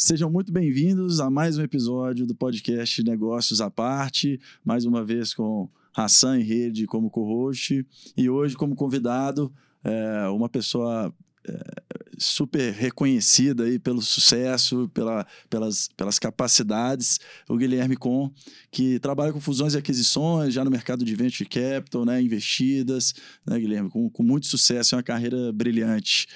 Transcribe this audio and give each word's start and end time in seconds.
Sejam 0.00 0.30
muito 0.30 0.52
bem-vindos 0.52 1.18
a 1.18 1.28
mais 1.28 1.58
um 1.58 1.62
episódio 1.62 2.24
do 2.24 2.32
podcast 2.32 3.02
Negócios 3.02 3.60
à 3.60 3.68
Parte, 3.68 4.40
mais 4.64 4.84
uma 4.84 5.04
vez 5.04 5.34
com 5.34 5.68
Hassan 5.92 6.38
Rede 6.38 6.86
como 6.86 7.10
co-host, 7.10 7.84
e 8.16 8.30
hoje 8.30 8.54
como 8.54 8.76
convidado, 8.76 9.52
é, 9.82 10.28
uma 10.28 10.48
pessoa 10.48 11.12
é, 11.48 11.82
super 12.16 12.72
reconhecida 12.72 13.64
aí 13.64 13.76
pelo 13.76 14.00
sucesso, 14.00 14.88
pela, 14.94 15.26
pelas, 15.50 15.88
pelas 15.96 16.16
capacidades, 16.20 17.18
o 17.48 17.56
Guilherme 17.56 17.96
Com, 17.96 18.30
que 18.70 19.00
trabalha 19.00 19.32
com 19.32 19.40
fusões 19.40 19.74
e 19.74 19.78
aquisições, 19.78 20.54
já 20.54 20.64
no 20.64 20.70
mercado 20.70 21.04
de 21.04 21.16
venture 21.16 21.48
capital, 21.48 22.04
né, 22.04 22.22
investidas, 22.22 23.14
né, 23.44 23.58
Guilherme, 23.58 23.90
com, 23.90 24.08
com 24.08 24.22
muito 24.22 24.46
sucesso, 24.46 24.94
é 24.94 24.98
uma 24.98 25.02
carreira 25.02 25.52
brilhante. 25.52 26.28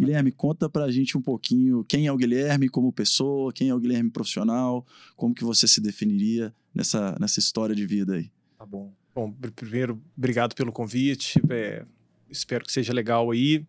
Guilherme, 0.00 0.32
conta 0.32 0.66
pra 0.66 0.90
gente 0.90 1.18
um 1.18 1.20
pouquinho 1.20 1.84
quem 1.84 2.06
é 2.06 2.12
o 2.12 2.16
Guilherme 2.16 2.70
como 2.70 2.90
pessoa, 2.90 3.52
quem 3.52 3.68
é 3.68 3.74
o 3.74 3.78
Guilherme 3.78 4.10
profissional, 4.10 4.86
como 5.14 5.34
que 5.34 5.44
você 5.44 5.68
se 5.68 5.78
definiria 5.78 6.54
nessa, 6.74 7.14
nessa 7.20 7.38
história 7.38 7.74
de 7.74 7.84
vida 7.84 8.14
aí. 8.14 8.30
Tá 8.58 8.64
bom. 8.64 8.90
Bom, 9.14 9.30
primeiro, 9.54 10.00
obrigado 10.16 10.54
pelo 10.54 10.72
convite. 10.72 11.38
É, 11.50 11.84
espero 12.30 12.64
que 12.64 12.72
seja 12.72 12.94
legal 12.94 13.30
aí. 13.30 13.66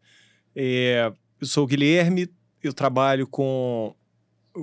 É, 0.55 1.12
eu 1.41 1.48
sou 1.48 1.66
o 1.66 1.67
Guilherme, 1.67 2.30
eu 2.63 2.73
trabalho 2.73 3.27
com, 3.27 3.93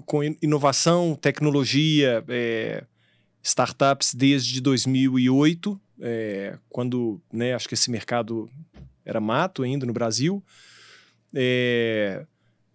com 0.07 0.23
inovação, 0.41 1.15
tecnologia, 1.21 2.25
é, 2.29 2.87
startups 3.43 4.15
desde 4.15 4.63
2008, 4.63 5.79
é, 6.01 6.59
quando 6.71 7.21
né, 7.31 7.53
acho 7.53 7.69
que 7.69 7.75
esse 7.75 7.91
mercado 7.91 8.49
era 9.05 9.21
mato 9.21 9.63
ainda 9.63 9.85
no 9.85 9.93
Brasil. 9.93 10.43
É, 11.35 12.25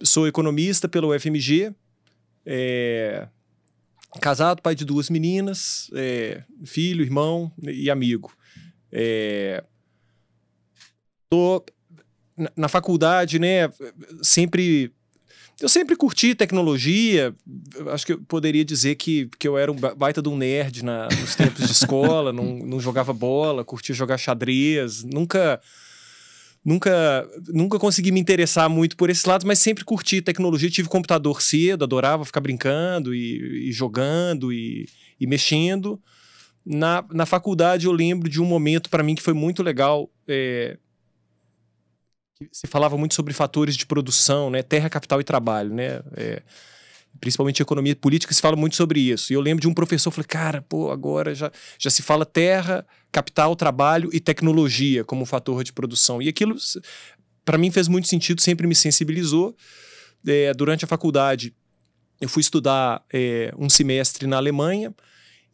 sou 0.04 0.28
economista 0.28 0.88
pelo 0.88 1.14
UFMG. 1.14 1.74
É, 2.46 3.28
casado, 4.20 4.62
pai 4.62 4.76
de 4.76 4.86
duas 4.86 5.10
meninas, 5.10 5.90
é, 5.96 6.44
filho, 6.66 7.04
irmão 7.04 7.52
e 7.62 7.90
amigo. 7.90 8.32
É, 8.92 9.64
tô 11.30 11.64
na, 12.38 12.52
na 12.56 12.68
faculdade, 12.68 13.40
né? 13.40 13.70
Sempre 14.22 14.94
eu 15.62 15.70
sempre 15.70 15.96
curti 15.96 16.34
tecnologia. 16.34 17.34
Acho 17.92 18.06
que 18.06 18.14
eu 18.14 18.22
poderia 18.22 18.66
dizer 18.66 18.96
que, 18.96 19.30
que 19.40 19.48
eu 19.48 19.58
era 19.58 19.72
um 19.72 19.76
baita 19.76 20.22
de 20.22 20.28
um 20.28 20.36
nerd 20.36 20.84
na, 20.84 21.08
nos 21.08 21.36
tempos 21.36 21.66
de 21.66 21.72
escola, 21.72 22.34
não, 22.34 22.58
não 22.58 22.80
jogava 22.80 23.14
bola, 23.14 23.64
curtia 23.64 23.94
jogar 23.94 24.18
xadrez, 24.18 25.04
nunca 25.04 25.62
nunca, 26.64 27.28
nunca 27.48 27.78
consegui 27.78 28.12
me 28.12 28.20
interessar 28.20 28.70
muito 28.70 28.96
por 28.96 29.10
esses 29.10 29.26
lados, 29.26 29.46
mas 29.46 29.60
sempre 29.60 29.84
curti 29.84 30.22
tecnologia. 30.22 30.70
Tive 30.70 30.88
computador 30.88 31.42
cedo, 31.42 31.84
adorava 31.84 32.26
ficar 32.26 32.42
brincando 32.42 33.14
e, 33.14 33.70
e 33.70 33.72
jogando 33.72 34.54
e, 34.54 34.88
e, 35.20 35.28
mexendo. 35.28 36.02
Na, 36.66 37.04
na 37.12 37.26
faculdade, 37.26 37.86
eu 37.86 37.92
lembro 37.92 38.30
de 38.30 38.42
um 38.42 38.46
momento 38.46 38.90
para 38.90 39.04
mim 39.04 39.16
que 39.16 39.22
foi 39.22 39.34
muito 39.34 39.62
legal. 39.62 40.10
É, 40.28 40.78
se 42.52 42.68
falava 42.68 42.98
muito 42.98 43.14
sobre 43.14 43.34
fatores 43.34 43.76
de 43.76 43.86
produção, 43.86 44.50
né? 44.50 44.62
terra, 44.62 44.90
capital 44.90 45.20
e 45.20 45.24
trabalho. 45.24 45.74
Né? 45.74 46.02
É, 46.16 46.42
principalmente 47.20 47.62
economia 47.62 47.96
política, 47.96 48.34
se 48.34 48.42
fala 48.42 48.56
muito 48.56 48.76
sobre 48.76 49.00
isso. 49.00 49.32
E 49.32 49.36
eu 49.36 49.42
lembro 49.42 49.62
de 49.62 49.68
um 49.68 49.74
professor, 49.74 50.12
falei, 50.12 50.28
cara, 50.28 50.62
pô, 50.62 50.92
agora 50.92 51.34
já, 51.34 51.52
já 51.78 51.90
se 51.90 52.02
fala 52.02 52.26
terra, 52.26 52.86
capital, 53.12 53.56
trabalho 53.56 54.10
e 54.12 54.20
tecnologia 54.20 55.04
como 55.04 55.26
fator 55.26 55.64
de 55.64 55.72
produção. 55.72 56.22
E 56.22 56.28
aquilo, 56.28 56.56
para 57.46 57.58
mim, 57.58 57.72
fez 57.72 57.88
muito 57.88 58.08
sentido, 58.08 58.42
sempre 58.42 58.68
me 58.68 58.76
sensibilizou. 58.76 59.56
É, 60.26 60.54
durante 60.54 60.86
a 60.86 60.88
faculdade, 60.88 61.54
eu 62.20 62.30
fui 62.30 62.42
estudar 62.42 63.04
é, 63.14 63.54
um 63.58 63.70
semestre 63.70 64.26
na 64.28 64.38
Alemanha, 64.38 64.94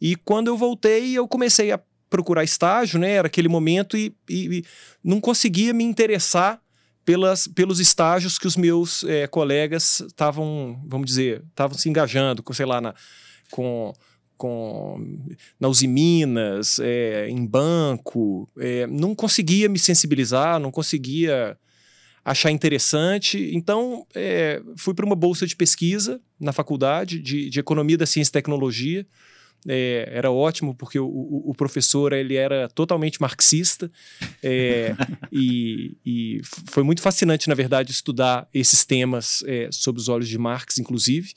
e 0.00 0.16
quando 0.16 0.48
eu 0.48 0.56
voltei, 0.56 1.12
eu 1.12 1.28
comecei 1.28 1.70
a 1.72 1.80
procurar 2.08 2.42
estágio, 2.42 2.98
né? 2.98 3.12
Era 3.12 3.26
aquele 3.28 3.48
momento 3.48 3.96
e, 3.96 4.14
e, 4.28 4.58
e 4.58 4.64
não 5.04 5.20
conseguia 5.20 5.72
me 5.72 5.84
interessar 5.84 6.60
pelas, 7.10 7.48
pelos 7.48 7.80
estágios 7.80 8.38
que 8.38 8.46
os 8.46 8.56
meus 8.56 9.02
é, 9.02 9.26
colegas 9.26 9.98
estavam, 9.98 10.80
vamos 10.86 11.08
dizer, 11.08 11.42
estavam 11.48 11.76
se 11.76 11.88
engajando, 11.88 12.40
com, 12.40 12.52
sei 12.52 12.64
lá, 12.64 12.80
na, 12.80 12.94
com, 13.50 13.92
com 14.36 15.26
na 15.58 15.66
Usiminas, 15.66 16.78
é, 16.78 17.28
em 17.28 17.44
banco, 17.44 18.48
é, 18.56 18.86
não 18.86 19.12
conseguia 19.12 19.68
me 19.68 19.76
sensibilizar, 19.76 20.60
não 20.60 20.70
conseguia 20.70 21.58
achar 22.24 22.52
interessante. 22.52 23.50
Então, 23.56 24.06
é, 24.14 24.62
fui 24.76 24.94
para 24.94 25.04
uma 25.04 25.16
bolsa 25.16 25.48
de 25.48 25.56
pesquisa 25.56 26.20
na 26.38 26.52
faculdade 26.52 27.18
de, 27.18 27.50
de 27.50 27.58
Economia 27.58 27.98
da 27.98 28.06
Ciência 28.06 28.30
e 28.30 28.34
Tecnologia, 28.34 29.04
é, 29.68 30.08
era 30.12 30.30
ótimo 30.30 30.74
porque 30.74 30.98
o, 30.98 31.06
o, 31.06 31.54
professor 31.54 32.12
ele 32.12 32.36
era 32.36 32.68
totalmente 32.68 33.20
marxista 33.20 33.90
é, 34.42 34.94
e, 35.30 35.96
e, 36.04 36.40
foi 36.44 36.82
muito 36.82 37.02
fascinante 37.02 37.48
na 37.48 37.54
verdade 37.54 37.92
estudar 37.92 38.48
esses 38.54 38.84
temas 38.84 39.44
é, 39.46 39.68
sob 39.70 39.98
os 39.98 40.08
olhos 40.08 40.28
de 40.28 40.38
Marx 40.38 40.78
inclusive. 40.78 41.32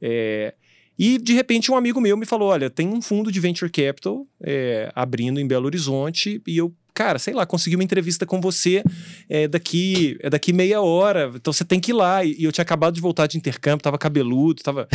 É, 0.00 0.54
e 0.98 1.18
de 1.18 1.32
repente 1.32 1.70
um 1.70 1.76
amigo 1.76 2.00
meu 2.00 2.16
me 2.16 2.26
falou 2.26 2.50
olha 2.50 2.70
tem 2.70 2.88
um 2.88 3.02
fundo 3.02 3.32
de 3.32 3.40
venture 3.40 3.70
capital 3.70 4.26
é, 4.40 4.90
abrindo 4.94 5.40
em 5.40 5.46
Belo 5.46 5.66
Horizonte 5.66 6.40
e 6.46 6.56
eu 6.56 6.74
cara, 6.96 7.18
sei 7.18 7.34
lá, 7.34 7.44
consegui 7.44 7.76
uma 7.76 7.84
entrevista 7.84 8.24
com 8.24 8.40
você 8.40 8.82
é, 9.28 9.46
daqui, 9.46 10.16
é 10.20 10.30
daqui 10.30 10.50
meia 10.50 10.80
hora, 10.80 11.30
então 11.34 11.52
você 11.52 11.62
tem 11.62 11.78
que 11.78 11.90
ir 11.90 11.94
lá. 11.94 12.24
E, 12.24 12.42
eu 12.42 12.50
tinha 12.50 12.62
acabado 12.62 12.94
de 12.94 13.02
voltar 13.02 13.26
de 13.26 13.36
intercâmbio, 13.36 13.82
tava 13.82 13.98
cabeludo, 13.98 14.62
tava, 14.62 14.88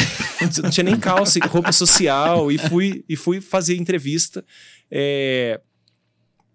não 0.63 0.72
tinha 0.72 0.84
nem 0.84 0.97
calça, 0.97 1.38
roupa 1.45 1.72
social, 1.72 2.51
e 2.51 2.57
fui, 2.57 3.06
e 3.07 3.16
fui 3.16 3.39
fazer 3.39 3.75
entrevista. 3.75 4.44
É, 4.89 5.62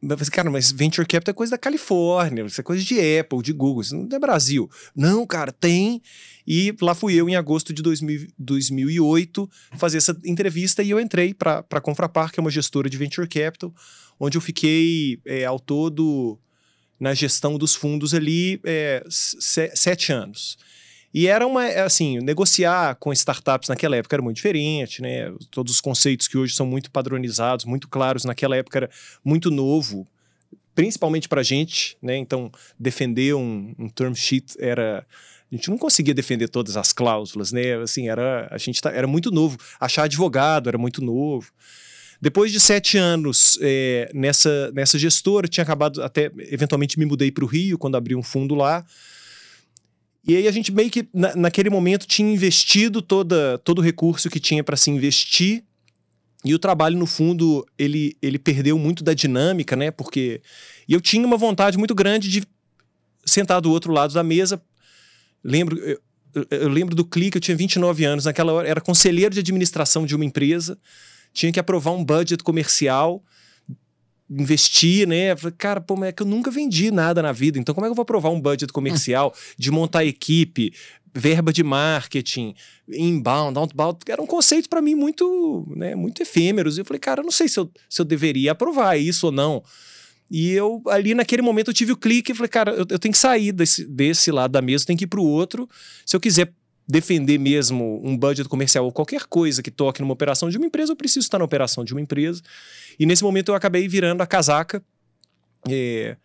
mas, 0.06 0.28
cara, 0.28 0.50
mas 0.50 0.71
venture 0.71 1.06
capital 1.06 1.33
é 1.33 1.34
coisa 1.34 1.50
da 1.53 1.59
Califórnia, 1.59 2.44
isso 2.44 2.61
é 2.61 2.65
coisa 2.65 2.84
de 2.84 2.94
Apple, 3.19 3.43
de 3.43 3.53
Google, 3.53 3.83
isso 3.83 3.97
não 3.97 4.09
é 4.11 4.19
Brasil. 4.19 4.71
Não, 4.94 5.27
cara, 5.27 5.50
tem. 5.50 6.00
E 6.47 6.75
lá 6.81 6.94
fui 6.94 7.15
eu, 7.15 7.28
em 7.28 7.34
agosto 7.34 7.72
de 7.72 7.83
2000, 7.83 8.28
2008, 8.39 9.50
fazer 9.77 9.99
essa 9.99 10.16
entrevista 10.25 10.83
e 10.83 10.91
eu 10.91 11.00
entrei 11.00 11.34
para 11.34 11.65
a 11.71 11.81
Confrapar, 11.81 12.31
que 12.31 12.39
é 12.39 12.43
uma 12.43 12.50
gestora 12.50 12.89
de 12.89 12.97
venture 12.97 13.28
capital, 13.28 13.75
onde 14.21 14.37
eu 14.39 14.43
fiquei 14.43 15.21
é, 15.27 15.45
ao 15.45 15.59
todo 15.59 16.39
na 16.99 17.12
gestão 17.12 17.59
dos 17.59 17.75
fundos 17.75 18.15
ali 18.15 18.61
é, 18.65 19.05
sete 19.09 20.12
anos. 20.12 20.56
E 21.16 21.28
era 21.28 21.47
uma, 21.47 21.66
é, 21.66 21.81
assim, 21.81 22.19
negociar 22.19 22.94
com 22.97 23.10
startups 23.10 23.71
naquela 23.71 23.97
época 23.97 24.15
era 24.15 24.22
muito 24.22 24.37
diferente, 24.37 25.00
né? 25.00 25.32
Todos 25.50 25.72
os 25.72 25.81
conceitos 25.81 26.28
que 26.28 26.37
hoje 26.37 26.54
são 26.54 26.66
muito 26.66 26.91
padronizados, 26.91 27.65
muito 27.65 27.88
claros, 27.88 28.27
naquela 28.27 28.54
época 28.54 28.81
era 28.81 28.91
muito 29.25 29.50
novo, 29.50 30.06
principalmente 30.75 31.27
para 31.27 31.41
a 31.41 31.43
gente, 31.43 31.97
né? 32.03 32.19
Então, 32.19 32.53
defender 32.78 33.34
um, 33.34 33.75
um 33.78 33.88
term 33.88 34.12
sheet 34.12 34.56
era 34.59 35.06
a 35.50 35.54
gente 35.56 35.71
não 35.71 35.78
conseguia 35.78 36.12
defender 36.12 36.49
todas 36.49 36.77
as 36.77 36.93
cláusulas, 36.93 37.50
né? 37.50 37.77
Assim, 37.83 38.10
era 38.10 38.47
a 38.50 38.59
gente 38.59 38.78
tá, 38.83 38.91
era 38.91 39.06
muito 39.06 39.31
novo. 39.31 39.56
Achar 39.81 40.03
advogado 40.03 40.69
era 40.69 40.77
muito 40.77 41.03
novo. 41.03 41.50
Depois 42.21 42.53
de 42.53 42.60
sete 42.60 42.98
anos 42.98 43.59
é, 43.62 44.10
nessa, 44.12 44.71
nessa 44.72 44.98
gestora, 44.98 45.48
tinha 45.48 45.65
acabado 45.65 46.03
até, 46.03 46.31
eventualmente 46.37 46.98
me 46.98 47.06
mudei 47.06 47.33
para 47.33 47.44
o 47.44 47.47
Rio, 47.47 47.78
quando 47.78 47.97
abri 47.97 48.15
um 48.15 48.22
fundo 48.22 48.54
lá. 48.54 48.84
E 50.27 50.37
aí 50.37 50.49
a 50.49 50.51
gente 50.51 50.73
meio 50.73 50.91
que, 50.91 51.09
na, 51.15 51.37
naquele 51.37 51.71
momento, 51.71 52.07
tinha 52.07 52.33
investido 52.33 53.01
toda, 53.01 53.59
todo 53.59 53.79
o 53.79 53.83
recurso 53.83 54.29
que 54.29 54.41
tinha 54.41 54.65
para 54.65 54.77
se 54.77 54.91
investir. 54.91 55.63
E 56.45 56.55
o 56.55 56.59
trabalho, 56.59 56.99
no 56.99 57.07
fundo, 57.07 57.67
ele, 57.79 58.17
ele 58.21 58.39
perdeu 58.39 58.79
muito 58.79 59.03
da 59.03 59.15
dinâmica, 59.15 59.77
né? 59.77 59.91
Porque 59.91 60.41
e 60.89 60.93
eu 60.93 61.01
tinha 61.01 61.27
uma 61.27 61.37
vontade 61.37 61.79
muito 61.79 61.95
grande 61.95 62.28
de 62.28 62.43
sentar 63.25 63.61
do 63.61 63.71
outro 63.71 63.93
lado 63.93 64.13
da 64.15 64.23
mesa. 64.23 64.61
Lembro, 65.43 65.78
eu, 65.78 66.01
eu 66.51 66.69
lembro 66.69 66.95
do 66.95 67.05
clique, 67.05 67.37
eu 67.37 67.41
tinha 67.41 67.57
29 67.57 68.05
anos, 68.05 68.25
naquela 68.25 68.53
hora 68.53 68.69
era 68.69 68.81
conselheiro 68.81 69.34
de 69.34 69.41
administração 69.41 70.07
de 70.07 70.15
uma 70.15 70.25
empresa 70.25 70.79
tinha 71.37 71.53
que 71.53 71.61
aprovar 71.61 71.93
um 71.93 72.03
budget 72.03 72.43
comercial, 72.43 73.22
investir, 74.28 75.07
né? 75.07 75.37
Falei, 75.37 75.55
cara, 75.57 75.81
pô, 75.81 75.97
mas 75.97 76.09
é 76.09 76.13
que 76.13 76.23
eu 76.23 76.27
nunca 76.27 76.51
vendi 76.51 76.91
nada 76.91 77.23
na 77.23 77.33
vida, 77.33 77.59
então 77.59 77.75
como 77.75 77.87
é 77.87 77.89
que 77.89 77.93
eu 77.93 77.97
vou 77.97 78.03
aprovar 78.03 78.31
um 78.31 78.41
budget 78.41 78.73
comercial 78.73 79.34
de 79.57 79.71
montar 79.71 80.05
equipe, 80.05 80.73
verba 81.15 81.53
de 81.53 81.63
marketing, 81.63 82.55
inbound, 82.89 83.59
outbound, 83.59 83.99
eram 84.09 84.27
conceitos 84.27 84.67
para 84.67 84.83
mim 84.83 84.95
muito, 84.95 85.67
né, 85.75 85.95
muito 85.95 86.23
efêmeros. 86.23 86.77
E 86.77 86.81
eu 86.81 86.84
falei, 86.84 87.01
cara, 87.01 87.21
eu 87.21 87.25
não 87.25 87.31
sei 87.31 87.49
se 87.49 87.59
eu, 87.59 87.71
se 87.89 88.01
eu 88.01 88.05
deveria 88.05 88.53
aprovar 88.53 88.97
isso 88.97 89.27
ou 89.27 89.33
não. 89.33 89.63
E 90.31 90.51
eu, 90.51 90.83
ali 90.89 91.15
naquele 91.15 91.41
momento, 91.41 91.69
eu 91.69 91.75
tive 91.75 91.93
o 91.93 91.97
clique 91.97 92.33
e 92.33 92.34
falei, 92.34 92.49
cara, 92.49 92.72
eu, 92.72 92.84
eu 92.91 92.99
tenho 92.99 93.13
que 93.13 93.19
sair 93.19 93.53
desse, 93.53 93.84
desse 93.87 94.31
lado 94.31 94.51
da 94.51 94.61
mesa, 94.61 94.83
eu 94.83 94.87
tenho 94.89 94.99
que 94.99 95.05
ir 95.05 95.09
para 95.09 95.21
o 95.21 95.25
outro. 95.25 95.69
Se 96.05 96.15
eu 96.17 96.21
quiser 96.21 96.53
defender 96.88 97.38
mesmo 97.38 98.00
um 98.04 98.16
budget 98.16 98.48
comercial 98.48 98.84
ou 98.84 98.92
qualquer 98.92 99.24
coisa 99.24 99.62
que 99.62 99.71
toque 99.71 100.00
numa 100.00 100.12
operação 100.12 100.48
de 100.48 100.56
uma 100.56 100.66
empresa, 100.66 100.92
eu 100.92 100.97
preciso 100.97 101.21
estar 101.24 101.38
na 101.38 101.44
operação 101.44 101.84
de 101.84 101.92
uma 101.92 102.00
empresa. 102.00 102.41
E 102.98 103.04
nesse 103.04 103.24
momento 103.24 103.50
eu 103.50 103.54
acabei 103.54 103.88
virando 103.88 104.22
a 104.22 104.27
casaca 104.27 104.83
É, 105.68 106.16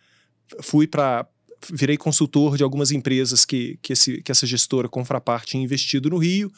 fui 0.62 0.86
para 0.86 1.28
virei 1.70 1.98
consultor 1.98 2.58
de 2.58 2.64
algumas 2.64 2.92
empresas 2.92 3.46
que, 3.46 3.78
que, 3.82 3.94
esse, 3.94 4.22
que 4.22 4.32
essa 4.32 4.48
gestora 4.48 4.90
Confrapar 4.90 5.46
tinha 5.46 5.64
investido 5.64 6.10
no 6.10 6.18
Rio. 6.18 6.52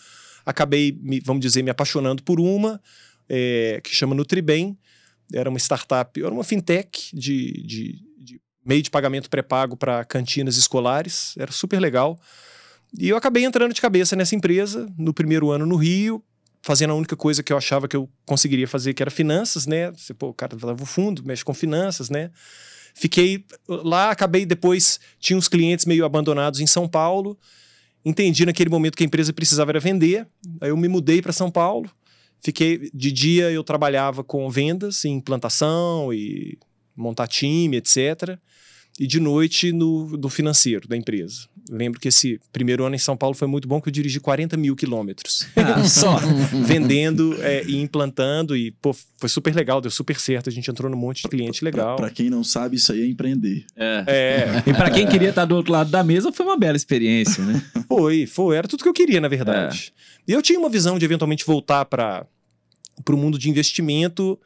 Acabei, 0.45 0.97
me, 1.01 1.19
vamos 1.19 1.41
dizer, 1.41 1.61
me 1.61 1.69
apaixonando 1.69 2.23
por 2.23 2.39
uma, 2.39 2.81
é, 3.27 3.81
que 3.83 3.93
chama 3.93 4.15
Nutribem. 4.15 4.77
Era 5.33 5.49
uma 5.49 5.59
startup, 5.59 6.21
era 6.21 6.33
uma 6.33 6.43
fintech 6.43 7.09
de, 7.13 7.51
de, 7.63 8.01
de 8.17 8.41
meio 8.65 8.81
de 8.81 8.89
pagamento 8.89 9.29
pré-pago 9.29 9.75
para 9.75 10.03
cantinas 10.05 10.57
escolares. 10.57 11.33
Era 11.37 11.51
super 11.51 11.79
legal. 11.79 12.19
E 12.97 13.09
eu 13.09 13.17
acabei 13.17 13.43
entrando 13.43 13.73
de 13.73 13.81
cabeça 13.81 14.15
nessa 14.15 14.35
empresa 14.35 14.87
no 14.97 15.13
primeiro 15.13 15.49
ano 15.49 15.65
no 15.65 15.75
Rio, 15.75 16.23
fazendo 16.61 16.91
a 16.91 16.95
única 16.95 17.15
coisa 17.15 17.41
que 17.41 17.51
eu 17.51 17.57
achava 17.57 17.87
que 17.87 17.95
eu 17.95 18.09
conseguiria 18.25 18.67
fazer, 18.67 18.93
que 18.93 19.01
era 19.01 19.11
finanças, 19.11 19.65
né? 19.65 19.91
Você, 19.91 20.13
pô, 20.13 20.29
o 20.29 20.33
cara 20.33 20.55
leva 20.61 20.81
o 20.83 20.85
fundo, 20.85 21.23
mexe 21.25 21.43
com 21.43 21.53
finanças, 21.53 22.09
né? 22.09 22.29
Fiquei 22.93 23.45
lá, 23.67 24.11
acabei 24.11 24.45
depois, 24.45 24.99
tinha 25.19 25.35
uns 25.35 25.47
clientes 25.47 25.85
meio 25.85 26.05
abandonados 26.05 26.59
em 26.59 26.67
São 26.67 26.87
Paulo. 26.87 27.37
Entendi 28.05 28.45
naquele 28.45 28.69
momento 28.69 28.95
que 28.95 29.03
a 29.03 29.05
empresa 29.05 29.33
precisava 29.33 29.71
era 29.71 29.79
vender. 29.79 30.27
Aí 30.61 30.69
eu 30.69 30.77
me 30.77 30.87
mudei 30.87 31.21
para 31.21 31.33
São 31.33 31.49
Paulo. 31.49 31.89
Fiquei 32.41 32.91
de 32.93 33.11
dia 33.11 33.49
eu 33.49 33.63
trabalhava 33.63 34.23
com 34.23 34.49
vendas, 34.49 35.03
implantação 35.05 36.13
e 36.13 36.59
montar 36.95 37.27
time, 37.27 37.77
etc 37.77 38.37
e 38.99 39.07
de 39.07 39.19
noite 39.19 39.71
no, 39.71 40.07
no 40.17 40.29
financeiro 40.29 40.87
da 40.87 40.95
empresa. 40.95 41.47
Lembro 41.69 41.99
que 41.99 42.09
esse 42.09 42.39
primeiro 42.51 42.85
ano 42.85 42.95
em 42.95 42.99
São 42.99 43.15
Paulo 43.17 43.35
foi 43.35 43.47
muito 43.47 43.67
bom, 43.67 43.81
que 43.81 43.87
eu 43.87 43.91
dirigi 43.91 44.19
40 44.19 44.55
mil 44.57 44.75
quilômetros. 44.75 45.47
Ah, 45.55 45.83
só 45.87 46.17
vendendo 46.65 47.41
é, 47.41 47.63
e 47.63 47.81
implantando. 47.81 48.55
E 48.55 48.71
pô, 48.71 48.93
foi 49.17 49.29
super 49.29 49.55
legal, 49.55 49.81
deu 49.81 49.89
super 49.89 50.19
certo. 50.19 50.49
A 50.49 50.51
gente 50.51 50.69
entrou 50.69 50.91
num 50.91 50.97
monte 50.97 51.23
de 51.23 51.29
cliente 51.29 51.63
legal. 51.63 51.95
Para 51.95 52.09
quem 52.09 52.29
não 52.29 52.43
sabe, 52.43 52.75
isso 52.75 52.91
aí 52.91 53.01
é 53.01 53.07
empreender. 53.07 53.65
É. 53.75 54.03
é. 54.07 54.63
E 54.67 54.73
para 54.73 54.91
quem 54.91 55.07
queria 55.07 55.29
estar 55.29 55.45
do 55.45 55.55
outro 55.55 55.71
lado 55.71 55.89
da 55.89 56.03
mesa, 56.03 56.31
foi 56.31 56.45
uma 56.45 56.57
bela 56.57 56.77
experiência, 56.77 57.43
né? 57.43 57.63
Foi, 57.87 58.25
foi. 58.25 58.55
Era 58.57 58.67
tudo 58.67 58.81
que 58.81 58.89
eu 58.89 58.93
queria, 58.93 59.21
na 59.21 59.27
verdade. 59.27 59.93
É. 60.27 60.31
E 60.31 60.33
eu 60.33 60.41
tinha 60.41 60.57
uma 60.57 60.69
visão 60.69 60.97
de 60.97 61.05
eventualmente 61.05 61.45
voltar 61.45 61.85
para 61.85 62.25
o 63.07 63.17
mundo 63.17 63.37
de 63.37 63.51
investimento. 63.51 64.39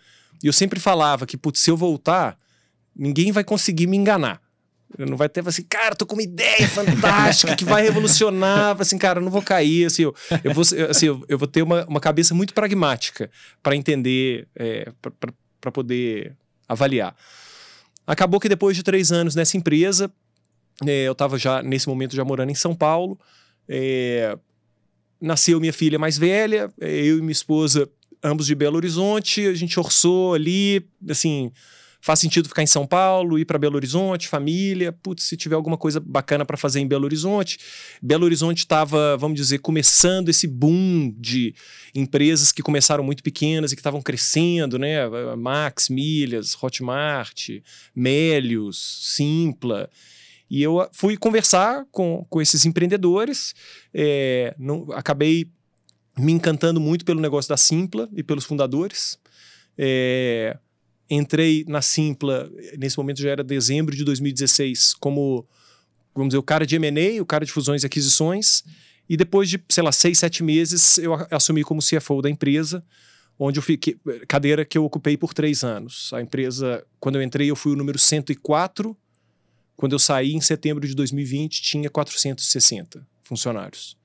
E 0.44 0.48
eu 0.48 0.54
sempre 0.54 0.82
falava 0.82 1.26
que, 1.26 1.38
putz, 1.38 1.62
se 1.62 1.72
eu 1.72 1.78
voltar 1.78 2.38
ninguém 2.98 3.32
vai 3.32 3.44
conseguir 3.44 3.88
me 3.88 3.96
enganar. 3.96 4.42
Não 4.98 5.18
vai 5.18 5.28
ter 5.28 5.46
assim, 5.46 5.64
cara, 5.64 5.96
tô 5.96 6.06
com 6.06 6.16
uma 6.16 6.24
ideia 6.24 6.68
fantástica 6.70 7.56
que 7.56 7.66
vai 7.66 7.84
revolucionar. 7.84 8.76
Assim, 8.80 8.98
cara, 8.98 9.20
eu 9.20 9.24
não 9.24 9.32
vou 9.32 9.42
cair. 9.42 9.86
Assim, 9.86 10.04
eu, 10.04 10.16
eu 10.44 10.54
vou, 10.54 10.64
assim, 10.90 11.08
eu, 11.08 11.24
eu, 11.28 11.38
vou 11.38 11.48
ter 11.48 11.62
uma, 11.62 11.86
uma 11.86 12.00
cabeça 12.00 12.34
muito 12.34 12.54
pragmática 12.54 13.30
para 13.62 13.76
entender, 13.76 14.48
é, 14.56 14.92
para 15.60 15.72
poder 15.72 16.36
avaliar. 16.68 17.16
Acabou 18.06 18.40
que 18.40 18.48
depois 18.48 18.78
de 18.78 18.84
três 18.84 19.12
anos 19.12 19.36
nessa 19.36 19.58
empresa, 19.58 20.10
é, 20.86 21.04
eu 21.04 21.12
estava 21.12 21.38
já, 21.38 21.62
nesse 21.62 21.88
momento, 21.88 22.16
já 22.16 22.24
morando 22.24 22.52
em 22.52 22.56
São 22.56 22.74
Paulo. 22.74 23.20
É, 23.68 24.38
nasceu 25.20 25.60
minha 25.60 25.74
filha 25.74 26.00
mais 26.00 26.18
velha, 26.18 26.72
é, 26.80 26.90
eu 26.90 27.18
e 27.18 27.22
minha 27.22 27.32
esposa, 27.32 27.90
ambos 28.24 28.46
de 28.46 28.56
Belo 28.56 28.78
Horizonte. 28.78 29.46
A 29.46 29.54
gente 29.54 29.78
orçou 29.78 30.34
ali, 30.34 30.88
assim 31.10 31.52
Faz 32.08 32.22
sentido 32.22 32.48
ficar 32.48 32.64
em 32.64 32.68
São 32.68 32.88
Paulo, 32.88 33.38
ir 33.38 33.44
para 33.44 33.60
Belo 33.60 33.76
Horizonte, 33.76 34.30
família. 34.30 34.94
Putz, 34.94 35.26
se 35.26 35.36
tiver 35.36 35.56
alguma 35.56 35.76
coisa 35.76 36.00
bacana 36.00 36.46
para 36.46 36.56
fazer 36.56 36.80
em 36.80 36.88
Belo 36.88 37.04
Horizonte. 37.04 37.60
Belo 38.02 38.24
Horizonte 38.24 38.60
estava, 38.60 39.18
vamos 39.18 39.36
dizer, 39.36 39.58
começando 39.58 40.30
esse 40.30 40.48
boom 40.48 41.14
de 41.20 41.54
empresas 41.94 42.54
que 42.54 42.62
começaram 42.64 43.04
muito 43.04 43.22
pequenas 43.22 43.74
e 43.74 43.76
que 43.76 43.82
estavam 43.82 44.02
crescendo, 44.02 44.80
né? 44.80 45.06
Max, 45.36 45.90
Milhas, 45.90 46.56
Hotmart, 46.64 47.50
Melios, 47.94 49.00
Simpla. 49.14 49.90
E 50.50 50.64
eu 50.64 50.88
fui 50.94 51.18
conversar 51.18 51.86
com, 51.92 52.26
com 52.30 52.42
esses 52.42 52.66
empreendedores, 52.66 53.54
é, 53.94 54.56
não, 54.58 54.88
acabei 54.94 55.52
me 56.18 56.32
encantando 56.32 56.80
muito 56.80 57.04
pelo 57.04 57.20
negócio 57.20 57.50
da 57.50 57.58
Simpla 57.58 58.08
e 58.14 58.24
pelos 58.24 58.46
fundadores. 58.46 59.20
É, 59.78 60.58
entrei 61.10 61.64
na 61.68 61.82
Simpla, 61.82 62.50
nesse 62.78 62.98
momento 62.98 63.22
já 63.22 63.30
era 63.30 63.44
dezembro 63.44 63.96
de 63.96 64.04
2016, 64.04 64.94
como, 64.96 65.48
vamos 66.14 66.30
dizer, 66.30 66.38
o 66.38 66.44
cara 66.44 66.66
de 66.66 66.76
M&A, 66.76 67.22
o 67.22 67.26
cara 67.26 67.46
de 67.46 67.52
fusões 67.52 67.84
e 67.84 67.86
aquisições, 67.86 68.64
e 69.10 69.16
depois 69.16 69.50
de, 69.50 69.64
sei 69.70 69.84
lá, 69.84 69.92
seis, 69.92 70.20
sete 70.20 70.44
meses, 70.44 70.98
eu 70.98 71.14
assumi 71.32 71.64
como 71.64 71.82
CFO 71.82 72.22
da 72.22 72.30
empresa, 72.30 72.84
onde 73.40 73.60
eu 73.60 73.64
fiquei, 73.64 73.98
cadeira 74.28 74.66
que 74.66 74.78
eu 74.78 74.84
ocupei 74.84 75.16
por 75.16 75.34
três 75.34 75.64
anos. 75.64 76.12
A 76.14 76.22
empresa, 76.22 76.86
quando 77.00 77.16
eu 77.16 77.24
entrei, 77.24 77.50
eu 77.50 77.56
fui 77.56 77.72
o 77.72 77.76
número 77.76 77.98
104, 77.98 78.98
quando 79.76 79.94
eu 79.94 80.00
saí 80.00 80.34
em 80.34 80.42
setembro 80.42 80.88
de 80.88 80.96
2020, 80.96 81.62
tinha 81.62 81.90
460 81.90 83.08
funcionários. 83.24 83.96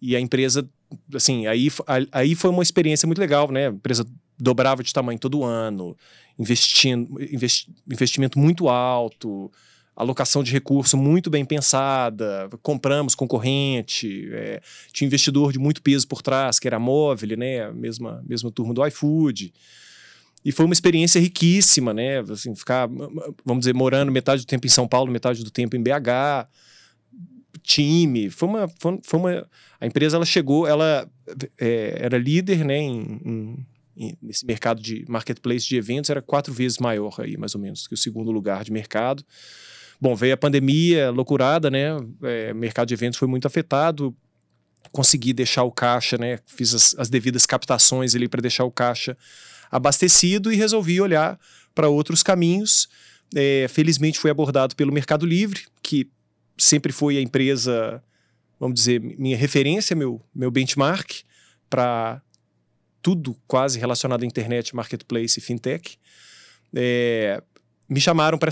E 0.00 0.16
a 0.16 0.20
empresa, 0.20 0.68
assim, 1.14 1.46
aí, 1.46 1.68
aí 2.10 2.34
foi 2.34 2.50
uma 2.50 2.62
experiência 2.62 3.06
muito 3.06 3.18
legal, 3.18 3.50
né? 3.50 3.68
Empresa 3.68 4.06
dobrava 4.38 4.82
de 4.82 4.92
tamanho 4.92 5.18
todo 5.18 5.44
ano, 5.44 5.96
investindo, 6.38 7.22
investi, 7.22 7.72
investimento 7.90 8.38
muito 8.38 8.68
alto, 8.68 9.50
alocação 9.96 10.42
de 10.42 10.52
recurso 10.52 10.96
muito 10.96 11.30
bem 11.30 11.44
pensada, 11.44 12.48
compramos 12.62 13.14
concorrente, 13.14 14.28
é, 14.32 14.60
tinha 14.92 15.06
investidor 15.06 15.52
de 15.52 15.58
muito 15.58 15.80
peso 15.82 16.06
por 16.06 16.20
trás, 16.20 16.58
que 16.58 16.68
era 16.68 16.76
a 16.76 16.80
Móvel, 16.80 17.36
né, 17.38 17.70
mesma, 17.72 18.22
mesma 18.26 18.50
turma 18.50 18.74
do 18.74 18.86
iFood. 18.86 19.52
E 20.44 20.52
foi 20.52 20.64
uma 20.64 20.74
experiência 20.74 21.20
riquíssima, 21.20 21.92
né? 21.92 22.20
Assim, 22.20 22.54
ficar, 22.54 22.88
vamos 23.44 23.62
dizer, 23.62 23.74
morando 23.74 24.12
metade 24.12 24.42
do 24.42 24.46
tempo 24.46 24.64
em 24.64 24.70
São 24.70 24.86
Paulo, 24.86 25.10
metade 25.10 25.42
do 25.42 25.50
tempo 25.50 25.74
em 25.74 25.82
BH, 25.82 26.46
time. 27.64 28.30
Foi 28.30 28.48
uma, 28.48 28.68
foi 28.78 29.18
uma 29.18 29.48
a 29.80 29.86
empresa 29.86 30.16
ela 30.16 30.24
chegou, 30.24 30.66
ela 30.66 31.10
é, 31.58 31.96
era 32.00 32.16
líder, 32.16 32.64
né, 32.64 32.78
em, 32.78 33.20
em 33.24 33.66
nesse 34.20 34.44
mercado 34.44 34.82
de 34.82 35.04
marketplace 35.08 35.66
de 35.66 35.76
eventos 35.76 36.10
era 36.10 36.20
quatro 36.20 36.52
vezes 36.52 36.78
maior 36.78 37.14
aí, 37.18 37.36
mais 37.36 37.54
ou 37.54 37.60
menos, 37.60 37.86
que 37.86 37.94
o 37.94 37.96
segundo 37.96 38.30
lugar 38.30 38.62
de 38.62 38.70
mercado. 38.70 39.24
Bom, 40.00 40.14
veio 40.14 40.34
a 40.34 40.36
pandemia, 40.36 41.10
loucurada, 41.10 41.70
né? 41.70 41.96
É, 42.22 42.52
mercado 42.52 42.88
de 42.88 42.94
eventos 42.94 43.18
foi 43.18 43.26
muito 43.26 43.46
afetado. 43.46 44.14
Consegui 44.92 45.32
deixar 45.32 45.62
o 45.64 45.72
caixa, 45.72 46.18
né? 46.18 46.38
Fiz 46.46 46.74
as, 46.74 46.94
as 46.98 47.08
devidas 47.08 47.46
captações 47.46 48.14
ali 48.14 48.28
para 48.28 48.42
deixar 48.42 48.64
o 48.64 48.70
caixa 48.70 49.16
abastecido 49.70 50.52
e 50.52 50.56
resolvi 50.56 51.00
olhar 51.00 51.38
para 51.74 51.88
outros 51.88 52.22
caminhos. 52.22 52.88
É, 53.34 53.66
felizmente 53.68 54.18
fui 54.18 54.30
abordado 54.30 54.76
pelo 54.76 54.92
Mercado 54.92 55.24
Livre, 55.24 55.62
que 55.82 56.08
sempre 56.58 56.92
foi 56.92 57.16
a 57.16 57.20
empresa, 57.20 58.02
vamos 58.60 58.74
dizer, 58.76 59.00
minha 59.00 59.36
referência, 59.36 59.96
meu, 59.96 60.22
meu 60.34 60.50
benchmark 60.50 61.22
para 61.68 62.22
tudo 63.06 63.36
quase 63.46 63.78
relacionado 63.78 64.24
à 64.24 64.26
internet, 64.26 64.74
marketplace 64.74 65.38
e 65.38 65.40
fintech. 65.40 65.96
É, 66.74 67.40
me 67.88 68.00
chamaram 68.00 68.36
para 68.36 68.48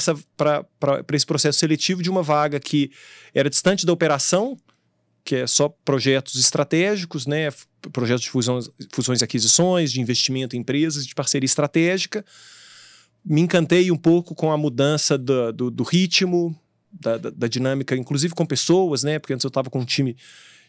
esse 1.12 1.26
processo 1.26 1.58
seletivo 1.58 2.00
de 2.00 2.08
uma 2.08 2.22
vaga 2.22 2.60
que 2.60 2.92
era 3.34 3.50
distante 3.50 3.84
da 3.84 3.92
operação, 3.92 4.56
que 5.24 5.34
é 5.34 5.46
só 5.48 5.68
projetos 5.84 6.36
estratégicos, 6.36 7.26
né? 7.26 7.52
projetos 7.92 8.22
de 8.22 8.30
fusões, 8.30 8.70
fusões 8.92 9.22
e 9.22 9.24
aquisições, 9.24 9.90
de 9.90 10.00
investimento 10.00 10.54
em 10.54 10.60
empresas, 10.60 11.04
de 11.04 11.16
parceria 11.16 11.46
estratégica. 11.46 12.24
Me 13.24 13.40
encantei 13.40 13.90
um 13.90 13.96
pouco 13.96 14.36
com 14.36 14.52
a 14.52 14.56
mudança 14.56 15.18
do, 15.18 15.52
do, 15.52 15.68
do 15.68 15.82
ritmo, 15.82 16.56
da, 16.92 17.18
da, 17.18 17.30
da, 17.30 17.48
dinâmica, 17.48 17.96
inclusive 17.96 18.32
com 18.36 18.46
pessoas, 18.46 19.02
né? 19.02 19.18
porque 19.18 19.32
antes 19.34 19.42
eu 19.42 19.48
estava 19.48 19.68
com 19.68 19.80
um 19.80 19.84
time 19.84 20.16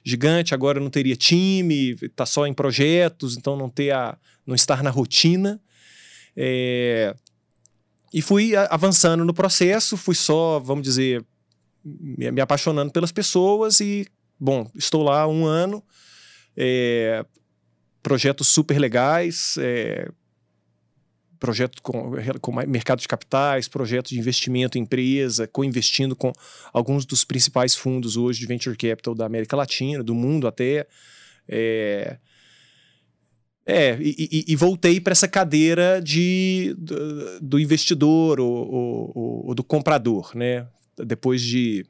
gigante, 0.05 0.53
agora 0.53 0.79
não 0.79 0.89
teria 0.89 1.15
time, 1.15 1.95
está 2.01 2.27
só 2.27 2.45
em 2.45 2.53
projetos, 2.53 3.35
então 3.35 3.57
não 3.57 3.69
ter 3.69 3.91
a, 3.91 4.15
não 4.45 4.53
estar 4.53 4.83
na 4.83 4.91
rotina. 4.91 5.59
É, 6.37 7.15
e 8.13 8.21
fui 8.21 8.55
avançando 8.55 9.25
no 9.25 9.33
processo, 9.33 9.97
fui 9.97 10.13
só, 10.13 10.59
vamos 10.59 10.83
dizer, 10.83 11.25
me, 11.83 12.29
me 12.31 12.39
apaixonando 12.39 12.91
pelas 12.91 13.11
pessoas 13.11 13.79
e, 13.79 14.07
bom, 14.39 14.69
estou 14.75 15.01
lá 15.01 15.27
um 15.27 15.45
ano, 15.45 15.83
é, 16.55 17.25
projetos 18.03 18.47
super 18.47 18.77
legais, 18.77 19.55
é, 19.57 20.07
projetos 21.45 21.79
com, 21.79 22.11
com 22.41 22.51
mercado 22.67 22.99
de 22.99 23.07
capitais, 23.07 23.67
projetos 23.67 24.09
de 24.09 24.19
investimento 24.19 24.79
em 24.79 24.81
empresa, 24.81 25.47
co-investindo 25.47 26.15
com 26.15 26.33
alguns 26.73 27.05
dos 27.05 27.23
principais 27.23 27.75
fundos 27.75 28.17
hoje 28.17 28.39
de 28.39 28.47
venture 28.47 28.75
capital 28.75 29.13
da 29.13 29.27
América 29.27 29.55
Latina, 29.55 30.03
do 30.03 30.15
mundo 30.15 30.47
até. 30.47 30.87
É, 31.47 32.17
é 33.63 33.95
e, 34.01 34.45
e 34.47 34.55
voltei 34.55 34.99
para 34.99 35.11
essa 35.11 35.27
cadeira 35.27 36.01
de, 36.01 36.75
do, 36.79 37.39
do 37.39 37.59
investidor 37.59 38.39
ou, 38.39 38.73
ou, 38.73 39.47
ou, 39.47 39.55
do 39.55 39.63
comprador, 39.63 40.31
né? 40.33 40.65
Depois 40.97 41.43
de 41.43 41.85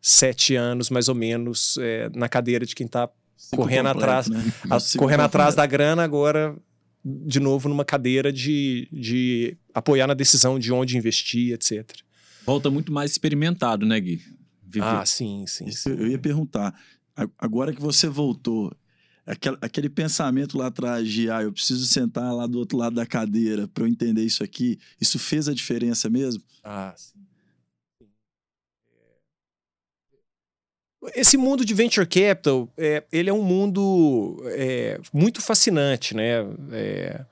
sete 0.00 0.54
anos, 0.54 0.90
mais 0.90 1.08
ou 1.08 1.14
menos, 1.16 1.76
é, 1.80 2.08
na 2.14 2.28
cadeira 2.28 2.64
de 2.64 2.74
quem 2.76 2.86
está 2.86 3.10
correndo 3.56 3.88
completo, 3.88 3.98
atrás, 3.98 4.28
né? 4.28 4.52
a, 4.70 4.78
correndo 4.96 5.22
atrás 5.22 5.56
da 5.56 5.66
grana, 5.66 6.04
agora 6.04 6.56
de 7.04 7.40
novo 7.40 7.68
numa 7.68 7.84
cadeira 7.84 8.32
de, 8.32 8.88
de 8.92 9.56
apoiar 9.74 10.06
na 10.06 10.14
decisão 10.14 10.58
de 10.58 10.72
onde 10.72 10.96
investir, 10.96 11.52
etc. 11.52 11.98
Volta 12.46 12.70
muito 12.70 12.92
mais 12.92 13.10
experimentado, 13.10 13.84
né, 13.86 14.00
Gui? 14.00 14.22
Viver. 14.62 14.86
Ah, 14.86 15.04
sim, 15.04 15.44
sim. 15.46 15.66
Isso 15.66 15.88
eu 15.88 16.08
ia 16.08 16.18
perguntar. 16.18 16.74
Agora 17.38 17.72
que 17.72 17.80
você 17.80 18.08
voltou, 18.08 18.74
aquele, 19.26 19.56
aquele 19.60 19.88
pensamento 19.88 20.56
lá 20.56 20.68
atrás 20.68 21.08
de, 21.08 21.30
ah, 21.30 21.42
eu 21.42 21.52
preciso 21.52 21.86
sentar 21.86 22.34
lá 22.34 22.46
do 22.46 22.58
outro 22.58 22.78
lado 22.78 22.94
da 22.94 23.04
cadeira 23.04 23.68
para 23.68 23.84
eu 23.84 23.88
entender 23.88 24.24
isso 24.24 24.42
aqui, 24.42 24.78
isso 25.00 25.18
fez 25.18 25.48
a 25.48 25.54
diferença 25.54 26.08
mesmo? 26.08 26.42
Ah, 26.64 26.94
sim. 26.96 27.20
Esse 31.16 31.36
mundo 31.36 31.64
de 31.64 31.74
venture 31.74 32.06
capital, 32.06 32.68
é, 32.78 33.02
ele 33.12 33.28
é 33.28 33.32
um 33.32 33.42
mundo 33.42 34.40
é, 34.46 35.00
muito 35.12 35.40
fascinante, 35.40 36.14
né? 36.14 36.46
É, 36.70 37.24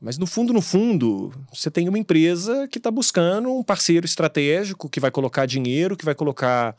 mas 0.00 0.18
no 0.18 0.26
fundo, 0.26 0.52
no 0.52 0.60
fundo, 0.60 1.32
você 1.52 1.70
tem 1.70 1.88
uma 1.88 1.98
empresa 1.98 2.68
que 2.68 2.78
está 2.78 2.90
buscando 2.90 3.50
um 3.52 3.62
parceiro 3.62 4.06
estratégico 4.06 4.88
que 4.88 5.00
vai 5.00 5.10
colocar 5.10 5.46
dinheiro, 5.46 5.96
que 5.96 6.04
vai 6.04 6.14
colocar 6.14 6.76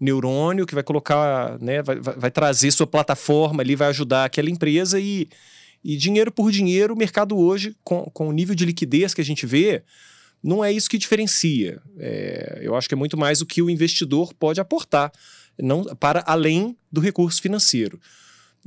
neurônio, 0.00 0.66
que 0.66 0.74
vai 0.74 0.82
colocar, 0.82 1.58
né? 1.60 1.80
Vai, 1.80 2.00
vai, 2.00 2.30
trazer 2.30 2.72
sua 2.72 2.86
plataforma 2.86 3.62
ali, 3.62 3.76
vai 3.76 3.88
ajudar 3.88 4.24
aquela 4.24 4.50
empresa 4.50 4.98
e, 4.98 5.28
e 5.84 5.96
dinheiro 5.96 6.32
por 6.32 6.50
dinheiro, 6.50 6.94
o 6.94 6.96
mercado 6.96 7.38
hoje, 7.38 7.76
com, 7.84 8.10
com 8.12 8.28
o 8.28 8.32
nível 8.32 8.54
de 8.54 8.64
liquidez 8.64 9.14
que 9.14 9.20
a 9.20 9.24
gente 9.24 9.46
vê, 9.46 9.84
não 10.42 10.64
é 10.64 10.72
isso 10.72 10.90
que 10.90 10.98
diferencia. 10.98 11.80
É, 11.98 12.60
eu 12.62 12.74
acho 12.74 12.88
que 12.88 12.94
é 12.94 12.96
muito 12.96 13.16
mais 13.16 13.40
o 13.40 13.46
que 13.46 13.62
o 13.62 13.70
investidor 13.70 14.34
pode 14.34 14.60
aportar, 14.60 15.12
não 15.60 15.84
para 15.96 16.22
além 16.26 16.76
do 16.90 17.00
recurso 17.00 17.40
financeiro. 17.40 18.00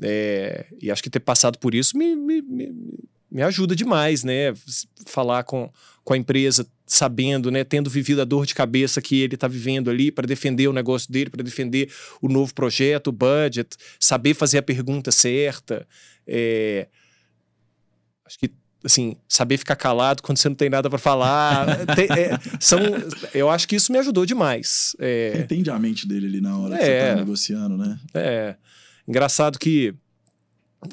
É, 0.02 0.66
e 0.82 0.92
acho 0.92 1.02
que 1.02 1.10
ter 1.10 1.22
passado 1.22 1.58
por 1.58 1.74
isso 1.74 1.98
me, 1.98 2.16
me, 2.16 2.42
me, 2.42 2.74
me 3.32 3.42
ajuda 3.42 3.76
demais, 3.76 4.24
né? 4.24 4.54
Falar 5.06 5.44
com, 5.44 5.72
com 6.04 6.14
a 6.14 6.18
empresa, 6.18 6.68
sabendo, 6.86 7.50
né? 7.50 7.64
Tendo 7.64 7.90
vivido 7.90 8.22
a 8.22 8.26
dor 8.26 8.46
de 8.46 8.54
cabeça 8.54 9.02
que 9.02 9.22
ele 9.22 9.36
está 9.36 9.48
vivendo 9.48 9.90
ali 9.90 10.12
para 10.12 10.28
defender 10.28 10.68
o 10.68 10.74
negócio 10.74 11.12
dele, 11.12 11.30
para 11.30 11.44
defender 11.44 11.90
o 12.22 12.28
novo 12.28 12.54
projeto, 12.54 13.08
o 13.08 13.12
budget, 13.12 13.76
saber 14.00 14.34
fazer 14.34 14.58
a 14.58 14.64
pergunta 14.64 15.12
certa. 15.12 15.88
É, 16.28 16.88
acho 18.26 18.40
que 18.40 18.52
assim, 18.86 19.18
saber 19.28 19.58
ficar 19.58 19.76
calado 19.76 20.22
quando 20.24 20.38
você 20.38 20.48
não 20.48 20.56
tem 20.56 20.70
nada 20.70 20.90
para 20.90 21.00
falar. 21.00 21.66
Tem- 21.96 22.08
é, 22.12 22.40
são, 22.60 22.80
eu 23.34 23.50
acho 23.50 23.68
que 23.68 23.76
isso 23.76 23.92
me 23.92 23.98
ajudou 23.98 24.26
demais. 24.26 24.96
É, 25.00 25.40
Entende 25.44 25.70
a 25.72 25.80
mente 25.80 26.08
dele 26.08 26.28
ali 26.28 26.40
na 26.42 26.58
hora 26.58 26.78
que 26.78 26.84
você 26.86 26.92
É. 26.92 27.10
tá 27.10 27.16
negociando, 27.16 27.78
né? 27.78 28.00
é 28.14 28.56
engraçado 29.08 29.58
que 29.60 29.94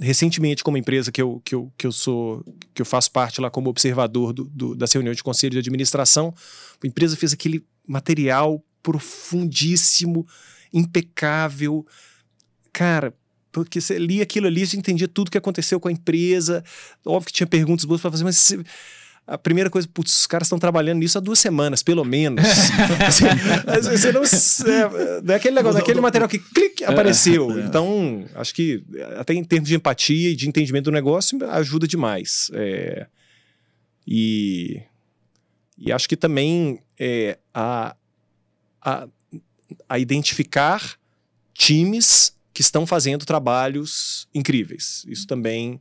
recentemente, 0.01 0.65
como 0.65 0.77
empresa 0.79 1.13
que 1.13 1.21
eu, 1.21 1.41
que 1.45 1.55
eu, 1.55 1.71
que 1.77 1.87
eu 1.87 1.93
sou, 1.93 2.43
que 2.73 2.81
eu 2.81 2.87
faço 2.87 3.11
parte 3.11 3.41
lá 3.43 3.51
como 3.51 3.69
observador 3.69 4.33
do, 4.33 4.45
do, 4.45 4.75
das 4.75 4.91
reuniões 4.93 5.19
de 5.19 5.23
conselho 5.23 5.53
de 5.53 5.59
administração, 5.59 6.33
a 6.83 6.87
empresa 6.87 7.15
fez 7.17 7.33
aquele 7.35 7.63
material 7.87 8.65
profundíssimo, 8.83 10.27
impecável. 10.73 11.87
Cara, 12.73 13.15
porque 13.53 13.81
você 13.81 13.99
lia 13.99 14.23
aquilo 14.23 14.47
ali, 14.47 14.67
você 14.67 14.77
entendia 14.77 15.07
tudo 15.07 15.31
que 15.31 15.39
aconteceu 15.39 15.79
com 15.79 15.89
a 15.89 15.93
empresa. 15.93 16.65
Óbvio 17.05 17.27
que 17.27 17.33
tinha 17.33 17.47
perguntas 17.47 17.85
boas 17.85 18.01
para 18.01 18.11
fazer, 18.11 18.25
mas 18.25 18.37
você- 18.37 18.63
a 19.25 19.39
primeira 19.39 19.71
coisa, 19.71 19.87
putz, 19.93 20.21
os 20.21 20.27
caras 20.27 20.47
estão 20.47 20.59
trabalhando 20.59 20.99
nisso 20.99 21.17
há 21.17 21.21
duas 21.21 21.39
semanas, 21.39 21.81
pelo 21.83 22.05
menos. 22.05 22.45
Assim, 23.07 23.25
mas 23.65 23.87
você 23.87 24.11
não, 24.11 24.23
é, 24.23 25.21
não 25.23 25.35
é 25.35 25.51
negócio, 25.51 25.73
não 25.73 25.79
é 25.79 25.83
aquele 25.83 26.01
material 26.01 26.29
que 26.29 26.39
clique, 26.41 26.85
apareceu. 26.85 27.57
É. 27.57 27.65
Então, 27.65 28.25
acho 28.35 28.53
que 28.53 28.83
até 29.17 29.33
em 29.35 29.45
termos 29.45 29.69
de 29.69 29.77
empatia 29.77 30.31
e 30.31 30.35
de 30.35 30.49
entendimento 30.49 30.87
do 30.87 30.91
negócio, 30.93 31.39
ajuda 31.51 31.87
demais. 31.87 32.51
É, 32.55 33.07
e, 34.07 34.83
e 35.79 35.93
acho 35.93 36.09
que 36.09 36.17
também 36.17 36.81
é, 36.99 37.39
a, 37.55 37.95
a, 38.81 39.07
a 39.89 39.99
identificar 40.01 40.97
times 41.55 42.35
que 42.53 42.61
estão 42.61 42.87
fazendo 42.87 43.25
trabalhos 43.25 44.29
incríveis. 44.35 45.05
Isso 45.07 45.27
também 45.27 45.81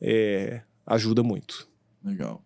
é, 0.00 0.62
ajuda 0.86 1.22
muito. 1.22 1.68
Legal. 2.02 2.44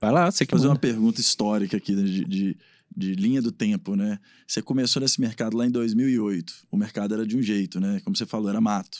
Vai 0.00 0.12
lá, 0.12 0.30
você 0.30 0.44
Vou 0.44 0.48
que 0.48 0.54
fazer 0.54 0.68
uma 0.68 0.78
pergunta 0.78 1.20
histórica 1.20 1.76
aqui 1.76 1.94
de, 1.94 2.24
de, 2.24 2.58
de 2.96 3.14
linha 3.14 3.40
do 3.40 3.50
tempo, 3.52 3.96
né? 3.96 4.18
Você 4.46 4.60
começou 4.60 5.00
nesse 5.00 5.20
mercado 5.20 5.56
lá 5.56 5.66
em 5.66 5.70
2008. 5.70 6.52
O 6.70 6.76
mercado 6.76 7.14
era 7.14 7.26
de 7.26 7.36
um 7.36 7.42
jeito, 7.42 7.80
né? 7.80 8.00
Como 8.00 8.16
você 8.16 8.26
falou, 8.26 8.48
era 8.48 8.60
mato. 8.60 8.98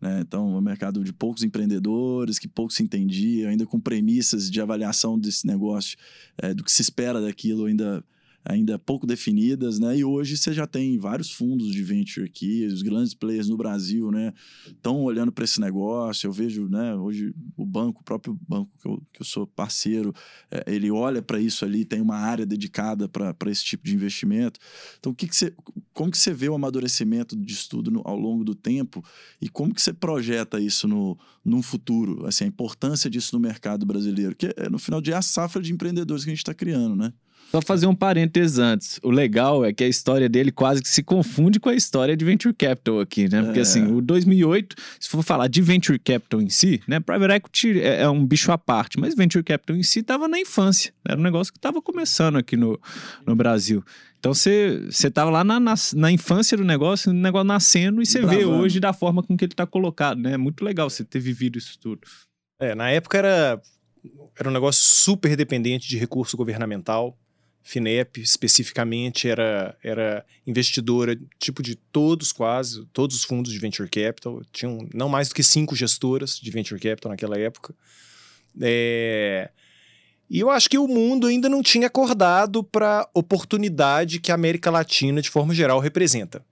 Né? 0.00 0.20
Então, 0.20 0.54
é 0.54 0.58
um 0.58 0.60
mercado 0.60 1.04
de 1.04 1.12
poucos 1.12 1.44
empreendedores, 1.44 2.38
que 2.38 2.48
pouco 2.48 2.72
se 2.72 2.82
entendia, 2.82 3.48
ainda 3.48 3.64
com 3.64 3.78
premissas 3.78 4.50
de 4.50 4.60
avaliação 4.60 5.16
desse 5.16 5.46
negócio, 5.46 5.96
é, 6.38 6.52
do 6.52 6.64
que 6.64 6.72
se 6.72 6.82
espera 6.82 7.20
daquilo 7.20 7.66
ainda 7.66 8.04
ainda 8.44 8.78
pouco 8.78 9.06
definidas, 9.06 9.78
né? 9.78 9.98
E 9.98 10.04
hoje 10.04 10.36
você 10.36 10.52
já 10.52 10.66
tem 10.66 10.98
vários 10.98 11.30
fundos 11.30 11.72
de 11.72 11.82
venture 11.82 12.26
aqui, 12.26 12.66
os 12.66 12.82
grandes 12.82 13.14
players 13.14 13.48
no 13.48 13.56
Brasil, 13.56 14.10
né? 14.10 14.32
Estão 14.66 15.02
olhando 15.02 15.30
para 15.30 15.44
esse 15.44 15.60
negócio. 15.60 16.26
Eu 16.26 16.32
vejo, 16.32 16.68
né? 16.68 16.94
Hoje 16.94 17.34
o 17.56 17.64
banco, 17.64 18.00
o 18.00 18.04
próprio 18.04 18.38
banco 18.48 18.70
que 18.80 18.88
eu, 18.88 19.02
que 19.12 19.22
eu 19.22 19.26
sou 19.26 19.46
parceiro, 19.46 20.12
é, 20.50 20.64
ele 20.66 20.90
olha 20.90 21.22
para 21.22 21.40
isso 21.40 21.64
ali, 21.64 21.84
tem 21.84 22.00
uma 22.00 22.16
área 22.16 22.44
dedicada 22.44 23.08
para 23.08 23.50
esse 23.50 23.64
tipo 23.64 23.84
de 23.84 23.94
investimento. 23.94 24.58
Então, 24.98 25.12
o 25.12 25.14
que, 25.14 25.28
que 25.28 25.36
você, 25.36 25.54
como 25.92 26.10
que 26.10 26.18
você 26.18 26.34
vê 26.34 26.48
o 26.48 26.54
amadurecimento 26.54 27.36
de 27.36 27.52
estudo 27.52 27.90
no- 27.90 28.02
ao 28.04 28.18
longo 28.18 28.44
do 28.44 28.54
tempo 28.54 29.04
e 29.40 29.48
como 29.48 29.74
que 29.74 29.80
você 29.80 29.92
projeta 29.92 30.60
isso 30.60 30.88
no, 30.88 31.16
num 31.44 31.62
futuro? 31.62 32.26
Assim, 32.26 32.44
a 32.44 32.48
importância 32.48 33.08
disso 33.08 33.36
no 33.36 33.40
mercado 33.40 33.86
brasileiro, 33.86 34.34
que 34.34 34.46
é, 34.56 34.68
no 34.68 34.78
final 34.78 35.00
de 35.00 35.12
é 35.12 35.16
a 35.16 35.22
safra 35.22 35.62
de 35.62 35.72
empreendedores 35.72 36.24
que 36.24 36.30
a 36.30 36.32
gente 36.32 36.38
está 36.38 36.54
criando, 36.54 36.96
né? 36.96 37.12
Só 37.52 37.60
fazer 37.60 37.86
um 37.86 37.94
parênteses 37.94 38.58
antes. 38.58 38.98
O 39.02 39.10
legal 39.10 39.62
é 39.62 39.74
que 39.74 39.84
a 39.84 39.86
história 39.86 40.26
dele 40.26 40.50
quase 40.50 40.82
que 40.82 40.88
se 40.88 41.02
confunde 41.02 41.60
com 41.60 41.68
a 41.68 41.74
história 41.74 42.16
de 42.16 42.24
Venture 42.24 42.54
Capital 42.54 42.98
aqui, 42.98 43.28
né? 43.28 43.42
Porque 43.42 43.58
É. 43.58 43.62
assim, 43.62 43.92
o 43.92 44.00
2008, 44.00 44.74
se 44.98 45.06
for 45.10 45.22
falar 45.22 45.48
de 45.48 45.60
Venture 45.60 45.98
Capital 45.98 46.40
em 46.40 46.48
si, 46.48 46.80
né? 46.88 46.98
Private 46.98 47.34
Equity 47.34 47.80
é, 47.82 48.00
é 48.04 48.08
um 48.08 48.24
bicho 48.26 48.50
à 48.50 48.56
parte, 48.56 48.98
mas 48.98 49.14
Venture 49.14 49.44
Capital 49.44 49.76
em 49.76 49.82
si 49.82 49.98
estava 49.98 50.26
na 50.26 50.40
infância. 50.40 50.94
Era 51.06 51.20
um 51.20 51.22
negócio 51.22 51.52
que 51.52 51.58
estava 51.58 51.82
começando 51.82 52.36
aqui 52.36 52.56
no, 52.56 52.80
no 53.26 53.36
Brasil. 53.36 53.84
Então 54.18 54.32
você 54.32 54.86
estava 54.88 55.30
lá 55.30 55.44
na, 55.44 55.60
na, 55.60 55.74
na 55.94 56.10
infância 56.10 56.56
do 56.56 56.64
negócio, 56.64 57.10
o 57.10 57.14
negócio 57.14 57.44
nascendo, 57.46 58.00
e 58.00 58.06
você 58.06 58.24
vê 58.24 58.46
hoje 58.46 58.80
da 58.80 58.94
forma 58.94 59.22
com 59.22 59.36
que 59.36 59.44
ele 59.44 59.52
está 59.52 59.66
colocado, 59.66 60.18
né? 60.18 60.32
É 60.32 60.36
muito 60.38 60.64
legal 60.64 60.88
você 60.88 61.04
ter 61.04 61.20
vivido 61.20 61.58
isso 61.58 61.78
tudo. 61.78 62.00
É, 62.58 62.74
na 62.74 62.88
época 62.88 63.18
era, 63.18 63.60
era 64.38 64.48
um 64.48 64.52
negócio 64.52 64.82
super 64.82 65.36
dependente 65.36 65.86
de 65.86 65.98
recurso 65.98 66.34
governamental. 66.34 67.18
Finep, 67.62 68.20
especificamente, 68.20 69.28
era, 69.28 69.76
era 69.82 70.26
investidora, 70.46 71.18
tipo 71.38 71.62
de 71.62 71.76
todos 71.76 72.32
quase, 72.32 72.84
todos 72.92 73.16
os 73.16 73.24
fundos 73.24 73.52
de 73.52 73.58
venture 73.58 73.88
capital. 73.88 74.42
Tinham 74.52 74.88
não 74.92 75.08
mais 75.08 75.28
do 75.28 75.34
que 75.34 75.42
cinco 75.42 75.76
gestoras 75.76 76.38
de 76.38 76.50
venture 76.50 76.80
capital 76.80 77.10
naquela 77.10 77.38
época. 77.38 77.74
É, 78.60 79.50
E 80.32 80.40
eu 80.40 80.48
acho 80.48 80.70
que 80.70 80.78
o 80.78 80.88
mundo 80.88 81.26
ainda 81.26 81.46
não 81.46 81.62
tinha 81.62 81.88
acordado 81.88 82.64
para 82.64 83.02
a 83.02 83.08
oportunidade 83.12 84.18
que 84.18 84.32
a 84.32 84.34
América 84.34 84.70
Latina, 84.70 85.20
de 85.20 85.28
forma 85.28 85.54
geral, 85.54 85.78
representa. 85.78 86.42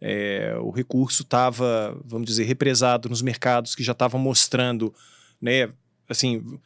É, 0.00 0.56
o 0.60 0.70
recurso 0.70 1.22
estava, 1.22 1.94
vamos 2.04 2.26
dizer, 2.26 2.44
represado 2.44 3.10
nos 3.10 3.20
mercados 3.20 3.74
que 3.74 3.84
já 3.84 3.92
estavam 3.92 4.18
mostrando, 4.18 4.94
né, 5.40 5.68
assim, 6.08 6.58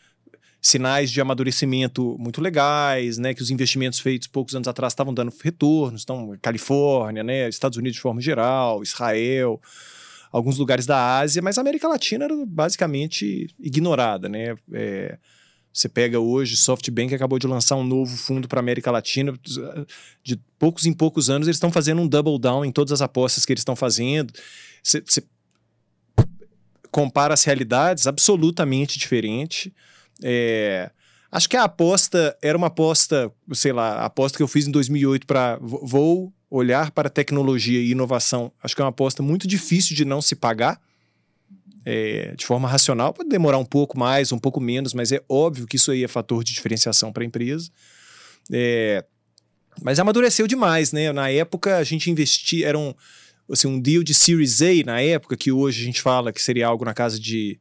sinais 0.61 1.11
de 1.11 1.21
amadurecimento 1.21 2.17
muito 2.19 2.41
legais, 2.41 3.19
né, 3.19 3.35
que 3.35 3.43
os 3.43 3.51
investimentos 3.51 4.01
feitos 4.01 4.27
poucos 4.27 4.55
anos 4.55 4.67
atrás 4.67 4.93
estavam 4.93 5.15
dando 5.15 5.33
retornos, 5.43 6.03
então 6.03 6.37
Califórnia, 6.43 7.23
né, 7.23 7.49
Estados 7.49 7.79
Unidos 7.79 7.97
de 7.97 8.03
forma 8.03 8.21
geral, 8.21 8.83
Israel, 8.83 9.61
alguns 10.33 10.59
lugares 10.59 10.87
da 10.87 11.19
Ásia, 11.19 11.41
mas 11.41 11.57
a 11.57 11.61
América 11.61 11.87
Latina 11.87 12.25
era 12.25 12.35
basicamente 12.47 13.49
ignorada, 13.59 14.29
né? 14.29 14.57
É, 14.73 15.19
você 15.77 15.91
pega 15.91 16.19
hoje, 16.19 16.57
SoftBank 16.57 17.15
acabou 17.15 17.39
de 17.39 17.47
lançar 17.47 17.77
um 17.77 17.85
novo 17.85 18.17
fundo 18.17 18.49
para 18.49 18.59
a 18.59 18.63
América 18.63 18.91
Latina. 18.91 19.39
De 20.25 20.41
poucos 20.59 20.87
em 20.87 20.93
poucos 20.93 21.29
anos, 21.29 21.47
eles 21.47 21.57
estão 21.57 21.71
fazendo 21.71 22.01
um 22.01 22.09
double 22.09 22.39
down 22.39 22.65
em 22.65 22.73
todas 22.73 22.93
as 22.93 23.03
apostas 23.03 23.45
que 23.45 23.53
eles 23.53 23.61
estão 23.61 23.77
fazendo. 23.77 24.33
Você, 24.83 25.03
compara 26.91 27.35
as 27.35 27.45
realidades, 27.45 28.07
absolutamente 28.07 28.99
diferente. 28.99 29.71
É, 30.23 30.91
acho 31.31 31.49
que 31.49 31.57
a 31.57 31.65
aposta 31.65 32.37
era 32.43 32.57
uma 32.57 32.69
aposta, 32.69 33.33
sei 33.53 33.73
lá, 33.73 34.01
a 34.01 34.07
aposta 34.07 34.37
que 34.37 34.43
eu 34.43 34.49
fiz 34.49 34.67
em 34.67 34.71
2008 34.71 35.27
para 35.27 35.59
vou 35.61 36.33
olhar 36.51 36.91
para 36.91 37.11
tecnologia 37.11 37.81
e 37.81 37.91
inovação. 37.91 38.53
Acho 38.63 38.75
que 38.75 38.81
é 38.81 38.85
uma 38.85 38.91
aposta 38.91 39.23
muito 39.23 39.47
difícil 39.47 39.97
de 39.97 40.05
não 40.05 40.23
se 40.23 40.35
pagar 40.35 40.81
é, 41.85 42.35
de 42.37 42.47
forma 42.47 42.69
racional. 42.69 43.13
Pode 43.13 43.29
demorar 43.29 43.59
um 43.59 43.65
pouco 43.65 43.99
mais, 43.99 44.33
um 44.33 44.39
pouco 44.39 44.61
menos, 44.61 44.95
mas 44.95 45.13
é 45.13 45.23
óbvio 45.29 45.67
que 45.67 45.77
isso 45.77 45.91
aí 45.91 46.05
é 46.05 46.09
fator 46.09 46.43
de 46.45 46.53
diferenciação 46.53 47.13
para 47.13 47.23
a 47.23 47.27
empresa. 47.27 47.71
É, 48.53 49.05
mas 49.83 49.99
amadureceu 49.99 50.47
demais, 50.47 50.93
né? 50.93 51.13
Na 51.13 51.31
época 51.31 51.77
a 51.77 51.85
gente 51.85 52.11
investia, 52.11 52.69
era 52.69 52.79
um, 52.79 52.95
assim, 53.51 53.69
um 53.69 53.79
deal 53.79 54.03
de 54.03 54.15
Series 54.15 54.63
A 54.63 54.85
na 54.85 55.01
época, 55.01 55.37
que 55.37 55.53
hoje 55.53 55.83
a 55.83 55.85
gente 55.85 56.01
fala 56.01 56.33
que 56.33 56.41
seria 56.41 56.67
algo 56.67 56.85
na 56.85 56.95
casa 56.95 57.19
de 57.21 57.61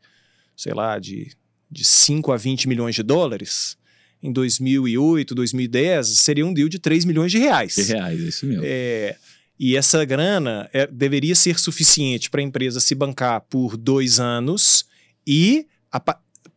sei 0.56 0.74
lá, 0.74 0.98
de, 0.98 1.32
de 1.70 1.84
5 1.84 2.32
a 2.32 2.38
20 2.38 2.68
milhões 2.68 2.96
de 2.96 3.04
dólares, 3.04 3.78
em 4.22 4.32
2008, 4.32 5.36
2010, 5.36 6.08
seria 6.20 6.46
um 6.46 6.54
deal 6.54 6.68
de 6.68 6.80
3 6.80 7.06
milhões 7.06 7.32
de 7.32 7.38
reais. 7.38 7.76
De 7.76 7.84
reais, 7.84 8.20
é 8.20 8.24
isso 8.24 8.46
mesmo. 8.46 8.64
É, 8.66 9.16
e 9.60 9.76
essa 9.76 10.04
grana 10.04 10.70
é, 10.74 10.88
deveria 10.88 11.36
ser 11.36 11.60
suficiente 11.60 12.30
para 12.30 12.42
a 12.42 12.44
empresa 12.44 12.80
se 12.80 12.96
bancar 12.96 13.42
por 13.42 13.78
dois 13.78 14.20
anos 14.20 14.86
e, 15.26 15.68
a, 15.92 16.00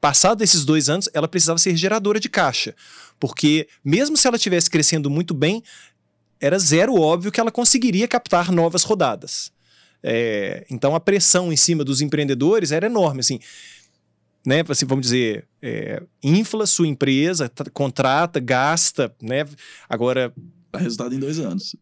passado 0.01 0.43
esses 0.43 0.65
dois 0.65 0.89
anos, 0.89 1.09
ela 1.13 1.29
precisava 1.29 1.59
ser 1.59 1.77
geradora 1.77 2.19
de 2.19 2.29
caixa. 2.29 2.75
Porque, 3.21 3.69
mesmo 3.85 4.17
se 4.17 4.27
ela 4.27 4.37
estivesse 4.37 4.71
crescendo 4.71 5.11
muito 5.11 5.35
bem, 5.35 5.63
era 6.41 6.59
zero 6.59 6.95
óbvio 6.95 7.33
que 7.33 7.41
ela 7.41 7.51
conseguiria 7.51 8.07
captar 8.07 8.53
novas 8.53 8.83
rodadas. 8.83 9.53
É, 10.03 10.65
então, 10.71 10.95
a 10.95 11.01
pressão 11.01 11.53
em 11.53 11.57
cima 11.57 11.85
dos 11.85 12.01
empreendedores 12.01 12.71
era 12.71 12.87
enorme. 12.87 13.21
Assim, 13.21 13.41
né, 14.47 14.63
assim, 14.69 14.87
vamos 14.87 15.07
dizer, 15.07 15.47
é, 15.63 16.03
infla 16.23 16.67
sua 16.67 16.87
empresa, 16.87 17.51
contrata, 17.73 18.41
gasta, 18.41 19.15
né? 19.23 19.45
Agora. 19.89 20.33
Dá 20.73 20.79
resultado 20.79 21.15
em 21.15 21.19
dois 21.19 21.39
anos. 21.39 21.77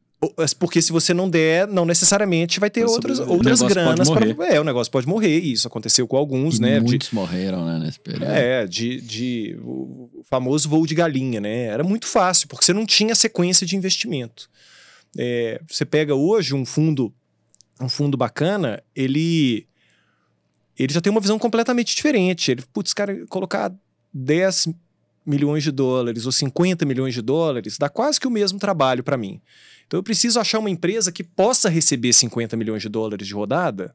Porque 0.59 0.81
se 0.81 0.93
você 0.93 1.13
não 1.13 1.29
der, 1.29 1.69
não 1.69 1.85
necessariamente 1.85 2.59
vai 2.59 2.71
ter 2.71 2.85
outras, 2.85 3.21
outras 3.21 3.61
granas 3.61 4.09
para. 4.09 4.27
É, 4.47 4.59
o 4.59 4.65
negócio 4.65 4.91
pode 4.91 5.07
morrer, 5.07 5.39
e 5.39 5.53
isso 5.53 5.69
aconteceu 5.69 6.09
com 6.09 6.17
alguns, 6.17 6.57
e 6.57 6.63
né? 6.63 6.81
Muitos 6.81 7.11
de, 7.11 7.15
morreram, 7.15 7.67
né, 7.67 7.79
nesse 7.79 8.01
período. 8.01 8.25
É, 8.25 8.67
de, 8.67 9.01
de 9.01 9.59
o 9.63 10.23
famoso 10.25 10.69
voo 10.69 10.87
de 10.87 10.95
galinha, 10.95 11.41
né? 11.41 11.67
Era 11.67 11.85
muito 11.85 12.07
fácil, 12.07 12.49
porque 12.49 12.65
você 12.65 12.73
não 12.73 12.87
tinha 12.87 13.15
sequência 13.15 13.67
de 13.67 13.77
investimento. 13.77 14.49
É, 15.19 15.61
você 15.69 15.85
pega 15.85 16.15
hoje 16.15 16.55
um 16.55 16.65
fundo, 16.65 17.13
um 17.81 17.89
fundo 17.89 18.17
bacana, 18.17 18.83
ele 18.95 19.67
ele 20.79 20.93
já 20.93 21.01
tem 21.01 21.11
uma 21.11 21.21
visão 21.21 21.39
completamente 21.39 21.95
diferente. 21.95 22.51
Ele, 22.51 22.63
putz, 22.73 22.93
cara, 22.93 23.27
colocar 23.29 23.73
10 24.13 24.69
milhões 25.25 25.65
de 25.65 25.73
dólares 25.73 26.25
ou 26.25 26.33
50 26.33 26.85
milhões 26.87 27.13
de 27.13 27.21
dólares 27.21 27.77
dá 27.79 27.89
quase 27.89 28.21
que 28.21 28.29
o 28.29 28.31
mesmo 28.31 28.59
trabalho 28.59 29.03
para 29.03 29.17
mim. 29.17 29.41
Então 29.87 29.99
eu 29.99 30.03
preciso 30.03 30.39
achar 30.39 30.59
uma 30.59 30.71
empresa 30.71 31.11
que 31.11 31.25
possa 31.25 31.69
receber 31.69 32.13
50 32.13 32.57
milhões 32.57 32.83
de 32.83 32.89
dólares 32.89 33.27
de 33.27 33.35
rodada 33.35 33.95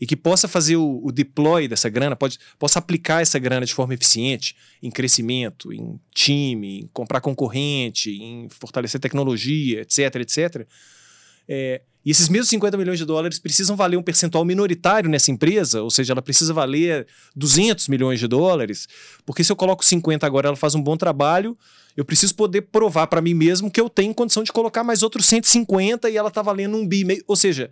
e 0.00 0.06
que 0.06 0.16
possa 0.16 0.48
fazer 0.48 0.76
o, 0.76 1.00
o 1.04 1.12
deploy 1.12 1.68
dessa 1.68 1.88
grana, 1.88 2.16
pode, 2.16 2.38
possa 2.58 2.80
aplicar 2.80 3.22
essa 3.22 3.38
grana 3.38 3.64
de 3.64 3.72
forma 3.72 3.94
eficiente 3.94 4.56
em 4.82 4.90
crescimento, 4.90 5.72
em 5.72 6.00
time, 6.12 6.80
em 6.80 6.90
comprar 6.92 7.20
concorrente, 7.20 8.10
em 8.10 8.48
fortalecer 8.48 9.00
tecnologia, 9.00 9.82
etc, 9.82 10.16
etc. 10.16 10.66
É, 11.48 11.82
e 12.04 12.10
esses 12.10 12.28
mesmos 12.28 12.48
50 12.50 12.76
milhões 12.76 12.98
de 12.98 13.04
dólares 13.04 13.38
precisam 13.38 13.76
valer 13.76 13.96
um 13.96 14.02
percentual 14.02 14.44
minoritário 14.44 15.08
nessa 15.08 15.30
empresa, 15.30 15.82
ou 15.82 15.90
seja, 15.90 16.12
ela 16.12 16.20
precisa 16.20 16.52
valer 16.52 17.06
200 17.34 17.88
milhões 17.88 18.20
de 18.20 18.26
dólares, 18.26 18.86
porque 19.24 19.42
se 19.42 19.50
eu 19.50 19.56
coloco 19.56 19.84
50 19.84 20.26
agora, 20.26 20.48
ela 20.48 20.56
faz 20.56 20.74
um 20.74 20.82
bom 20.82 20.96
trabalho, 20.96 21.56
eu 21.96 22.04
preciso 22.04 22.34
poder 22.34 22.62
provar 22.62 23.06
para 23.06 23.22
mim 23.22 23.34
mesmo 23.34 23.70
que 23.70 23.80
eu 23.80 23.88
tenho 23.88 24.12
condição 24.12 24.42
de 24.42 24.52
colocar 24.52 24.82
mais 24.82 25.02
outros 25.02 25.26
150 25.26 26.10
e 26.10 26.16
ela 26.16 26.28
está 26.28 26.42
valendo 26.42 26.76
um 26.76 26.86
bi. 26.86 27.22
Ou 27.26 27.36
seja, 27.36 27.70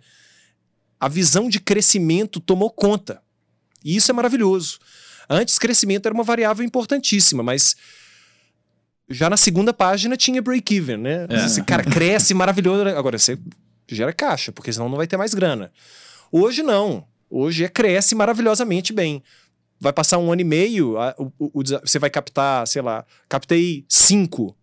a 0.99 1.09
visão 1.09 1.49
de 1.49 1.59
crescimento 1.59 2.39
tomou 2.39 2.71
conta. 2.71 3.21
E 3.83 3.95
isso 3.95 4.09
é 4.09 4.13
maravilhoso. 4.13 4.79
Antes, 5.29 5.59
crescimento 5.59 6.05
era 6.05 6.15
uma 6.15 6.23
variável 6.23 6.65
importantíssima, 6.65 7.43
mas 7.43 7.75
já 9.09 9.29
na 9.29 9.35
segunda 9.35 9.73
página 9.73 10.15
tinha 10.15 10.41
break-even, 10.41 10.97
né? 10.97 11.27
É. 11.29 11.45
Esse 11.45 11.61
cara 11.63 11.83
cresce 11.83 12.33
maravilhoso. 12.33 12.87
Agora, 12.87 13.17
você 13.17 13.37
gera 13.87 14.13
caixa, 14.13 14.51
porque 14.51 14.71
senão 14.71 14.89
não 14.89 14.97
vai 14.97 15.07
ter 15.07 15.17
mais 15.17 15.33
grana. 15.33 15.71
Hoje 16.31 16.63
não. 16.63 17.05
Hoje 17.29 17.63
é 17.63 17.69
cresce 17.69 18.15
maravilhosamente 18.15 18.93
bem 18.93 19.23
vai 19.83 19.91
passar 19.91 20.17
um 20.17 20.31
ano 20.31 20.41
e 20.41 20.45
meio, 20.45 20.97
a, 20.97 21.13
o, 21.17 21.31
o, 21.37 21.61
você 21.61 21.99
vai 21.99 22.09
captar, 22.09 22.65
sei 22.65 22.81
lá, 22.81 23.05
captei 23.27 23.85
cinco. 23.89 24.55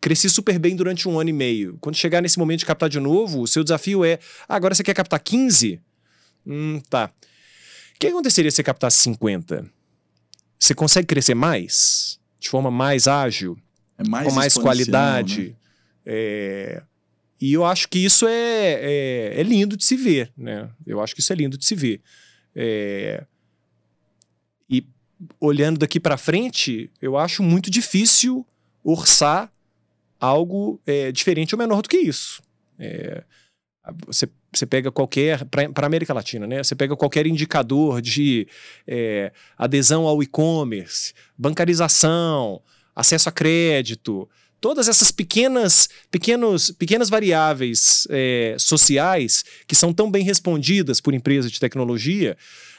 Cresci 0.00 0.28
super 0.28 0.58
bem 0.58 0.76
durante 0.76 1.08
um 1.08 1.18
ano 1.18 1.30
e 1.30 1.32
meio. 1.32 1.78
Quando 1.80 1.96
chegar 1.96 2.20
nesse 2.20 2.38
momento 2.38 2.60
de 2.60 2.66
captar 2.66 2.88
de 2.88 3.00
novo, 3.00 3.40
o 3.40 3.46
seu 3.46 3.64
desafio 3.64 4.04
é: 4.04 4.18
ah, 4.48 4.56
agora 4.56 4.74
você 4.74 4.82
quer 4.82 4.94
captar 4.94 5.20
15? 5.20 5.80
Hum, 6.46 6.80
tá. 6.88 7.10
O 7.94 7.98
que 7.98 8.06
aconteceria 8.06 8.50
se 8.50 8.56
você 8.56 8.62
captasse 8.62 8.98
50? 8.98 9.66
Você 10.58 10.74
consegue 10.74 11.06
crescer 11.06 11.34
mais? 11.34 12.18
De 12.38 12.48
forma 12.48 12.70
mais 12.70 13.08
ágil? 13.08 13.58
É 13.98 14.08
mais 14.08 14.28
com 14.28 14.34
mais 14.34 14.54
qualidade? 14.54 15.48
Né? 15.50 15.54
É... 16.06 16.82
E 17.40 17.52
eu 17.52 17.64
acho 17.64 17.88
que 17.88 17.98
isso 17.98 18.26
é, 18.26 18.32
é, 18.32 19.40
é, 19.40 19.42
lindo 19.42 19.76
de 19.76 19.84
se 19.84 19.96
ver, 19.96 20.30
né? 20.36 20.68
Eu 20.86 21.00
acho 21.00 21.14
que 21.14 21.20
isso 21.20 21.32
é 21.32 21.36
lindo 21.36 21.56
de 21.56 21.64
se 21.64 21.74
ver. 21.74 22.02
É 22.54 23.24
olhando 25.38 25.78
daqui 25.78 26.00
para 26.00 26.16
frente, 26.16 26.90
eu 27.00 27.16
acho 27.16 27.42
muito 27.42 27.70
difícil 27.70 28.46
orçar 28.82 29.52
algo 30.18 30.80
é, 30.86 31.10
diferente 31.12 31.54
ou 31.54 31.58
menor 31.58 31.82
do 31.82 31.88
que 31.88 31.98
isso. 31.98 32.42
É, 32.78 33.22
você, 34.06 34.28
você 34.52 34.66
pega 34.66 34.90
qualquer, 34.90 35.44
para 35.46 35.84
a 35.84 35.86
América 35.86 36.14
Latina, 36.14 36.46
né? 36.46 36.62
Você 36.62 36.74
pega 36.74 36.96
qualquer 36.96 37.26
indicador 37.26 38.00
de 38.00 38.46
é, 38.86 39.32
adesão 39.56 40.06
ao 40.06 40.22
e-commerce, 40.22 41.12
bancarização, 41.36 42.62
acesso 42.94 43.28
a 43.28 43.32
crédito, 43.32 44.28
todas 44.60 44.88
essas 44.88 45.10
pequenas, 45.10 45.88
pequenos, 46.10 46.70
pequenas 46.70 47.08
variáveis 47.08 48.06
é, 48.10 48.56
sociais 48.58 49.44
que 49.66 49.74
são 49.74 49.92
tão 49.92 50.10
bem 50.10 50.22
respondidas 50.22 51.00
por 51.00 51.14
empresas 51.14 51.50
de 51.50 51.58
tecnologia, 51.58 52.36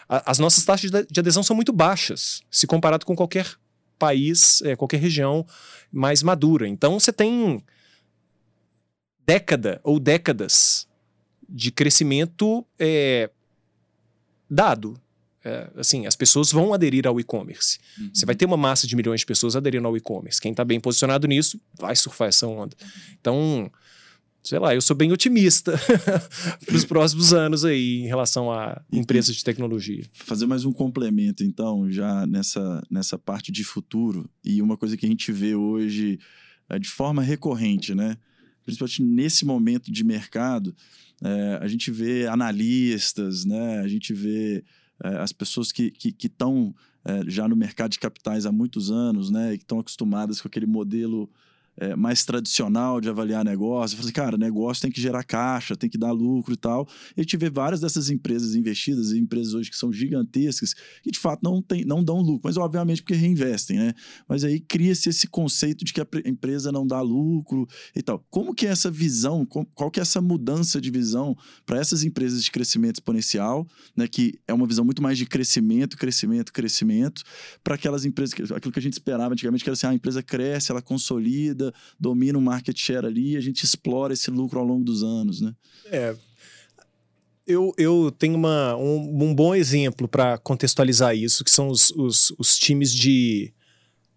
as 0.08 0.40
nossas 0.40 0.66
taxas 0.66 0.92
de 0.92 1.20
adesão 1.20 1.42
são 1.42 1.56
muito 1.56 1.72
baixas, 1.72 2.42
se 2.52 2.68
comparado 2.68 3.06
com 3.06 3.16
qualquer 3.16 3.48
país, 3.98 4.62
é, 4.64 4.76
qualquer 4.76 5.00
região 5.00 5.46
mais 5.92 6.22
madura. 6.22 6.68
Então 6.68 7.00
você 7.00 7.14
tem 7.14 7.64
década 9.26 9.80
ou 9.84 10.00
décadas 10.00 10.88
de 11.48 11.72
crescimento 11.72 12.66
é, 12.78 13.30
dado. 14.50 15.00
É, 15.44 15.72
assim, 15.76 16.06
as 16.06 16.16
pessoas 16.16 16.52
vão 16.52 16.74
aderir 16.74 17.08
ao 17.08 17.20
e-commerce. 17.20 17.80
Uhum. 18.00 18.12
Você 18.14 18.26
vai 18.26 18.36
ter 18.36 18.46
uma 18.46 18.58
massa 18.58 18.86
de 18.86 18.96
milhões 18.96 19.22
de 19.22 19.26
pessoas 19.26 19.56
aderindo 19.56 19.88
ao 19.88 19.98
e-commerce. 19.98 20.40
Quem 20.40 20.52
está 20.52 20.64
bem 20.64 20.80
posicionado 20.80 21.28
nisso 21.28 21.60
vai 21.80 21.96
surfar 21.96 22.28
essa 22.28 22.46
onda. 22.46 22.76
Então, 23.20 23.72
sei 24.44 24.60
lá, 24.60 24.74
eu 24.76 24.82
sou 24.82 24.96
bem 24.96 25.12
otimista 25.12 25.74
para 26.66 26.76
os 26.76 26.86
próximos 26.86 27.34
anos 27.34 27.66
aí 27.66 28.02
em 28.02 28.08
relação 28.08 28.52
a 28.52 28.82
empresas 28.92 29.36
de 29.36 29.44
tecnologia. 29.44 30.04
Fazer 30.14 30.46
mais 30.46 30.64
um 30.64 30.72
complemento, 30.72 31.44
então, 31.44 31.90
já 31.92 32.26
nessa, 32.28 32.84
nessa 32.90 33.18
parte 33.18 33.52
de 33.52 33.64
futuro, 33.64 34.30
e 34.44 34.62
uma 34.62 34.78
coisa 34.78 34.96
que 34.96 35.06
a 35.06 35.10
gente 35.10 35.32
vê 35.32 35.56
hoje 35.56 36.20
é, 36.70 36.80
de 36.80 36.88
forma 36.88 37.22
recorrente, 37.22 37.94
né? 37.94 38.18
Principalmente 38.64 39.02
nesse 39.02 39.44
momento 39.44 39.92
de 39.92 40.04
mercado, 40.04 40.76
é, 41.24 41.60
a 41.62 41.68
gente 41.68 41.92
vê 41.92 42.28
analistas, 42.28 43.44
né? 43.44 43.80
A 43.80 43.88
gente 43.88 44.14
vê 44.14 44.64
as 45.04 45.32
pessoas 45.32 45.72
que 45.72 45.92
estão 46.16 46.74
que, 46.74 46.74
que 46.74 46.76
é, 47.04 47.24
já 47.28 47.48
no 47.48 47.56
mercado 47.56 47.92
de 47.92 48.00
capitais 48.00 48.46
há 48.46 48.52
muitos 48.52 48.92
anos, 48.92 49.30
né? 49.30 49.54
E 49.54 49.58
que 49.58 49.64
estão 49.64 49.80
acostumadas 49.80 50.40
com 50.40 50.48
aquele 50.48 50.68
modelo 50.68 51.30
é, 51.78 51.96
mais 51.96 52.24
tradicional 52.26 53.02
de 53.02 53.10
avaliar 53.10 53.44
negócio. 53.44 53.96
Eu 53.96 54.00
falei, 54.00 54.14
cara, 54.14 54.38
negócio 54.38 54.82
tem 54.82 54.92
que 54.92 55.02
gerar 55.02 55.24
caixa, 55.24 55.76
tem 55.76 55.90
que 55.90 55.98
dar 55.98 56.12
lucro 56.12 56.54
e 56.54 56.58
tal. 56.58 56.88
E 57.18 57.26
vê 57.38 57.50
várias 57.50 57.80
dessas 57.80 58.10
empresas 58.10 58.56
investidas, 58.56 59.14
empresas 59.14 59.54
hoje 59.54 59.70
que 59.70 59.78
são 59.78 59.92
gigantescas, 59.92 60.74
que 61.02 61.12
de 61.12 61.20
fato 61.20 61.42
não, 61.44 61.62
tem, 61.62 61.86
não 61.86 62.04
dão 62.04 62.22
lucro, 62.22 62.42
mas 62.44 62.58
obviamente 62.58 63.02
porque 63.02 63.16
reinvestem, 63.16 63.78
né? 63.78 63.94
Mas 64.28 64.44
aí 64.44 64.60
cria-se 64.60 65.10
esse 65.10 65.28
conceito 65.28 65.86
de 65.86 65.94
que 65.94 66.02
a 66.02 66.08
empresa 66.26 66.72
não 66.72 66.86
dá 66.86 67.02
lucro 67.02 67.68
e 67.96 68.02
tal. 68.02 68.24
Como 68.30 68.54
que 68.54 68.68
é 68.68 68.70
essa 68.70 68.92
visão, 68.92 69.46
qual 69.46 69.90
que 69.90 70.00
é 70.00 70.04
essa 70.04 70.22
mudança 70.22 70.80
de 70.80 70.92
visão 70.92 71.36
para 71.66 71.80
essas 71.80 72.04
empresas 72.04 72.44
de 72.44 72.52
crescimento 72.52 72.96
exponencial, 72.96 73.68
né? 73.96 74.08
Que 74.08 74.40
é 74.48 74.54
uma 74.54 74.68
visão 74.68 74.84
muito 74.86 75.02
mais 75.02 75.18
de 75.18 75.26
crescimento, 75.26 75.98
crescimento, 75.98 76.52
crescimento, 76.52 77.24
para 77.64 77.76
aquelas 77.76 78.06
empresas, 78.06 78.52
aquilo 78.52 78.72
que 78.72 78.80
a 78.80 78.82
gente 78.82 78.94
esperava 78.94 79.34
antigamente, 79.34 79.64
que 79.64 79.70
era 79.70 79.74
assim, 79.74 79.88
ah, 79.88 79.92
a 79.92 79.96
empresa 79.96 80.22
cresce, 80.22 80.72
ela 80.72 80.82
consolida, 80.82 81.61
domina 82.00 82.38
o 82.38 82.42
market 82.42 82.78
share 82.78 83.06
ali 83.06 83.32
e 83.32 83.38
a 83.38 83.42
gente 83.42 83.64
explora 83.64 84.14
esse 84.14 84.32
lucro 84.32 84.60
ao 84.60 84.66
longo 84.66 84.84
dos 84.84 85.04
anos, 85.04 85.42
né? 85.42 85.54
É. 85.86 86.16
Eu, 87.46 87.74
eu 87.78 88.12
tenho 88.18 88.36
uma, 88.36 88.76
um, 88.78 89.26
um 89.30 89.36
bom 89.36 89.54
exemplo 89.54 90.08
para 90.08 90.38
contextualizar 90.38 91.16
isso, 91.16 91.44
que 91.44 91.52
são 91.52 91.68
os, 91.68 91.90
os, 91.92 92.34
os, 92.38 92.58
times 92.58 92.94
de 92.94 93.52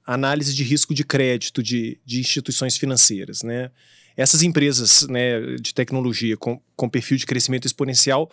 análise 0.07 0.55
de 0.55 0.63
risco 0.63 0.95
de 0.95 1.03
crédito 1.03 1.63
de, 1.63 1.99
de 2.05 2.21
instituições 2.21 2.77
financeiras, 2.77 3.43
né? 3.43 3.71
Essas 4.17 4.43
empresas 4.43 5.07
né, 5.09 5.57
de 5.57 5.75
tecnologia 5.75 6.37
com, 6.37 6.61
com 6.77 6.89
perfil 6.89 7.17
de 7.17 7.27
crescimento 7.27 7.67
exponencial, 7.67 8.31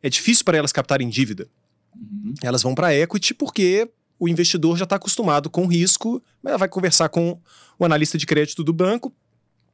é 0.00 0.08
difícil 0.08 0.44
para 0.44 0.58
elas 0.58 0.70
captarem 0.70 1.08
dívida. 1.08 1.48
Uhum. 1.96 2.34
Elas 2.42 2.62
vão 2.62 2.74
para 2.74 2.94
equity 2.94 3.34
porque 3.34 3.88
o 4.18 4.28
investidor 4.28 4.76
já 4.76 4.84
está 4.84 4.96
acostumado 4.96 5.48
com 5.48 5.64
o 5.64 5.66
risco, 5.66 6.22
vai 6.42 6.68
conversar 6.68 7.08
com 7.08 7.38
o 7.78 7.84
analista 7.84 8.18
de 8.18 8.26
crédito 8.26 8.64
do 8.64 8.72
banco. 8.72 9.12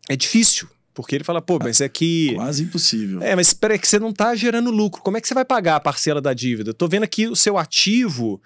É 0.09 0.17
difícil, 0.17 0.69
porque 0.93 1.15
ele 1.15 1.25
fala, 1.25 1.41
pô, 1.41 1.59
mas 1.59 1.81
é 1.81 1.89
que. 1.89 2.35
Quase 2.35 2.63
impossível. 2.63 3.23
É, 3.23 3.35
mas 3.35 3.49
espera 3.49 3.79
que 3.79 3.89
você 3.89 3.99
não 3.99 4.11
está 4.11 4.35
gerando 4.35 4.71
lucro. 4.71 5.03
Como 5.03 5.17
é 5.17 5.21
que 5.21 5.27
você 5.27 5.35
vai 5.35 5.45
pagar 5.45 5.77
a 5.77 5.81
parcela 5.81 6.21
da 6.21 6.35
dívida? 6.35 6.73
Estou 6.73 6.89
vendo 6.89 7.05
aqui 7.05 7.27
o 7.27 7.35
seu 7.35 7.57
ativo 7.57 8.41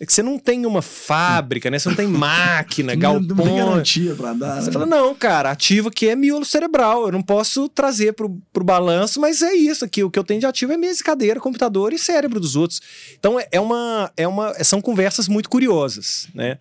é 0.00 0.06
que 0.06 0.12
você 0.12 0.22
não 0.22 0.38
tem 0.38 0.64
uma 0.64 0.80
fábrica, 0.80 1.70
né? 1.70 1.78
Você 1.78 1.88
não 1.88 1.96
tem 1.96 2.06
máquina, 2.06 2.92
Não, 2.96 3.00
galpão. 3.00 3.36
não 3.36 3.44
tem 3.44 3.56
garantia 3.56 4.14
pra 4.14 4.32
dar. 4.32 4.60
Você 4.60 4.66
né? 4.68 4.72
fala, 4.72 4.86
não, 4.86 5.14
cara, 5.14 5.50
ativo 5.50 5.88
aqui 5.88 6.08
é 6.08 6.14
miolo 6.14 6.44
cerebral. 6.44 7.06
Eu 7.06 7.12
não 7.12 7.22
posso 7.22 7.68
trazer 7.68 8.12
pro, 8.12 8.40
pro 8.52 8.62
balanço, 8.64 9.20
mas 9.20 9.42
é 9.42 9.52
isso 9.54 9.84
aqui. 9.84 10.04
O 10.04 10.10
que 10.10 10.18
eu 10.18 10.22
tenho 10.24 10.38
de 10.40 10.46
ativo 10.46 10.72
é 10.72 10.76
mesa, 10.76 11.00
e 11.00 11.04
cadeira, 11.04 11.40
computador 11.40 11.92
e 11.92 11.98
cérebro 11.98 12.38
dos 12.38 12.54
outros. 12.54 12.80
Então, 13.18 13.40
é- 13.40 13.48
é 13.50 13.60
uma, 13.60 14.12
é 14.16 14.28
uma, 14.28 14.54
são 14.62 14.80
conversas 14.80 15.26
muito 15.26 15.48
curiosas, 15.50 16.28
né? 16.32 16.58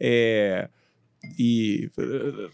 É, 0.00 0.68
e 1.38 1.88
eh, 1.96 2.48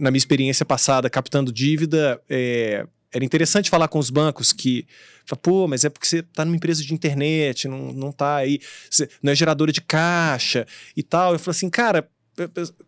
na 0.00 0.10
minha 0.10 0.16
experiência 0.16 0.64
passada, 0.64 1.10
captando 1.10 1.52
dívida, 1.52 2.18
é, 2.30 2.86
era 3.12 3.24
interessante 3.24 3.70
falar 3.70 3.88
com 3.88 3.98
os 3.98 4.10
bancos 4.10 4.52
que, 4.52 4.86
pô, 5.42 5.66
mas 5.66 5.84
é 5.84 5.88
porque 5.88 6.06
você 6.06 6.18
está 6.18 6.44
numa 6.44 6.56
empresa 6.56 6.82
de 6.82 6.92
internet, 6.92 7.68
não, 7.68 7.92
não 7.92 8.12
tá 8.12 8.36
aí, 8.36 8.60
não 9.22 9.32
é 9.32 9.34
geradora 9.34 9.72
de 9.72 9.80
caixa 9.80 10.66
e 10.96 11.02
tal. 11.02 11.32
Eu 11.32 11.38
falei 11.38 11.56
assim, 11.56 11.70
cara, 11.70 12.08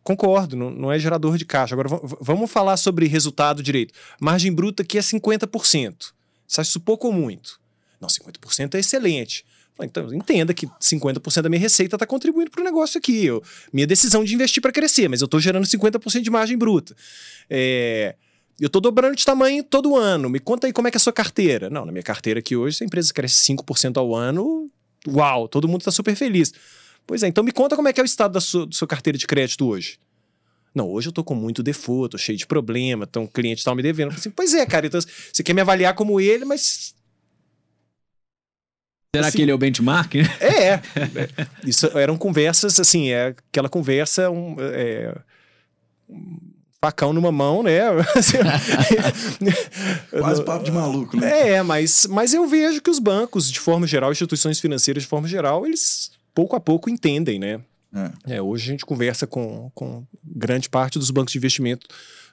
concordo, 0.03 0.57
não, 0.57 0.71
não 0.71 0.93
é 0.93 0.99
gerador 0.99 1.37
de 1.39 1.45
caixa. 1.45 1.75
Agora 1.75 1.89
vamos 2.21 2.51
falar 2.51 2.77
sobre 2.77 3.07
resultado 3.07 3.63
direito. 3.63 3.95
Margem 4.21 4.53
bruta 4.53 4.83
aqui 4.83 4.99
é 4.99 5.01
50%. 5.01 6.13
Você 6.47 6.61
acha 6.61 6.71
isso 6.71 6.81
pouco 6.81 7.07
ou 7.07 7.13
muito? 7.13 7.61
Não, 8.01 8.09
50% 8.09 8.75
é 8.75 8.79
excelente. 8.79 9.45
Então, 9.81 10.13
entenda 10.13 10.53
que 10.53 10.67
50% 10.67 11.43
da 11.43 11.49
minha 11.49 11.61
receita 11.61 11.95
está 11.95 12.07
contribuindo 12.07 12.51
para 12.51 12.61
o 12.61 12.65
negócio 12.65 12.99
aqui. 12.99 13.25
Eu, 13.25 13.43
minha 13.73 13.87
decisão 13.87 14.25
de 14.25 14.35
investir 14.35 14.61
para 14.61 14.73
crescer, 14.73 15.09
mas 15.09 15.21
eu 15.21 15.27
estou 15.27 15.39
gerando 15.39 15.65
50% 15.65 16.21
de 16.21 16.31
margem 16.31 16.59
bruta. 16.59 16.97
É, 17.49 18.17
eu 18.61 18.67
estou 18.67 18.81
dobrando 18.81 19.15
de 19.17 19.25
tamanho 19.25 19.63
todo 19.63 19.97
ano. 19.97 20.29
Me 20.29 20.39
conta 20.41 20.67
aí 20.67 20.73
como 20.73 20.89
é 20.89 20.91
que 20.91 20.97
é 20.97 20.99
a 20.99 21.01
sua 21.01 21.13
carteira. 21.13 21.69
Não, 21.71 21.85
na 21.85 21.93
minha 21.93 22.03
carteira 22.03 22.41
aqui 22.41 22.57
hoje, 22.57 22.77
se 22.79 22.85
a 22.85 22.87
empresa 22.87 23.13
cresce 23.13 23.37
5% 23.43 23.99
ao 23.99 24.15
ano, 24.15 24.71
uau, 25.07 25.49
todo 25.49 25.69
mundo 25.69 25.81
está 25.83 25.91
super 25.91 26.15
feliz. 26.17 26.53
Pois 27.07 27.23
é, 27.23 27.29
então 27.29 27.43
me 27.45 27.53
conta 27.53 27.75
como 27.77 27.89
é 27.89 27.93
que 27.93 28.01
é 28.01 28.03
o 28.03 28.07
estado 28.07 28.33
da 28.33 28.41
sua, 28.41 28.67
da 28.67 28.73
sua 28.73 28.87
carteira 28.89 29.17
de 29.19 29.27
crédito 29.27 29.67
hoje. 29.67 29.99
Não, 30.75 30.89
hoje 30.91 31.09
eu 31.09 31.13
tô 31.13 31.25
com 31.25 31.35
muito 31.35 31.63
default, 31.63 32.11
tô 32.13 32.19
cheio 32.19 32.37
de 32.37 32.47
problema, 32.47 33.07
então 33.09 33.25
o 33.25 33.29
cliente 33.29 33.65
tá 33.65 33.75
me 33.75 33.83
devendo. 33.83 34.13
Assim, 34.13 34.31
pois 34.31 34.53
é, 34.55 34.67
cara, 34.67 34.87
então 34.87 35.01
você 35.01 35.43
quer 35.43 35.55
me 35.55 35.61
avaliar 35.61 35.95
como 35.95 36.21
ele, 36.21 36.45
mas 36.45 36.95
Será 39.17 39.29
Assim- 39.29 39.37
que 39.39 39.43
ele 39.43 39.51
é 39.51 39.55
o 39.55 39.59
benchmark? 39.59 40.17
é, 40.39 40.75
é. 40.77 40.81
Isso 41.65 41.87
eram 41.99 42.19
conversas, 42.19 42.79
assim, 42.79 43.09
é 43.09 43.29
aquela 43.49 43.69
conversa, 43.69 44.31
um, 44.31 44.55
é, 44.61 45.17
facão 46.81 47.13
numa 47.13 47.33
mão, 47.33 47.63
né? 47.63 47.81
Quase 50.11 50.45
papo 50.45 50.65
de 50.65 50.71
maluco, 50.71 51.17
né? 51.17 51.51
É, 51.57 51.63
mas, 51.63 52.07
mas 52.09 52.33
eu 52.33 52.47
vejo 52.47 52.81
que 52.81 52.91
os 52.91 52.99
bancos, 52.99 53.51
de 53.51 53.61
forma 53.61 53.87
geral, 53.87 54.13
instituições 54.13 54.61
financeiras 54.61 55.03
de 55.03 55.09
forma 55.09 55.29
geral, 55.29 55.67
eles 55.67 56.11
pouco 56.35 56.57
a 56.57 56.61
pouco 56.61 56.89
entendem, 56.89 57.39
né? 57.39 57.61
É. 58.27 58.37
É, 58.37 58.43
hoje 58.43 58.69
a 58.69 58.73
gente 58.73 58.85
conversa 58.87 59.27
com, 59.27 59.71
com 59.75 60.05
grande 60.23 60.69
parte 60.69 60.99
dos 60.99 61.11
bancos 61.11 61.33
de 61.33 61.39
investimento 61.39 61.87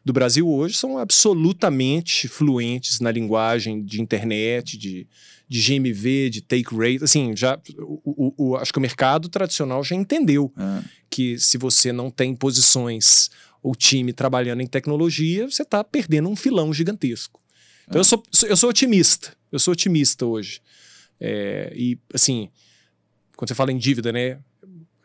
do 0.03 0.13
Brasil 0.13 0.47
hoje 0.47 0.75
são 0.75 0.97
absolutamente 0.99 2.27
fluentes 2.27 2.99
na 2.99 3.09
linguagem 3.09 3.83
de 3.83 3.99
internet, 4.01 4.77
de, 4.77 5.07
de 5.47 5.59
GMV, 5.61 6.29
de 6.29 6.41
take 6.41 6.75
rate. 6.75 7.03
Assim, 7.03 7.35
já 7.35 7.57
o, 7.79 8.33
o- 8.37 8.49
o- 8.49 8.55
acho 8.57 8.71
que 8.71 8.77
o 8.77 8.81
mercado 8.81 9.29
tradicional 9.29 9.83
já 9.83 9.95
entendeu 9.95 10.53
É. 10.57 10.83
que 11.09 11.39
se 11.39 11.57
você 11.57 11.91
não 11.91 12.11
tem 12.11 12.35
posições 12.35 13.31
ou 13.65 13.73
time 13.73 14.13
trabalhando 14.13 14.61
em 14.61 14.67
tecnologia, 14.67 15.49
você 15.49 15.63
está 15.63 15.83
perdendo 15.83 16.29
um 16.29 16.35
filão 16.35 16.71
gigantesco. 16.71 17.41
Então 17.87 17.99
eu, 17.99 18.03
sou, 18.03 18.21
eu 18.47 18.55
sou 18.55 18.69
otimista. 18.69 19.35
Eu 19.51 19.57
sou 19.57 19.71
otimista 19.71 20.23
hoje. 20.23 20.61
É, 21.19 21.73
e, 21.75 21.97
assim, 22.13 22.47
quando 23.35 23.49
você 23.49 23.55
fala 23.55 23.71
em 23.71 23.77
dívida, 23.79 24.11
né? 24.11 24.37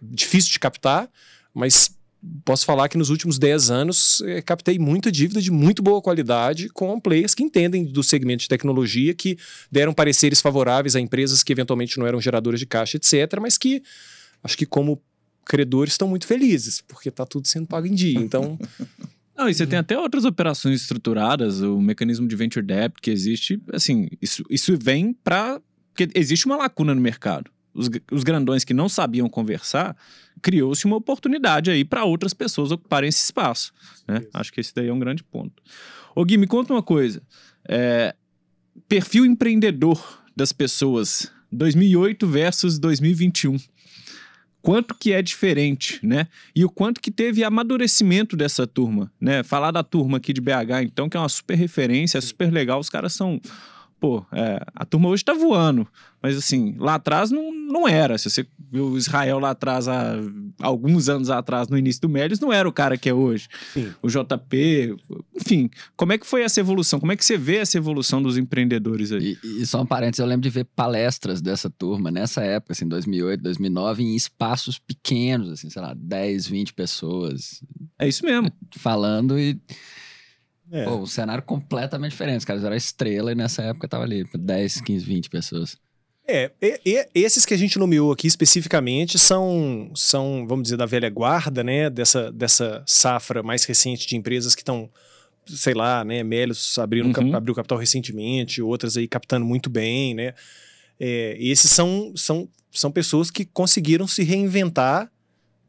Difícil 0.03 0.53
de 0.53 0.59
captar, 0.59 1.11
mas 1.55 1.97
posso 2.45 2.67
falar 2.67 2.91
que 2.91 2.99
nos 2.99 3.09
últimos 3.09 3.39
10 3.39 3.71
anos 3.71 4.21
eh, 4.27 4.43
captei 4.43 4.79
muita 4.79 5.11
dívida 5.11 5.41
de 5.41 5.51
muito 5.51 5.83
boa 5.83 6.03
qualidade 6.03 6.69
com 6.69 7.01
players 7.01 7.35
que 7.35 7.43
entendem 7.43 7.87
do 7.87 8.03
segmento 8.03 8.43
de 8.43 8.49
tecnologia, 8.49 9.15
que 9.15 9.39
deram 9.73 9.95
pareceres 9.95 10.43
favoráveis 10.43 10.95
a 10.95 11.01
empresas 11.01 11.43
que 11.43 11.51
eventualmente 11.51 11.99
não 11.99 12.07
eram 12.07 12.21
geradoras 12.21 12.61
de 12.61 12.67
caixa, 12.67 12.99
etc., 12.99 13.41
mas 13.41 13.57
que 13.57 13.83
acho 14.45 14.57
que 14.57 14.67
como 14.67 15.03
credores 15.51 15.95
estão 15.95 16.07
muito 16.07 16.29
felizes, 16.29 16.81
porque 16.81 17.09
está 17.09 17.27
tudo 17.27 17.49
sendo 17.49 17.67
pago 17.67 17.85
em 17.85 17.95
dia. 17.95 18.21
Então, 18.21 18.57
Não, 19.37 19.49
e 19.49 19.55
você 19.55 19.67
tem 19.67 19.79
até 19.79 19.99
outras 19.99 20.25
operações 20.25 20.83
estruturadas, 20.83 21.61
o 21.61 21.81
mecanismo 21.81 22.29
de 22.29 22.37
venture 22.37 22.65
debt 22.65 22.95
que 23.01 23.11
existe, 23.11 23.61
assim, 23.73 24.09
isso, 24.21 24.45
isso 24.51 24.77
vem 24.79 25.13
para 25.13 25.61
porque 25.93 26.09
existe 26.15 26.47
uma 26.47 26.57
lacuna 26.57 26.95
no 26.95 27.01
mercado. 27.01 27.51
Os, 27.75 27.89
os 28.13 28.23
grandões 28.23 28.65
que 28.65 28.73
não 28.73 28.89
sabiam 28.89 29.29
conversar, 29.29 29.97
criou-se 30.41 30.85
uma 30.85 30.97
oportunidade 30.97 31.71
aí 31.71 31.85
para 31.85 32.05
outras 32.05 32.33
pessoas 32.33 32.71
ocuparem 32.71 33.09
esse 33.09 33.25
espaço. 33.25 33.73
Né? 34.07 34.23
Acho 34.33 34.53
que 34.53 34.61
esse 34.61 34.75
daí 34.75 34.89
é 34.89 34.93
um 34.93 34.99
grande 34.99 35.25
ponto. 35.25 35.63
Ô 36.15 36.25
Gui, 36.25 36.37
me 36.37 36.47
conta 36.47 36.73
uma 36.73 36.83
coisa. 36.83 37.23
É, 37.69 38.15
perfil 38.89 39.25
empreendedor 39.25 40.23
das 40.37 40.53
pessoas, 40.53 41.33
2008 41.51 42.27
versus 42.27 42.79
2021 42.79 43.57
quanto 44.63 44.95
que 44.95 45.13
é 45.13 45.23
diferente, 45.23 45.99
né? 46.03 46.27
E 46.55 46.65
o 46.65 46.71
quanto 46.71 47.01
que 47.01 47.11
teve 47.11 47.43
amadurecimento 47.45 48.37
dessa 48.37 48.67
turma, 48.67 49.11
né? 49.21 49.43
Falar 49.43 49.71
da 49.71 49.83
turma 49.83 50.19
aqui 50.19 50.33
de 50.33 50.41
BH, 50.41 50.83
então, 50.83 51.09
que 51.09 51.17
é 51.17 51.21
uma 51.21 51.29
super 51.29 51.57
referência, 51.57 52.19
é 52.19 52.21
super 52.21 52.53
legal, 52.53 52.79
os 52.79 52.91
caras 52.91 53.13
são... 53.13 53.41
Pô, 54.01 54.25
é, 54.33 54.65
a 54.75 54.87
turma 54.87 55.11
hoje 55.11 55.23
tá 55.23 55.35
voando, 55.35 55.87
mas 56.23 56.35
assim, 56.35 56.75
lá 56.79 56.95
atrás 56.95 57.31
não, 57.31 57.53
não 57.53 57.87
era. 57.87 58.17
Se 58.17 58.31
você 58.31 58.47
viu 58.73 58.87
o 58.93 58.97
Israel 58.97 59.39
lá 59.39 59.51
atrás, 59.51 59.89
há 59.89 60.15
alguns 60.59 61.11
anos 61.11 61.29
atrás, 61.29 61.69
no 61.69 61.77
início 61.77 62.01
do 62.01 62.09
Mélios, 62.09 62.41
não 62.41 62.51
era 62.51 62.67
o 62.67 62.73
cara 62.73 62.97
que 62.97 63.11
é 63.11 63.15
hoje. 63.15 63.47
Sim. 63.75 63.93
O 64.01 64.09
JP, 64.09 64.97
enfim, 65.37 65.69
como 65.95 66.15
é 66.15 66.19
que 66.19 66.27
foi 66.27 66.43
essa 66.43 66.59
evolução? 66.61 66.99
Como 66.99 67.13
é 67.13 67.17
que 67.17 67.25
você 67.25 67.37
vê 67.37 67.57
essa 67.57 67.77
evolução 67.77 68.23
dos 68.23 68.39
empreendedores 68.39 69.13
aí? 69.13 69.37
E, 69.45 69.63
e 69.63 69.67
só 69.67 69.83
um 69.83 69.87
parênteses, 69.87 70.21
eu 70.21 70.27
lembro 70.27 70.43
de 70.43 70.51
ver 70.51 70.65
palestras 70.65 71.43
dessa 71.43 71.69
turma 71.69 72.11
nessa 72.11 72.43
época, 72.43 72.73
assim, 72.73 72.89
2008, 72.89 73.43
2009, 73.43 74.03
em 74.03 74.17
espaços 74.17 74.79
pequenos, 74.79 75.51
assim, 75.51 75.69
sei 75.69 75.83
lá, 75.83 75.95
10, 75.95 76.47
20 76.47 76.73
pessoas 76.73 77.63
É 77.99 78.09
isso 78.09 78.25
mesmo. 78.25 78.51
falando 78.77 79.39
e 79.39 79.61
é. 80.73 80.85
pô, 80.85 80.97
o 81.01 81.07
cenário 81.07 81.43
completamente 81.43 82.13
diferente. 82.13 82.39
Os 82.39 82.45
caras 82.45 82.65
eram 82.65 82.77
estrela 82.77 83.33
e 83.33 83.35
nessa 83.35 83.63
época 83.63 83.89
tava 83.89 84.05
ali 84.05 84.25
10, 84.33 84.81
15, 84.81 85.05
20 85.05 85.29
pessoas. 85.31 85.77
É, 86.29 86.51
e- 86.63 86.79
e- 86.87 87.07
esses 87.15 87.45
que 87.45 87.53
a 87.55 87.57
gente 87.57 87.79
nomeou 87.79 88.13
aqui 88.13 88.27
especificamente 88.29 89.19
são, 89.19 89.91
são, 89.97 90.47
vamos 90.47 90.65
dizer, 90.65 90.77
da 90.77 90.87
velha 90.87 91.11
guarda, 91.11 91.65
né? 91.65 91.91
Dessa, 91.91 92.31
dessa 92.31 92.85
safra 92.87 93.43
mais 93.43 93.65
recente 93.65 94.07
de 94.07 94.17
empresas 94.17 94.55
que 94.55 94.61
estão, 94.61 94.89
sei 95.47 95.75
lá, 95.75 96.05
né? 96.05 96.23
Melios 96.23 96.79
abriu, 96.79 97.05
Uhum. 97.07 97.35
abriu 97.35 97.55
capital 97.55 97.79
recentemente, 97.79 98.63
outras 98.63 98.97
aí 98.97 99.09
captando 99.09 99.45
muito 99.45 99.69
bem, 99.69 100.15
né? 100.15 100.35
É, 101.01 101.37
esses 101.41 101.71
são, 101.71 102.13
são, 102.15 102.49
são 102.71 102.93
pessoas 102.93 103.31
que 103.31 103.45
conseguiram 103.45 104.07
se 104.07 104.23
reinventar, 104.23 105.11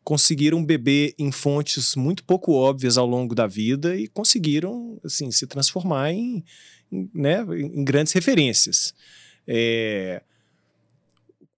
conseguiram 0.03 0.63
beber 0.63 1.13
em 1.17 1.31
fontes 1.31 1.95
muito 1.95 2.23
pouco 2.23 2.53
óbvias 2.53 2.97
ao 2.97 3.05
longo 3.05 3.35
da 3.35 3.45
vida 3.47 3.95
e 3.95 4.07
conseguiram, 4.07 4.99
assim, 5.03 5.29
se 5.31 5.45
transformar 5.45 6.11
em, 6.11 6.43
em, 6.91 7.09
né, 7.13 7.41
em 7.55 7.83
grandes 7.83 8.11
referências. 8.13 8.93
É, 9.47 10.21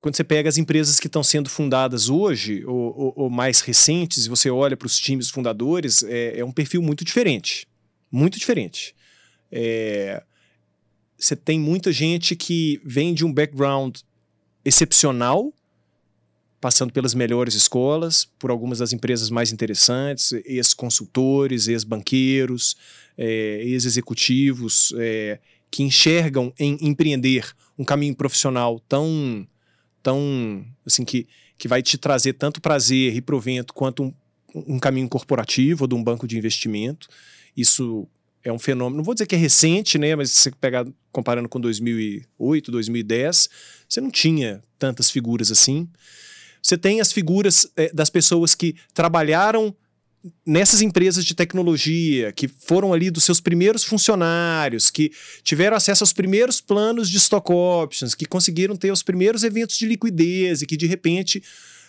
quando 0.02 0.16
você 0.18 0.24
pega 0.24 0.50
as 0.50 0.58
empresas 0.58 1.00
que 1.00 1.08
estão 1.08 1.24
sendo 1.24 1.50
fundadas 1.50 2.10
hoje, 2.10 2.66
ou, 2.66 2.76
ou- 2.98 3.14
ou 3.16 3.30
mais 3.30 3.62
recentes, 3.62 4.26
e 4.26 4.30
você 4.30 4.50
olha 4.50 4.76
para 4.76 4.86
os 4.86 5.00
times 5.00 5.30
fundadores, 5.30 6.04
é, 6.04 6.40
é 6.40 6.44
um 6.46 6.52
perfil 6.52 6.82
muito 6.82 7.06
diferente. 7.06 7.66
Muito 8.12 8.38
diferente. 8.38 8.94
É, 9.50 10.22
você 11.18 11.36
tem 11.36 11.58
muita 11.58 11.92
gente 11.94 12.36
que 12.36 12.82
vem 12.84 13.14
de 13.14 13.24
um 13.24 13.34
background 13.34 14.00
excepcional, 14.66 15.54
passando 16.64 16.94
pelas 16.94 17.14
melhores 17.14 17.56
escolas, 17.56 18.24
por 18.40 18.50
algumas 18.50 18.80
das 18.80 18.94
empresas 18.94 19.30
mais 19.30 19.52
interessantes, 19.52 20.32
ex-consultores, 20.46 21.68
ex-banqueiros, 21.68 22.78
é, 23.18 23.62
ex-executivos, 23.66 24.94
é, 24.98 25.40
que 25.70 25.84
enxergam 25.84 26.54
em 26.58 26.78
empreender 26.80 27.52
um 27.78 27.84
caminho 27.84 28.16
profissional 28.16 28.80
tão 28.80 29.46
tão 30.02 30.66
assim 30.86 31.04
que, 31.04 31.28
que 31.58 31.68
vai 31.68 31.82
te 31.82 31.98
trazer 31.98 32.32
tanto 32.32 32.62
prazer 32.62 33.14
e 33.14 33.22
provento 33.22 33.74
quanto 33.74 34.04
um, 34.04 34.14
um 34.56 34.80
caminho 34.80 35.10
corporativo 35.10 35.84
ou 35.84 35.88
de 35.90 35.96
um 35.96 36.04
banco 36.04 36.26
de 36.26 36.38
investimento. 36.38 37.10
Isso 37.58 38.08
é 38.42 38.54
um 38.54 38.60
fenômeno, 38.60 38.98
não 38.98 39.04
vou 39.04 39.14
dizer 39.14 39.26
que 39.26 39.36
é 39.36 39.38
recente, 39.38 39.98
né, 39.98 40.16
mas 40.16 40.32
se 40.32 40.40
você 40.40 40.52
pegar 40.52 40.88
comparando 41.12 41.50
com 41.50 41.60
2008, 41.60 42.72
2010, 42.72 43.50
você 43.86 44.00
não 44.00 44.10
tinha 44.10 44.62
tantas 44.80 45.12
figuras 45.12 45.52
assim. 45.52 45.90
Você 46.64 46.78
tem 46.78 47.02
as 47.02 47.12
figuras 47.12 47.68
eh, 47.76 47.92
das 47.94 48.10
pessoas 48.10 48.56
que 48.56 48.76
trabalharam 48.94 49.76
nessas 50.46 50.82
empresas 50.82 51.26
de 51.26 51.36
tecnologia, 51.36 52.32
que 52.32 52.48
foram 52.48 52.94
ali 52.94 53.12
dos 53.12 53.26
seus 53.26 53.42
primeiros 53.42 53.84
funcionários, 53.84 54.90
que 54.90 55.12
tiveram 55.44 55.76
acesso 55.76 56.02
aos 56.02 56.14
primeiros 56.14 56.62
planos 56.62 57.10
de 57.10 57.18
stock 57.18 57.52
options, 57.52 58.16
que 58.16 58.26
conseguiram 58.26 58.76
ter 58.78 58.92
os 58.92 59.04
primeiros 59.04 59.44
eventos 59.44 59.78
de 59.78 59.86
liquidez 59.86 60.62
e 60.62 60.66
que 60.66 60.78
de 60.78 60.88
repente 60.88 61.44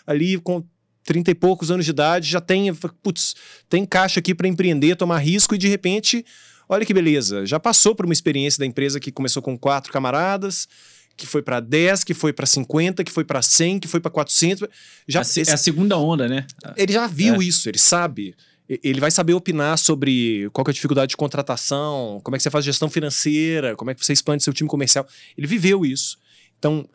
ali 0.05 0.37
com 0.37 0.61
30 1.05 1.31
e 1.31 1.35
poucos 1.35 1.71
anos 1.71 1.85
de 1.85 1.91
idade, 1.91 2.29
já 2.29 2.41
tem, 2.41 2.73
putz, 3.01 3.35
tem 3.69 3.85
caixa 3.85 4.19
aqui 4.19 4.33
para 4.33 4.47
empreender, 4.47 4.95
tomar 4.95 5.19
risco 5.19 5.55
e 5.55 5.57
de 5.57 5.67
repente, 5.67 6.25
olha 6.67 6.85
que 6.85 6.93
beleza, 6.93 7.45
já 7.45 7.59
passou 7.59 7.95
por 7.95 8.05
uma 8.05 8.13
experiência 8.13 8.59
da 8.59 8.65
empresa 8.65 8.99
que 8.99 9.11
começou 9.11 9.41
com 9.41 9.57
quatro 9.57 9.93
camaradas, 9.93 10.67
que 11.17 11.25
foi 11.25 11.41
para 11.41 11.59
10, 11.59 12.03
que 12.03 12.13
foi 12.13 12.33
para 12.33 12.45
50, 12.45 13.03
que 13.03 13.11
foi 13.11 13.23
para 13.23 13.41
100, 13.41 13.79
que 13.79 13.87
foi 13.87 13.99
para 13.99 14.11
400. 14.11 14.67
Já, 15.07 15.21
é, 15.21 15.23
a, 15.23 15.51
é 15.51 15.53
a 15.53 15.57
segunda 15.57 15.97
onda, 15.97 16.27
né? 16.27 16.45
Ele 16.75 16.93
já 16.93 17.07
viu 17.07 17.35
é. 17.35 17.43
isso, 17.43 17.69
ele 17.69 17.77
sabe. 17.77 18.35
Ele 18.67 18.99
vai 18.99 19.11
saber 19.11 19.33
opinar 19.33 19.77
sobre 19.77 20.49
qual 20.51 20.65
é 20.67 20.71
a 20.71 20.73
dificuldade 20.73 21.11
de 21.11 21.17
contratação, 21.17 22.19
como 22.23 22.35
é 22.35 22.39
que 22.39 22.43
você 22.43 22.49
faz 22.49 22.65
gestão 22.65 22.89
financeira, 22.89 23.75
como 23.75 23.91
é 23.91 23.93
que 23.93 24.03
você 24.03 24.11
expande 24.11 24.43
seu 24.43 24.53
time 24.53 24.67
comercial. 24.67 25.07
Ele 25.37 25.45
viveu 25.45 25.85
isso. 25.85 26.17
Então, 26.57 26.87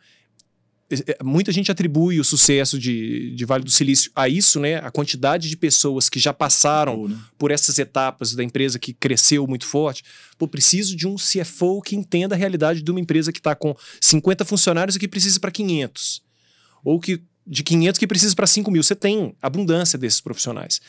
muita 1.22 1.52
gente 1.52 1.70
atribui 1.70 2.18
o 2.18 2.24
sucesso 2.24 2.78
de, 2.78 3.34
de 3.34 3.44
Vale 3.44 3.62
do 3.62 3.70
Silício 3.70 4.10
a 4.14 4.28
isso, 4.28 4.58
né? 4.58 4.76
A 4.76 4.90
quantidade 4.90 5.48
de 5.48 5.56
pessoas 5.56 6.08
que 6.08 6.18
já 6.18 6.32
passaram 6.32 7.06
né? 7.08 7.16
por 7.38 7.50
essas 7.50 7.78
etapas 7.78 8.34
da 8.34 8.42
empresa 8.42 8.78
que 8.78 8.92
cresceu 8.92 9.46
muito 9.46 9.66
forte. 9.66 10.02
Pô, 10.36 10.48
preciso 10.48 10.96
de 10.96 11.06
um 11.06 11.14
CFO 11.14 11.80
que 11.80 11.94
entenda 11.94 12.34
a 12.34 12.38
realidade 12.38 12.82
de 12.82 12.90
uma 12.90 13.00
empresa 13.00 13.32
que 13.32 13.38
está 13.38 13.54
com 13.54 13.74
50 14.00 14.44
funcionários 14.44 14.96
e 14.96 14.98
que 14.98 15.06
precisa 15.06 15.38
para 15.38 15.50
500. 15.50 16.22
Ou 16.84 16.98
que 16.98 17.22
de 17.46 17.62
500 17.62 17.98
que 17.98 18.06
precisa 18.06 18.34
para 18.34 18.46
5 18.46 18.70
mil. 18.70 18.82
Você 18.82 18.94
tem 18.94 19.34
abundância 19.40 19.98
desses 19.98 20.20
profissionais. 20.20 20.80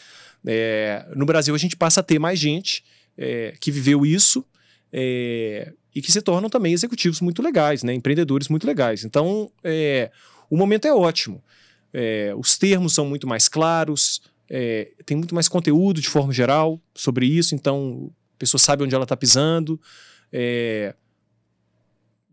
É, 0.45 1.05
no 1.15 1.25
Brasil, 1.25 1.53
a 1.53 1.57
gente 1.57 1.75
passa 1.75 1.99
a 1.99 2.03
ter 2.03 2.19
mais 2.19 2.39
gente 2.39 2.83
é, 3.17 3.55
que 3.59 3.71
viveu 3.71 4.05
isso. 4.05 4.43
É, 4.91 5.73
e 5.93 6.01
que 6.01 6.11
se 6.11 6.21
tornam 6.21 6.49
também 6.49 6.73
executivos 6.73 7.21
muito 7.21 7.41
legais, 7.41 7.83
né? 7.83 7.93
empreendedores 7.93 8.47
muito 8.47 8.65
legais. 8.65 9.03
Então, 9.03 9.51
é, 9.63 10.11
o 10.49 10.57
momento 10.57 10.85
é 10.85 10.93
ótimo. 10.93 11.43
É, 11.93 12.33
os 12.37 12.57
termos 12.57 12.93
são 12.93 13.05
muito 13.05 13.27
mais 13.27 13.47
claros, 13.47 14.21
é, 14.49 14.91
tem 15.05 15.17
muito 15.17 15.35
mais 15.35 15.47
conteúdo 15.47 16.01
de 16.01 16.09
forma 16.09 16.33
geral 16.33 16.79
sobre 16.95 17.25
isso, 17.25 17.55
então 17.55 18.11
a 18.35 18.37
pessoa 18.37 18.59
sabe 18.59 18.83
onde 18.83 18.95
ela 18.95 19.03
está 19.03 19.15
pisando. 19.15 19.79
É, 20.31 20.95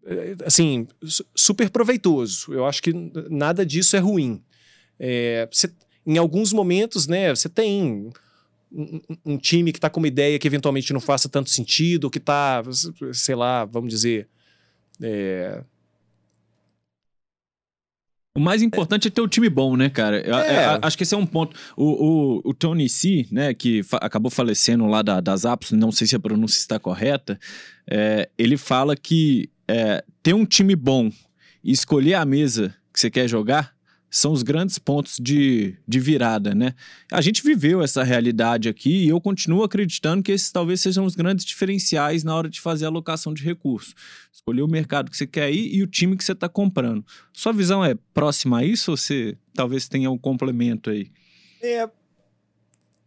é, 0.05 0.37
assim, 0.45 0.87
super 1.35 1.69
proveitoso. 1.71 2.53
Eu 2.53 2.67
acho 2.67 2.83
que 2.83 2.93
nada 3.29 3.65
disso 3.67 3.97
é 3.97 3.99
ruim. 3.99 4.43
É, 4.99 5.49
cê, 5.53 5.71
em 6.07 6.17
alguns 6.17 6.53
momentos, 6.53 7.07
né, 7.07 7.35
você 7.35 7.49
tem 7.49 8.11
um, 8.71 9.01
um, 9.25 9.39
time 9.39 9.73
que 9.73 9.79
está 9.79 9.89
com 9.89 10.01
uma 10.01 10.09
ideia 10.09 10.39
que 10.39 10.47
eventualmente 10.47 10.93
não 10.93 11.01
faça 11.01 11.29
tanto 11.29 11.51
sentido, 11.51 12.11
que 12.11 12.19
está, 12.19 12.63
sei 13.13 13.35
lá, 13.35 13.65
vamos 13.65 13.91
dizer. 13.91 14.29
É... 15.01 15.63
O 18.37 18.41
mais 18.41 18.63
importante 18.63 19.07
é. 19.07 19.09
é 19.09 19.11
ter 19.11 19.21
um 19.21 19.29
time 19.29 19.49
bom, 19.49 19.77
né, 19.77 19.91
cara? 19.91 20.19
É. 20.21 20.79
acho 20.83 20.97
que 20.97 21.03
esse 21.03 21.15
é 21.15 21.19
um 21.19 21.27
ponto. 21.27 21.57
O, 21.77 21.85
o, 21.85 22.51
o 22.51 22.55
Tony 22.55 22.89
C, 22.89 23.27
né, 23.33 23.53
que 23.53 23.83
fa 23.83 23.97
acabou 23.97 24.31
falecendo 24.31 24.87
lá 24.87 25.03
da, 25.03 25.21
das 25.21 25.45
Apps, 25.45 25.73
não 25.73 25.91
sei 25.91 26.07
se 26.07 26.15
a 26.15 26.21
pronúncia 26.21 26.59
está 26.59 26.79
correta, 26.79 27.39
é, 27.91 28.29
ele 28.39 28.57
fala 28.57 28.95
que 28.95 29.51
é, 29.67 30.05
ter 30.23 30.35
um 30.35 30.47
time 30.47 30.77
bom 30.77 31.11
e 31.65 31.73
escolher 31.73 32.15
a 32.15 32.25
mesa 32.25 32.75
que 32.93 33.01
você 33.01 33.11
quer 33.11 33.27
jogar 33.29 33.78
são 34.11 34.33
os 34.33 34.43
grandes 34.43 34.79
pontos 34.79 35.19
de, 35.21 35.77
de 35.87 36.01
virada, 36.01 36.55
né? 36.55 36.75
A 37.13 37.21
gente 37.21 37.43
viveu 37.43 37.83
essa 37.83 38.03
realidade 38.03 38.69
aqui 38.69 39.05
e 39.05 39.09
eu 39.09 39.21
continuo 39.21 39.63
acreditando 39.63 40.23
que 40.23 40.33
esses 40.33 40.51
talvez 40.51 40.81
sejam 40.81 41.05
os 41.05 41.15
grandes 41.15 41.45
diferenciais 41.45 42.25
na 42.25 42.35
hora 42.35 42.49
de 42.49 42.61
fazer 42.61 42.87
a 42.87 42.89
alocação 42.89 43.35
de 43.35 43.45
recursos. 43.45 43.95
Escolher 44.33 44.63
o 44.63 44.69
mercado 44.69 45.11
que 45.11 45.17
você 45.17 45.27
quer 45.27 45.53
ir 45.53 45.75
e 45.75 45.83
o 45.83 45.87
time 45.87 46.17
que 46.17 46.25
você 46.25 46.33
está 46.33 46.49
comprando. 46.49 47.05
Sua 47.33 47.53
visão 47.53 47.85
é 47.85 47.95
próxima 48.15 48.59
a 48.59 48.65
isso 48.65 48.93
ou 48.93 48.97
você 48.97 49.37
talvez 49.55 49.89
tenha 49.89 50.11
um 50.11 50.19
complemento 50.19 50.91
aí? 50.91 51.11
É, 51.61 51.89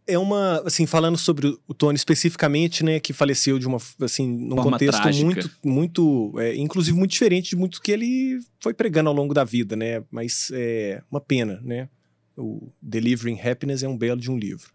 é 0.06 0.18
uma, 0.18 0.62
assim, 0.66 0.86
falando 0.86 1.16
sobre 1.16 1.56
o 1.66 1.74
Tony 1.74 1.96
especificamente, 1.96 2.84
né, 2.84 2.98
que 2.98 3.12
faleceu 3.12 3.58
de 3.58 3.66
uma, 3.66 3.78
assim, 4.00 4.26
num 4.26 4.56
Forma 4.56 4.72
contexto 4.72 5.00
trágica. 5.00 5.24
muito, 5.24 5.50
muito, 5.64 6.34
é, 6.38 6.56
inclusive 6.56 6.96
muito 6.96 7.12
diferente 7.12 7.50
de 7.50 7.56
muito 7.56 7.80
que 7.80 7.92
ele 7.92 8.40
foi 8.60 8.74
pregando 8.74 9.08
ao 9.08 9.14
longo 9.14 9.32
da 9.32 9.44
vida, 9.44 9.76
né, 9.76 10.02
mas 10.10 10.50
é 10.52 11.02
uma 11.10 11.20
pena, 11.20 11.60
né, 11.62 11.88
o 12.36 12.68
Delivering 12.80 13.38
Happiness 13.40 13.82
é 13.82 13.88
um 13.88 13.96
belo 13.96 14.20
de 14.20 14.30
um 14.30 14.36
livro. 14.36 14.70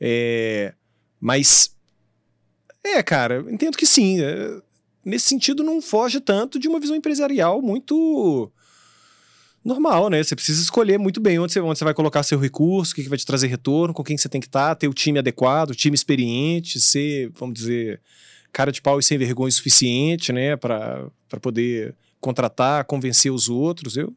É, 0.00 0.74
mas, 1.20 1.76
é, 2.82 3.02
cara, 3.02 3.44
entendo 3.50 3.76
que 3.76 3.86
sim, 3.86 4.20
é, 4.22 4.60
nesse 5.04 5.28
sentido 5.28 5.62
não 5.62 5.82
foge 5.82 6.20
tanto 6.20 6.58
de 6.58 6.68
uma 6.68 6.80
visão 6.80 6.96
empresarial 6.96 7.60
muito 7.60 8.50
normal, 9.64 10.10
né? 10.10 10.22
Você 10.22 10.36
precisa 10.36 10.60
escolher 10.60 10.98
muito 10.98 11.20
bem 11.20 11.38
onde 11.38 11.52
você, 11.52 11.60
onde 11.60 11.78
você 11.78 11.84
vai 11.84 11.94
colocar 11.94 12.22
seu 12.22 12.38
recurso, 12.38 12.92
o 12.92 12.94
que, 12.94 13.02
que 13.02 13.08
vai 13.08 13.18
te 13.18 13.24
trazer 13.24 13.46
retorno, 13.46 13.94
com 13.94 14.04
quem 14.04 14.16
você 14.16 14.28
tem 14.28 14.40
que 14.40 14.46
estar, 14.46 14.68
tá, 14.68 14.74
ter 14.74 14.88
o 14.88 14.94
time 14.94 15.18
adequado, 15.18 15.70
o 15.70 15.74
time 15.74 15.94
experiente, 15.94 16.80
ser, 16.80 17.30
vamos 17.34 17.54
dizer, 17.54 18.00
cara 18.52 18.70
de 18.70 18.82
pau 18.82 18.98
e 18.98 19.02
sem 19.02 19.16
vergonha 19.16 19.48
o 19.48 19.52
suficiente, 19.52 20.32
né? 20.32 20.56
Para 20.56 21.10
poder 21.40 21.94
contratar, 22.20 22.84
convencer 22.84 23.32
os 23.32 23.48
outros. 23.48 23.96
Eu 23.96 24.14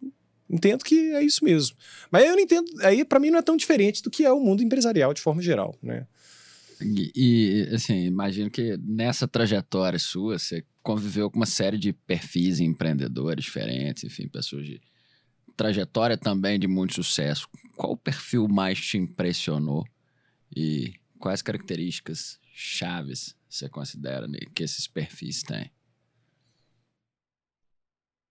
entendo 0.49 0.83
que 0.83 1.13
é 1.13 1.23
isso 1.23 1.43
mesmo. 1.43 1.75
Mas 2.11 2.25
eu 2.25 2.33
não 2.33 2.39
entendo, 2.39 2.67
aí 2.81 3.05
para 3.05 3.19
mim 3.19 3.29
não 3.29 3.39
é 3.39 3.41
tão 3.41 3.55
diferente 3.55 4.03
do 4.03 4.09
que 4.09 4.25
é 4.25 4.31
o 4.31 4.39
mundo 4.39 4.61
empresarial 4.61 5.13
de 5.13 5.21
forma 5.21 5.41
geral, 5.41 5.75
né? 5.81 6.05
E, 6.79 7.11
e, 7.15 7.73
assim, 7.73 8.05
imagino 8.05 8.51
que 8.51 8.77
nessa 8.77 9.27
trajetória 9.27 9.97
sua, 9.97 10.37
você 10.37 10.63
conviveu 10.83 11.29
com 11.31 11.37
uma 11.37 11.45
série 11.45 11.77
de 11.77 11.91
perfis 11.91 12.59
empreendedores 12.59 13.45
diferentes, 13.45 14.03
enfim, 14.03 14.27
pessoas 14.27 14.65
de 14.65 14.79
trajetória 15.57 16.15
também 16.15 16.59
de 16.59 16.67
muito 16.67 16.93
sucesso, 16.93 17.49
qual 17.75 17.93
o 17.93 17.97
perfil 17.97 18.47
mais 18.47 18.79
te 18.79 18.97
impressionou 18.97 19.85
e 20.55 20.93
quais 21.19 21.41
características 21.41 22.39
chaves 22.53 23.35
você 23.49 23.67
considera 23.67 24.27
que 24.53 24.63
esses 24.63 24.87
perfis 24.87 25.41
têm? 25.41 25.69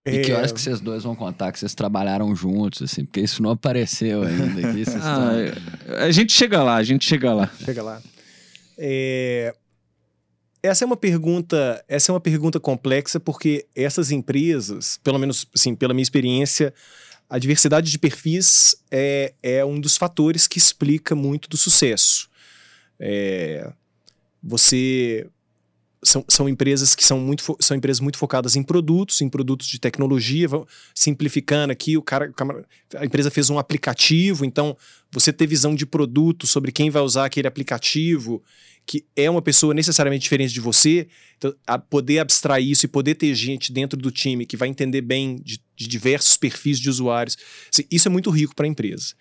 E 0.06 0.20
que 0.20 0.32
horas 0.32 0.52
é. 0.52 0.54
que 0.54 0.60
vocês 0.60 0.80
dois 0.80 1.02
vão 1.02 1.16
contar 1.16 1.50
que 1.50 1.58
vocês 1.58 1.74
trabalharam 1.74 2.34
juntos, 2.34 2.80
assim, 2.80 3.04
porque 3.04 3.20
isso 3.20 3.42
não 3.42 3.50
apareceu 3.50 4.22
ainda 4.22 4.68
aqui. 4.68 4.84
ah, 5.02 6.04
A 6.04 6.10
gente 6.12 6.32
chega 6.32 6.62
lá, 6.62 6.76
a 6.76 6.82
gente 6.84 7.04
chega 7.04 7.34
lá. 7.34 7.50
Chega 7.64 7.82
lá. 7.82 8.00
É... 8.78 9.52
Essa 10.62 10.84
é 10.84 10.86
uma 10.86 10.96
pergunta, 10.96 11.84
essa 11.88 12.10
é 12.10 12.12
uma 12.12 12.20
pergunta 12.20 12.60
complexa 12.60 13.18
porque 13.18 13.66
essas 13.74 14.10
empresas, 14.12 14.98
pelo 15.02 15.18
menos 15.18 15.46
assim, 15.54 15.74
pela 15.74 15.92
minha 15.92 16.02
experiência, 16.02 16.72
a 17.28 17.38
diversidade 17.38 17.90
de 17.90 17.98
perfis 17.98 18.76
é, 18.90 19.34
é 19.42 19.64
um 19.64 19.80
dos 19.80 19.96
fatores 19.96 20.46
que 20.46 20.58
explica 20.58 21.14
muito 21.14 21.48
do 21.48 21.56
sucesso. 21.56 22.28
É, 22.98 23.72
você 24.42 25.28
são, 26.08 26.24
são 26.28 26.48
empresas 26.48 26.94
que 26.94 27.04
são 27.04 27.18
muito 27.18 27.56
são 27.60 27.76
empresas 27.76 28.00
muito 28.00 28.18
focadas 28.18 28.56
em 28.56 28.62
produtos, 28.62 29.20
em 29.20 29.28
produtos 29.28 29.66
de 29.66 29.78
tecnologia. 29.78 30.48
Simplificando 30.94 31.72
aqui, 31.72 31.96
o 31.96 32.02
cara, 32.02 32.32
a 32.96 33.04
empresa 33.04 33.30
fez 33.30 33.50
um 33.50 33.58
aplicativo, 33.58 34.44
então 34.44 34.76
você 35.10 35.32
ter 35.32 35.46
visão 35.46 35.74
de 35.74 35.86
produto 35.86 36.46
sobre 36.46 36.70
quem 36.70 36.90
vai 36.90 37.02
usar 37.02 37.24
aquele 37.24 37.48
aplicativo 37.48 38.42
que 38.86 39.04
é 39.16 39.28
uma 39.28 39.42
pessoa 39.42 39.74
necessariamente 39.74 40.22
diferente 40.22 40.54
de 40.54 40.60
você, 40.60 41.08
então, 41.36 41.52
poder 41.90 42.20
abstrair 42.20 42.70
isso 42.70 42.86
e 42.86 42.88
poder 42.88 43.16
ter 43.16 43.34
gente 43.34 43.72
dentro 43.72 43.98
do 43.98 44.12
time 44.12 44.46
que 44.46 44.56
vai 44.56 44.68
entender 44.68 45.00
bem 45.00 45.36
de, 45.42 45.60
de 45.74 45.88
diversos 45.88 46.36
perfis 46.36 46.78
de 46.78 46.88
usuários, 46.88 47.36
assim, 47.70 47.82
isso 47.90 48.06
é 48.06 48.10
muito 48.10 48.30
rico 48.30 48.54
para 48.54 48.64
a 48.64 48.68
empresa. 48.68 49.14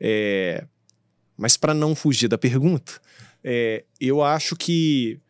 É, 0.00 0.64
mas 1.36 1.58
para 1.58 1.74
não 1.74 1.94
fugir 1.94 2.26
da 2.26 2.38
pergunta, 2.38 3.00
é, 3.44 3.84
eu 4.00 4.22
acho 4.22 4.56
que, 4.56 5.20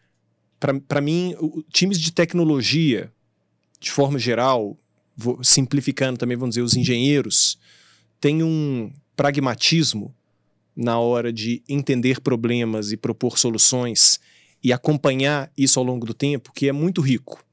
para 0.86 1.00
mim, 1.00 1.34
times 1.72 1.98
de 1.98 2.12
tecnologia, 2.12 3.12
de 3.80 3.90
forma 3.90 4.18
geral, 4.18 4.76
vou, 5.16 5.42
simplificando 5.42 6.18
também, 6.18 6.36
vamos 6.36 6.54
dizer, 6.54 6.62
os 6.62 6.76
engenheiros, 6.76 7.58
têm 8.20 8.42
um 8.44 8.92
pragmatismo 9.16 10.14
na 10.74 10.98
hora 10.98 11.32
de 11.32 11.62
entender 11.68 12.20
problemas 12.20 12.92
e 12.92 12.96
propor 12.96 13.38
soluções 13.38 14.20
e 14.62 14.72
acompanhar 14.72 15.50
isso 15.58 15.80
ao 15.80 15.84
longo 15.84 16.06
do 16.06 16.14
tempo, 16.14 16.52
que 16.54 16.68
é 16.68 16.72
muito 16.72 17.00
rico. 17.00 17.44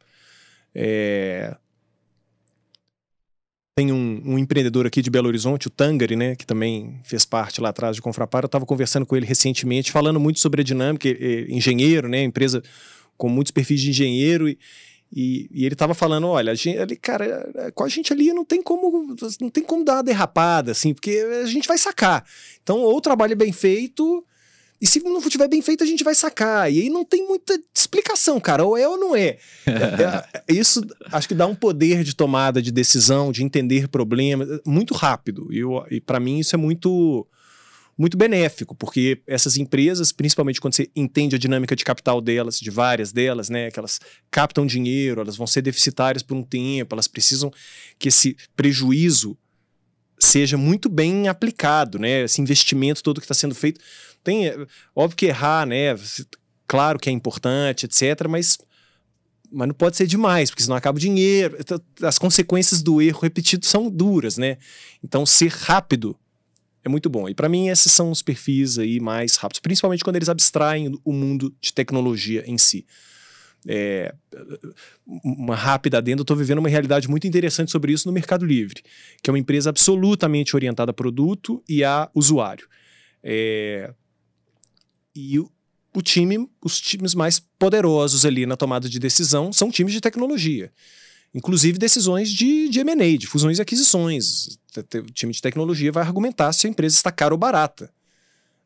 É... 0.74 1.58
Tem 3.76 3.92
um, 3.92 4.22
um, 4.26 4.38
empreendedor 4.38 4.86
aqui 4.86 5.02
de 5.02 5.10
Belo 5.10 5.28
Horizonte, 5.28 5.68
o 5.68 5.70
Tangari, 5.70 6.16
né, 6.16 6.36
que 6.36 6.46
também 6.46 7.00
fez 7.04 7.26
parte 7.26 7.62
lá 7.62 7.70
atrás 7.70 7.96
de 7.96 8.02
Confrapar. 8.02 8.44
Eu 8.44 8.48
estava 8.48 8.66
conversando 8.66 9.06
com 9.06 9.16
ele 9.16 9.26
recentemente, 9.26 9.92
falando 9.92 10.20
muito 10.20 10.40
sobre 10.40 10.62
a 10.62 10.64
dinâmica, 10.64 11.08
engenheiro, 11.50 12.08
né, 12.08 12.22
empresa 12.22 12.62
com 13.20 13.30
muitos 13.30 13.52
perfis 13.52 13.80
de 13.82 13.92
engenheiro, 13.92 14.50
e, 14.50 14.58
e, 15.14 15.50
e 15.52 15.66
ele 15.66 15.76
estava 15.76 15.94
falando, 15.94 16.28
olha, 16.28 16.56
gente, 16.56 16.80
ali, 16.80 16.96
cara, 16.96 17.72
com 17.76 17.84
a 17.84 17.90
gente 17.90 18.14
ali 18.14 18.32
não 18.34 18.46
tem 18.46 18.64
como 18.64 19.16
não 19.42 19.50
tem 19.50 19.64
como 19.64 19.84
dar 19.84 19.98
uma 19.98 20.04
derrapada, 20.04 20.72
assim, 20.72 20.94
porque 20.94 21.24
a 21.44 21.46
gente 21.46 21.68
vai 21.68 21.78
sacar. 21.78 22.26
Então, 22.64 22.78
ou 22.80 22.98
o 22.98 23.02
trabalho 23.02 23.34
é 23.34 23.36
bem 23.36 23.52
feito, 23.52 24.26
E 24.82 24.88
se 24.88 25.02
não 25.04 25.22
tiver 25.22 25.50
bem 25.50 25.62
feito, 25.62 25.84
a 25.84 25.88
gente 25.88 26.04
vai 26.06 26.16
sacar. 26.16 26.72
E 26.72 26.82
aí 26.82 26.90
não 26.90 27.04
tem 27.04 27.28
muita 27.28 27.60
explicação, 27.76 28.40
cara. 28.40 28.64
Ou 28.64 28.78
é 28.78 28.88
ou 28.88 28.98
não 28.98 29.14
é. 29.14 29.38
é, 29.68 30.42
é 30.48 30.54
isso 30.54 30.82
acho 31.12 31.28
que 31.28 31.36
dá 31.36 31.46
um 31.46 31.56
poder 31.56 32.04
de 32.04 32.16
tomada 32.16 32.62
de 32.62 32.72
decisão, 32.72 33.32
de 33.32 33.44
entender 33.44 33.90
problemas, 33.90 34.48
muito 34.66 34.94
rápido. 34.94 35.50
E, 35.52 35.62
e 35.96 36.00
para 36.00 36.20
mim 36.20 36.40
isso 36.40 36.56
é 36.56 36.58
muito 36.58 37.28
muito 38.00 38.18
benéfico, 38.18 38.74
porque 38.74 39.22
essas 39.28 39.58
empresas, 39.58 40.14
principalmente 40.14 40.62
quando 40.62 40.74
você 40.74 40.90
entende 40.96 41.36
a 41.36 41.40
dinâmica 41.40 41.76
de 41.76 41.84
capital 41.84 42.22
delas, 42.22 42.58
de 42.58 42.72
várias 42.72 43.12
delas, 43.12 43.50
né, 43.50 43.70
que 43.70 43.78
elas 43.78 44.00
captam 44.32 44.66
dinheiro, 44.66 45.20
elas 45.20 45.36
vão 45.36 45.46
ser 45.46 45.62
deficitárias 45.62 46.24
por 46.24 46.38
um 46.38 46.42
tempo, 46.42 46.96
elas 46.96 47.10
precisam 47.10 47.52
que 48.00 48.08
esse 48.08 48.38
prejuízo 48.56 49.38
seja 50.18 50.58
muito 50.58 50.88
bem 50.88 51.28
aplicado, 51.28 52.00
né, 52.00 52.24
esse 52.24 52.42
investimento 52.42 53.04
todo 53.04 53.20
que 53.20 53.26
está 53.26 53.34
sendo 53.34 53.54
feito. 53.54 53.82
Tem, 54.24 54.48
é, 54.48 54.56
óbvio 54.96 55.18
que 55.18 55.26
errar, 55.26 55.68
né, 55.68 55.94
claro 56.66 56.98
que 56.98 57.10
é 57.10 57.12
importante, 57.12 57.86
etc, 57.86 58.28
mas 58.30 58.58
mas 59.52 59.68
não 59.68 59.74
pode 59.74 59.98
ser 59.98 60.06
demais, 60.06 60.52
porque 60.52 60.62
senão 60.62 60.76
acaba 60.76 60.98
o 60.98 61.02
dinheiro. 61.02 61.58
As 62.04 62.20
consequências 62.20 62.84
do 62.84 63.02
erro 63.02 63.20
repetido 63.20 63.66
são 63.66 63.90
duras, 63.90 64.38
né? 64.38 64.60
Então, 65.04 65.26
ser 65.26 65.50
rápido 65.52 66.16
é 66.84 66.90
muito 66.90 67.10
bom. 67.10 67.28
E 67.28 67.34
para 67.34 67.50
mim, 67.50 67.70
esses 67.70 67.92
são 67.92 68.12
os 68.12 68.22
perfis 68.22 68.80
aí 68.80 69.00
mais 69.00 69.36
rápidos, 69.36 69.60
principalmente 69.60 70.04
quando 70.04 70.16
eles 70.16 70.30
abstraem 70.30 71.00
o 71.04 71.14
mundo 71.14 71.54
de 71.60 71.74
tecnologia 71.74 72.44
em 72.46 72.58
si. 72.58 72.86
É, 73.68 74.16
uma 75.06 75.56
rápida 75.56 75.98
adenda, 75.98 76.22
eu 76.22 76.24
estou 76.24 76.38
vivendo 76.38 76.60
uma 76.60 76.70
realidade 76.70 77.10
muito 77.10 77.28
interessante 77.28 77.72
sobre 77.72 77.92
isso 77.92 78.08
no 78.08 78.14
Mercado 78.14 78.46
Livre, 78.46 78.82
que 79.22 79.30
é 79.30 79.34
uma 79.34 79.40
empresa 79.40 79.70
absolutamente 79.70 80.56
orientada 80.56 80.92
a 80.92 80.94
produto 80.94 81.62
e 81.68 81.84
a 81.84 82.10
usuário. 82.16 82.68
É, 83.22 83.94
e 85.14 85.38
o, 85.40 85.52
o 85.94 86.02
time, 86.02 86.50
os 86.64 86.80
times 86.80 87.14
mais 87.14 87.40
poderosos 87.60 88.26
ali 88.26 88.46
na 88.46 88.56
tomada 88.56 88.88
de 88.88 88.98
decisão 88.98 89.52
são 89.52 89.70
times 89.70 89.92
de 89.92 90.00
tecnologia. 90.00 90.72
Inclusive 91.34 91.78
decisões 91.78 92.30
de, 92.32 92.70
de 92.70 92.80
M&A, 92.80 93.18
de 93.18 93.28
fusões 93.28 93.60
e 93.60 93.62
aquisições. 93.62 94.58
O 94.96 95.12
time 95.12 95.32
de 95.32 95.42
tecnologia 95.42 95.92
vai 95.92 96.04
argumentar 96.04 96.52
se 96.54 96.66
a 96.66 96.70
empresa 96.70 96.96
está 96.96 97.12
cara 97.12 97.34
ou 97.34 97.38
barata. 97.38 97.92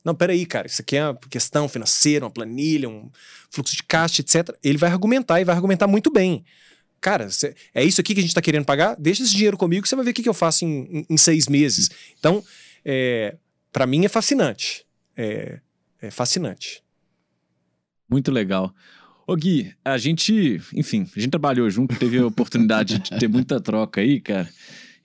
Não, 0.04 0.13
peraí, 0.13 0.45
cara, 0.45 0.67
isso 0.67 0.82
aqui 0.82 0.97
é 0.97 1.06
uma 1.06 1.15
questão 1.30 1.67
financeira, 1.67 2.26
uma 2.26 2.32
planilha, 2.32 2.89
um 2.89 3.10
fluxo 3.49 3.76
de 3.76 3.84
caixa, 3.84 4.21
etc. 4.21 4.49
Ele 4.62 4.78
vai 4.78 4.89
argumentar 4.91 5.39
e 5.39 5.45
vai 5.45 5.56
argumentar 5.56 5.88
muito 5.88 6.12
bem. 6.12 6.43
Cara, 6.99 7.30
cê- 7.30 7.56
é 7.73 7.84
isso 7.84 7.99
aqui 8.02 8.13
que 8.13 8.19
a 8.19 8.21
gente 8.23 8.32
está 8.32 8.41
querendo 8.41 8.65
pagar? 8.65 8.95
Deixa 8.97 9.23
esse 9.23 9.34
dinheiro 9.36 9.58
comigo 9.58 9.82
que 9.84 9.89
você 9.89 9.95
vai 9.95 10.06
ver 10.06 10.12
o 10.12 10.13
que, 10.13 10.23
que 10.23 10.30
eu 10.30 10.34
faço 10.34 10.65
em, 10.65 10.99
em- 10.99 11.06
em 11.10 11.17
seis 11.17 11.47
meses. 11.47 11.89
Então, 12.19 12.43
é, 12.84 13.36
para 13.71 13.86
mim 13.86 14.06
é 14.06 14.10
fascinante. 14.10 14.86
É, 15.15 15.60
é 16.02 16.12
fascinante. 16.12 16.82
Muito 18.10 18.32
legal. 18.32 18.73
Ô 19.25 19.36
Gui, 19.36 19.73
a 19.86 19.97
gente, 19.97 20.62
enfim, 20.73 21.07
a 21.15 21.19
gente 21.19 21.31
trabalhou 21.31 21.69
junto, 21.69 21.95
teve 21.95 22.17
a 22.17 22.27
oportunidade 22.27 22.99
de 22.99 23.17
ter 23.17 23.27
muita 23.27 23.59
troca 23.59 24.01
aí, 24.01 24.19
cara. 24.19 24.49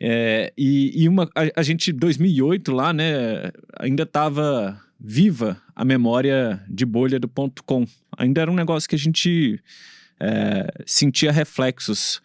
É, 0.01 0.53
e, 0.57 1.03
e 1.03 1.09
uma, 1.09 1.25
a, 1.35 1.61
a 1.61 1.63
gente, 1.63 1.93
2008 1.93 2.73
lá, 2.73 2.93
né, 2.93 3.51
ainda 3.79 4.05
tava 4.05 4.81
viva 4.99 5.61
a 5.75 5.85
memória 5.85 6.63
de 6.69 6.85
bolha 6.85 7.21
do 7.21 7.29
ponto 7.29 7.63
.com. 7.63 7.87
Ainda 8.17 8.41
era 8.41 8.51
um 8.51 8.55
negócio 8.55 8.89
que 8.89 8.97
a 8.97 8.99
gente 8.99 9.61
é, 10.19 10.67
sentia 10.85 11.31
reflexos. 11.31 12.21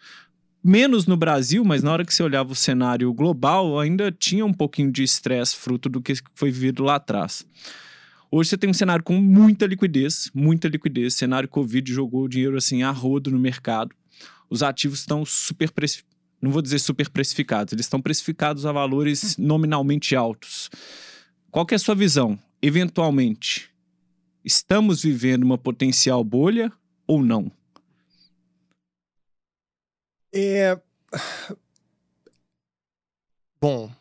Menos 0.62 1.06
no 1.06 1.16
Brasil, 1.16 1.64
mas 1.64 1.82
na 1.82 1.92
hora 1.92 2.04
que 2.04 2.14
você 2.14 2.22
olhava 2.22 2.52
o 2.52 2.56
cenário 2.56 3.12
global, 3.12 3.78
ainda 3.78 4.10
tinha 4.10 4.44
um 4.44 4.52
pouquinho 4.52 4.90
de 4.90 5.02
estresse 5.02 5.54
fruto 5.54 5.88
do 5.88 6.00
que 6.00 6.14
foi 6.34 6.50
vivido 6.50 6.82
lá 6.82 6.96
atrás. 6.96 7.46
Hoje 8.36 8.50
você 8.50 8.58
tem 8.58 8.68
um 8.68 8.74
cenário 8.74 9.04
com 9.04 9.14
muita 9.20 9.64
liquidez, 9.64 10.28
muita 10.34 10.66
liquidez. 10.66 11.14
Cenário 11.14 11.48
Covid 11.48 11.92
jogou 11.92 12.24
o 12.24 12.28
dinheiro 12.28 12.56
assim 12.56 12.82
a 12.82 12.90
rodo 12.90 13.30
no 13.30 13.38
mercado. 13.38 13.94
Os 14.50 14.60
ativos 14.60 14.98
estão 14.98 15.24
super 15.24 15.70
precificados. 15.70 16.18
Não 16.42 16.50
vou 16.50 16.60
dizer 16.60 16.80
super 16.80 17.08
precificados, 17.08 17.72
eles 17.72 17.86
estão 17.86 18.02
precificados 18.02 18.66
a 18.66 18.72
valores 18.72 19.36
nominalmente 19.38 20.16
altos. 20.16 20.68
Qual 21.48 21.64
que 21.64 21.74
é 21.74 21.76
a 21.76 21.78
sua 21.78 21.94
visão? 21.94 22.36
Eventualmente, 22.60 23.70
estamos 24.44 25.04
vivendo 25.04 25.44
uma 25.44 25.56
potencial 25.56 26.24
bolha 26.24 26.72
ou 27.06 27.22
não? 27.22 27.52
É... 30.34 30.76
Bom, 33.60 33.92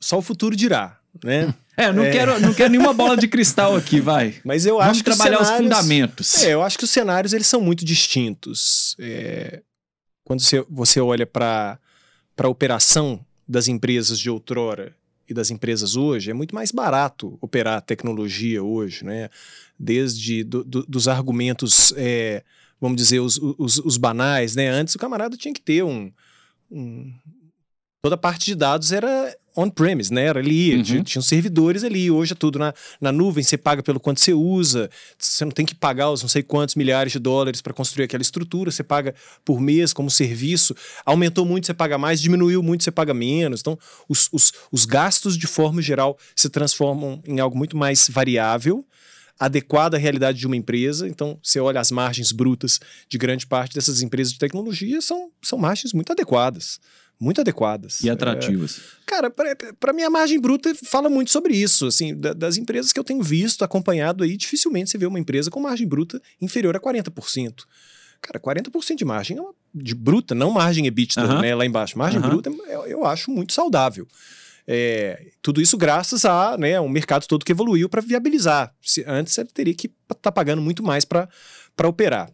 só 0.00 0.16
o 0.16 0.22
futuro 0.22 0.56
dirá, 0.56 0.98
né? 1.22 1.54
É, 1.76 1.92
não, 1.92 2.04
É. 2.04 2.10
Quero, 2.10 2.40
não 2.40 2.54
quero 2.54 2.70
nenhuma 2.70 2.94
bola 2.94 3.16
de 3.16 3.28
cristal 3.28 3.76
aqui, 3.76 4.00
vai. 4.00 4.34
Mas 4.44 4.64
eu 4.64 4.76
Vamos 4.78 4.90
acho 4.92 5.04
que 5.04 5.10
os 5.10 5.16
trabalhar 5.16 5.40
os 5.42 5.46
cenários- 5.48 5.76
fundamentos. 5.78 6.42
É, 6.42 6.54
eu 6.54 6.62
acho 6.62 6.78
que 6.78 6.84
os 6.84 6.90
cenários 6.90 7.32
eles 7.32 7.46
são 7.46 7.60
muito 7.60 7.84
distintos. 7.84 8.96
É, 8.98 9.62
quando 10.24 10.40
você, 10.40 10.64
você 10.70 11.00
olha 11.00 11.26
para 11.26 11.78
a 12.38 12.48
operação 12.48 13.24
das 13.46 13.68
empresas 13.68 14.18
de 14.18 14.30
outrora 14.30 14.94
e 15.28 15.34
das 15.34 15.50
empresas 15.50 15.96
hoje, 15.96 16.30
é 16.30 16.34
muito 16.34 16.54
mais 16.54 16.70
barato 16.72 17.36
operar 17.40 17.82
tecnologia 17.82 18.62
hoje, 18.62 19.04
né? 19.04 19.28
Desde 19.78 20.42
do- 20.44 20.64
do- 20.64 20.86
dos 20.86 21.08
argumentos, 21.08 21.92
é, 21.96 22.42
vamos 22.80 22.96
dizer, 22.96 23.20
os, 23.20 23.38
os, 23.58 23.78
os 23.78 23.96
banais, 23.96 24.56
né? 24.56 24.68
Antes 24.68 24.94
o 24.94 24.98
camarada 24.98 25.36
tinha 25.36 25.52
que 25.52 25.60
ter 25.60 25.82
um, 25.84 26.10
um- 26.70 27.12
toda 28.02 28.14
a 28.14 28.18
parte 28.18 28.46
de 28.46 28.54
dados 28.54 28.92
era 28.92 29.36
on-premise, 29.56 30.12
né? 30.12 30.24
Era 30.26 30.38
ali, 30.40 30.76
Uhum. 30.76 31.02
tinha, 31.02 31.22
servidores 31.22 31.82
ali. 31.82 32.10
Hoje 32.10 32.32
é 32.32 32.36
tudo 32.36 32.58
na, 32.58 32.74
na 33.00 33.10
nuvem, 33.10 33.42
você 33.42 33.56
paga 33.56 33.82
pelo 33.82 33.98
quanto 33.98 34.20
você 34.20 34.32
usa, 34.34 34.90
você 35.18 35.44
não 35.44 35.52
tem 35.52 35.64
que 35.64 35.74
pagar 35.74 36.10
os 36.10 36.22
não 36.22 36.28
sei 36.28 36.42
quantos 36.42 36.74
milhares 36.74 37.12
de 37.12 37.18
dólares 37.18 37.62
para 37.62 37.72
construir 37.72 38.04
aquela 38.04 38.22
estrutura, 38.22 38.70
você 38.70 38.82
paga 38.82 39.14
por 39.44 39.60
mês 39.60 39.92
como 39.92 40.10
serviço. 40.10 40.74
Aumentou 41.04 41.44
muito, 41.46 41.66
você 41.66 41.74
paga 41.74 41.96
mais, 41.96 42.20
diminuiu 42.20 42.62
muito, 42.62 42.84
você 42.84 42.90
paga 42.90 43.14
menos. 43.14 43.60
Então, 43.60 43.78
os, 44.08 44.28
os, 44.32 44.52
os 44.70 44.84
gastos, 44.84 45.36
de 45.38 45.46
forma 45.46 45.80
geral, 45.80 46.18
se 46.34 46.48
transformam 46.48 47.22
em 47.26 47.40
algo 47.40 47.56
muito 47.56 47.76
mais 47.76 48.08
variável. 48.10 48.84
Adequado 49.38 49.94
à 49.94 49.98
realidade 49.98 50.38
de 50.38 50.46
uma 50.46 50.56
empresa. 50.56 51.06
Então, 51.06 51.38
você 51.42 51.60
olha 51.60 51.78
as 51.78 51.90
margens 51.90 52.32
brutas 52.32 52.80
de 53.06 53.18
grande 53.18 53.46
parte 53.46 53.74
dessas 53.74 54.00
empresas 54.00 54.32
de 54.32 54.38
tecnologia, 54.38 55.00
são, 55.02 55.30
são 55.42 55.58
margens 55.58 55.92
muito 55.92 56.10
adequadas. 56.10 56.80
Muito 57.18 57.40
adequadas. 57.40 58.00
E 58.02 58.10
atrativas. 58.10 58.80
Cara, 59.06 59.30
para 59.80 59.92
mim 59.92 60.02
a 60.02 60.10
margem 60.10 60.38
bruta 60.38 60.74
fala 60.84 61.08
muito 61.08 61.30
sobre 61.30 61.54
isso. 61.56 61.86
Assim, 61.86 62.14
da- 62.14 62.34
das 62.34 62.56
empresas 62.58 62.92
que 62.92 63.00
eu 63.00 63.04
tenho 63.04 63.22
visto, 63.22 63.64
acompanhado 63.64 64.22
aí, 64.22 64.36
dificilmente 64.36 64.90
você 64.90 64.98
vê 64.98 65.06
uma 65.06 65.18
empresa 65.18 65.50
com 65.50 65.58
margem 65.60 65.86
bruta 65.88 66.20
inferior 66.40 66.76
a 66.76 66.80
40%. 66.80 67.64
Cara, 68.20 68.38
40% 68.38 68.98
de 68.98 69.04
margem 69.04 69.38
é 69.38 69.40
uma, 69.40 69.54
de 69.74 69.94
bruta, 69.94 70.34
não 70.34 70.50
margem 70.50 70.86
EBITDA, 70.86 71.22
Aham. 71.22 71.40
né, 71.40 71.54
lá 71.54 71.64
embaixo. 71.64 71.96
Margem 71.98 72.20
Aham. 72.20 72.28
bruta 72.28 72.50
eu, 72.68 72.84
eu 72.86 73.04
acho 73.06 73.30
muito 73.30 73.52
saudável. 73.52 74.06
É, 74.68 75.28
tudo 75.40 75.60
isso 75.62 75.76
graças 75.78 76.24
a 76.24 76.56
né, 76.58 76.78
um 76.80 76.88
mercado 76.88 77.26
todo 77.26 77.44
que 77.44 77.52
evoluiu 77.52 77.88
para 77.88 78.02
viabilizar. 78.02 78.74
Se, 78.82 79.04
antes 79.06 79.32
você 79.32 79.44
teria 79.44 79.74
que 79.74 79.90
estar 80.12 80.32
pagando 80.32 80.60
muito 80.60 80.82
mais 80.82 81.04
para 81.04 81.28
operar. 81.84 82.30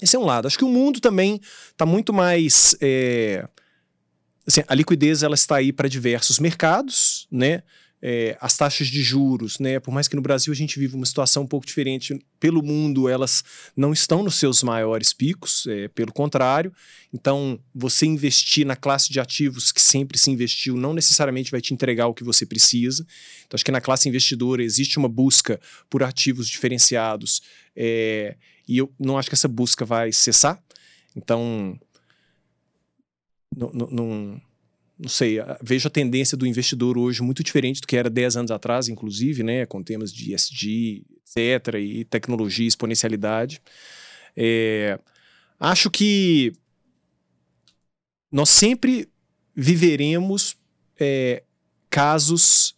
Esse 0.00 0.16
é 0.16 0.18
um 0.18 0.24
lado. 0.24 0.46
Acho 0.46 0.56
que 0.56 0.64
o 0.64 0.68
mundo 0.68 0.98
também 1.00 1.38
está 1.70 1.84
muito 1.84 2.12
mais. 2.12 2.74
é, 2.80 3.46
assim, 4.50 4.62
a 4.66 4.74
liquidez 4.74 5.22
ela 5.22 5.34
está 5.34 5.56
aí 5.56 5.72
para 5.72 5.88
diversos 5.88 6.38
mercados, 6.38 7.26
né? 7.30 7.62
É, 8.02 8.34
as 8.40 8.56
taxas 8.56 8.86
de 8.86 9.02
juros, 9.02 9.58
né? 9.58 9.78
Por 9.78 9.92
mais 9.92 10.08
que 10.08 10.16
no 10.16 10.22
Brasil 10.22 10.50
a 10.50 10.56
gente 10.56 10.78
vive 10.78 10.94
uma 10.94 11.04
situação 11.04 11.42
um 11.42 11.46
pouco 11.46 11.66
diferente, 11.66 12.18
pelo 12.38 12.62
mundo 12.62 13.10
elas 13.10 13.44
não 13.76 13.92
estão 13.92 14.22
nos 14.22 14.36
seus 14.36 14.62
maiores 14.62 15.12
picos, 15.12 15.66
é, 15.66 15.86
pelo 15.88 16.10
contrário. 16.10 16.72
Então, 17.12 17.60
você 17.74 18.06
investir 18.06 18.64
na 18.64 18.74
classe 18.74 19.12
de 19.12 19.20
ativos 19.20 19.70
que 19.70 19.82
sempre 19.82 20.16
se 20.16 20.30
investiu 20.30 20.78
não 20.78 20.94
necessariamente 20.94 21.50
vai 21.50 21.60
te 21.60 21.74
entregar 21.74 22.06
o 22.06 22.14
que 22.14 22.24
você 22.24 22.46
precisa. 22.46 23.06
Então, 23.46 23.56
acho 23.56 23.64
que 23.64 23.70
na 23.70 23.82
classe 23.82 24.08
investidora 24.08 24.64
existe 24.64 24.98
uma 24.98 25.08
busca 25.08 25.60
por 25.90 26.02
ativos 26.02 26.48
diferenciados 26.48 27.42
é, 27.76 28.34
e 28.66 28.78
eu 28.78 28.90
não 28.98 29.18
acho 29.18 29.28
que 29.28 29.34
essa 29.34 29.48
busca 29.48 29.84
vai 29.84 30.10
cessar. 30.10 30.58
Então, 31.14 31.78
não, 33.56 33.70
não, 33.72 34.42
não, 34.98 35.08
sei, 35.08 35.40
a- 35.40 35.58
vejo 35.62 35.88
a 35.88 35.90
tendência 35.90 36.36
do 36.36 36.46
investidor 36.46 36.96
hoje 36.96 37.22
muito 37.22 37.42
diferente 37.42 37.80
do 37.80 37.86
que 37.86 37.96
era 37.96 38.08
10 38.10 38.36
anos 38.36 38.50
atrás, 38.50 38.88
inclusive, 38.88 39.42
né, 39.42 39.66
com 39.66 39.82
temas 39.82 40.12
de 40.12 40.32
ESG, 40.32 41.04
etc., 41.22 41.78
e 41.80 42.04
tecnologia, 42.04 42.66
exponencialidade. 42.66 43.60
É, 44.36 44.98
acho 45.58 45.90
que 45.90 46.52
nós 48.30 48.48
sempre 48.48 49.08
viveremos 49.54 50.56
é, 50.98 51.42
casos 51.88 52.74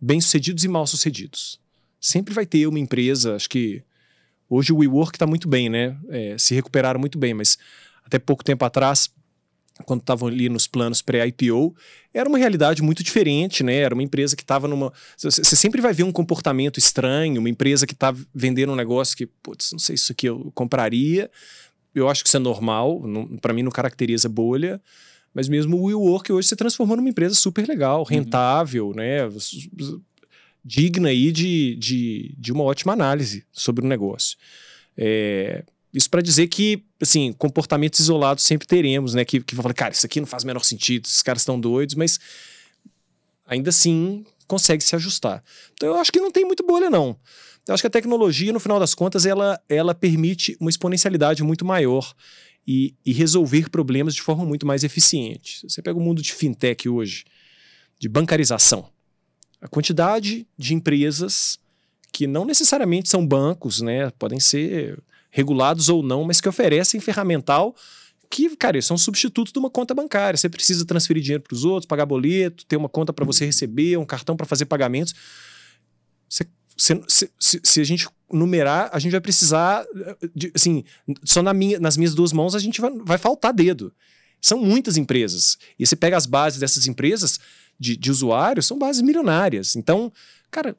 bem-sucedidos 0.00 0.64
e 0.64 0.68
mal-sucedidos. 0.68 1.60
Sempre 2.00 2.32
vai 2.32 2.46
ter 2.46 2.66
uma 2.66 2.78
empresa, 2.78 3.34
acho 3.34 3.48
que 3.48 3.82
hoje 4.48 4.72
o 4.72 4.78
WeWork 4.78 5.16
está 5.16 5.26
muito 5.26 5.48
bem, 5.48 5.68
né? 5.68 5.98
É, 6.08 6.38
se 6.38 6.54
recuperaram 6.54 7.00
muito 7.00 7.18
bem, 7.18 7.34
mas 7.34 7.58
até 8.04 8.18
pouco 8.18 8.44
tempo 8.44 8.64
atrás 8.64 9.10
quando 9.84 10.00
estavam 10.00 10.28
ali 10.28 10.48
nos 10.48 10.66
planos 10.66 11.02
pré-IPO, 11.02 11.74
era 12.14 12.28
uma 12.28 12.38
realidade 12.38 12.82
muito 12.82 13.02
diferente, 13.02 13.62
né? 13.62 13.76
Era 13.76 13.94
uma 13.94 14.02
empresa 14.02 14.34
que 14.34 14.42
estava 14.42 14.66
numa. 14.66 14.92
Você 15.16 15.42
sempre 15.42 15.80
vai 15.80 15.92
ver 15.92 16.02
um 16.02 16.12
comportamento 16.12 16.78
estranho, 16.78 17.40
uma 17.40 17.50
empresa 17.50 17.86
que 17.86 17.92
está 17.92 18.14
vendendo 18.34 18.72
um 18.72 18.76
negócio 18.76 19.16
que, 19.16 19.26
putz, 19.26 19.72
não 19.72 19.78
sei 19.78 19.96
se 19.96 20.04
isso 20.04 20.12
aqui 20.12 20.26
eu 20.26 20.50
compraria. 20.54 21.30
Eu 21.94 22.08
acho 22.08 22.22
que 22.22 22.28
isso 22.28 22.36
é 22.36 22.40
normal, 22.40 23.02
para 23.40 23.52
mim 23.52 23.62
não 23.62 23.70
caracteriza 23.70 24.28
bolha. 24.28 24.80
Mas 25.34 25.48
mesmo 25.48 25.76
o 25.76 25.84
WeWork 25.84 26.32
hoje 26.32 26.48
se 26.48 26.56
transformou 26.56 26.96
numa 26.96 27.10
empresa 27.10 27.34
super 27.34 27.68
legal, 27.68 27.98
uhum. 27.98 28.04
rentável, 28.04 28.88
uhum. 28.88 28.94
né? 28.94 29.18
Digna 30.64 31.10
aí 31.10 31.30
de, 31.30 31.76
de, 31.76 32.34
de 32.38 32.52
uma 32.52 32.64
ótima 32.64 32.94
análise 32.94 33.44
sobre 33.52 33.84
o 33.84 33.88
negócio. 33.88 34.38
É, 34.96 35.62
isso 35.96 36.10
para 36.10 36.20
dizer 36.20 36.48
que, 36.48 36.84
assim, 37.00 37.32
comportamentos 37.32 37.98
isolados 38.00 38.44
sempre 38.44 38.66
teremos, 38.66 39.14
né? 39.14 39.24
Que, 39.24 39.40
que 39.40 39.54
vão 39.54 39.62
falar, 39.62 39.74
cara, 39.74 39.94
isso 39.94 40.04
aqui 40.04 40.20
não 40.20 40.26
faz 40.26 40.44
o 40.44 40.46
menor 40.46 40.62
sentido, 40.62 41.06
esses 41.06 41.22
caras 41.22 41.40
estão 41.40 41.58
doidos, 41.58 41.94
mas 41.94 42.20
ainda 43.46 43.70
assim 43.70 44.24
consegue 44.46 44.84
se 44.84 44.94
ajustar. 44.94 45.42
Então 45.72 45.88
eu 45.88 45.96
acho 45.96 46.12
que 46.12 46.20
não 46.20 46.30
tem 46.30 46.44
muito 46.44 46.64
bolha, 46.64 46.90
não. 46.90 47.18
Eu 47.66 47.74
acho 47.74 47.82
que 47.82 47.86
a 47.86 47.90
tecnologia, 47.90 48.52
no 48.52 48.60
final 48.60 48.78
das 48.78 48.94
contas, 48.94 49.24
ela, 49.24 49.58
ela 49.68 49.94
permite 49.94 50.54
uma 50.60 50.68
exponencialidade 50.68 51.42
muito 51.42 51.64
maior 51.64 52.14
e, 52.66 52.94
e 53.04 53.12
resolver 53.12 53.70
problemas 53.70 54.14
de 54.14 54.20
forma 54.20 54.44
muito 54.44 54.66
mais 54.66 54.84
eficiente. 54.84 55.60
Você 55.66 55.80
pega 55.80 55.98
o 55.98 56.02
mundo 56.02 56.20
de 56.20 56.32
fintech 56.32 56.88
hoje, 56.88 57.24
de 57.98 58.06
bancarização. 58.08 58.88
A 59.62 59.66
quantidade 59.66 60.46
de 60.58 60.74
empresas 60.74 61.58
que 62.12 62.26
não 62.26 62.44
necessariamente 62.44 63.08
são 63.08 63.26
bancos, 63.26 63.80
né? 63.80 64.10
Podem 64.18 64.38
ser 64.38 65.02
regulados 65.36 65.90
ou 65.90 66.02
não, 66.02 66.24
mas 66.24 66.40
que 66.40 66.48
oferecem 66.48 66.98
ferramental 66.98 67.76
que, 68.30 68.56
cara, 68.56 68.80
são 68.80 68.96
substitutos 68.96 69.52
de 69.52 69.58
uma 69.58 69.68
conta 69.68 69.94
bancária. 69.94 70.36
Você 70.36 70.48
precisa 70.48 70.84
transferir 70.86 71.22
dinheiro 71.22 71.42
para 71.42 71.54
os 71.54 71.62
outros, 71.62 71.86
pagar 71.86 72.06
boleto, 72.06 72.64
ter 72.64 72.76
uma 72.76 72.88
conta 72.88 73.12
para 73.12 73.24
você 73.24 73.44
receber, 73.44 73.98
um 73.98 74.06
cartão 74.06 74.34
para 74.34 74.46
fazer 74.46 74.64
pagamentos. 74.64 75.14
Você, 76.26 76.46
se, 76.74 77.30
se, 77.38 77.60
se, 77.62 77.80
a 77.82 77.84
gente 77.84 78.08
numerar, 78.32 78.88
a 78.92 78.98
gente 78.98 79.12
vai 79.12 79.20
precisar, 79.20 79.84
de, 80.34 80.50
assim, 80.54 80.82
só 81.22 81.42
na 81.42 81.52
minha, 81.52 81.78
nas 81.78 81.98
minhas 81.98 82.14
duas 82.14 82.32
mãos 82.32 82.54
a 82.54 82.58
gente 82.58 82.80
vai, 82.80 82.90
vai 82.90 83.18
faltar 83.18 83.52
dedo. 83.52 83.92
São 84.40 84.58
muitas 84.58 84.96
empresas. 84.96 85.58
E 85.78 85.86
você 85.86 85.94
pega 85.94 86.16
as 86.16 86.24
bases 86.24 86.58
dessas 86.58 86.86
empresas 86.86 87.38
de, 87.78 87.94
de 87.94 88.10
usuários, 88.10 88.66
são 88.66 88.78
bases 88.78 89.02
milionárias. 89.02 89.76
Então, 89.76 90.10
cara, 90.50 90.74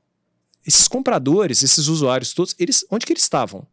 esses 0.66 0.88
compradores, 0.88 1.62
esses 1.62 1.88
usuários 1.88 2.34
todos, 2.34 2.56
eles, 2.58 2.84
onde 2.90 3.06
que 3.06 3.14
eles 3.14 3.24
estavam? 3.24 3.66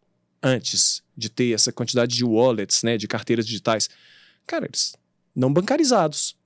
Antes 0.45 1.03
de 1.16 1.30
ter 1.30 1.55
essa 1.55 1.72
quantidade 1.72 2.14
de 2.14 2.22
wallets, 2.22 2.82
né, 2.82 2.99
de 2.99 3.09
carteiras 3.09 3.47
digitais, 3.47 3.88
cara, 4.47 4.66
eles 4.66 4.95
não 5.34 5.51
bancarizados. 5.51 6.36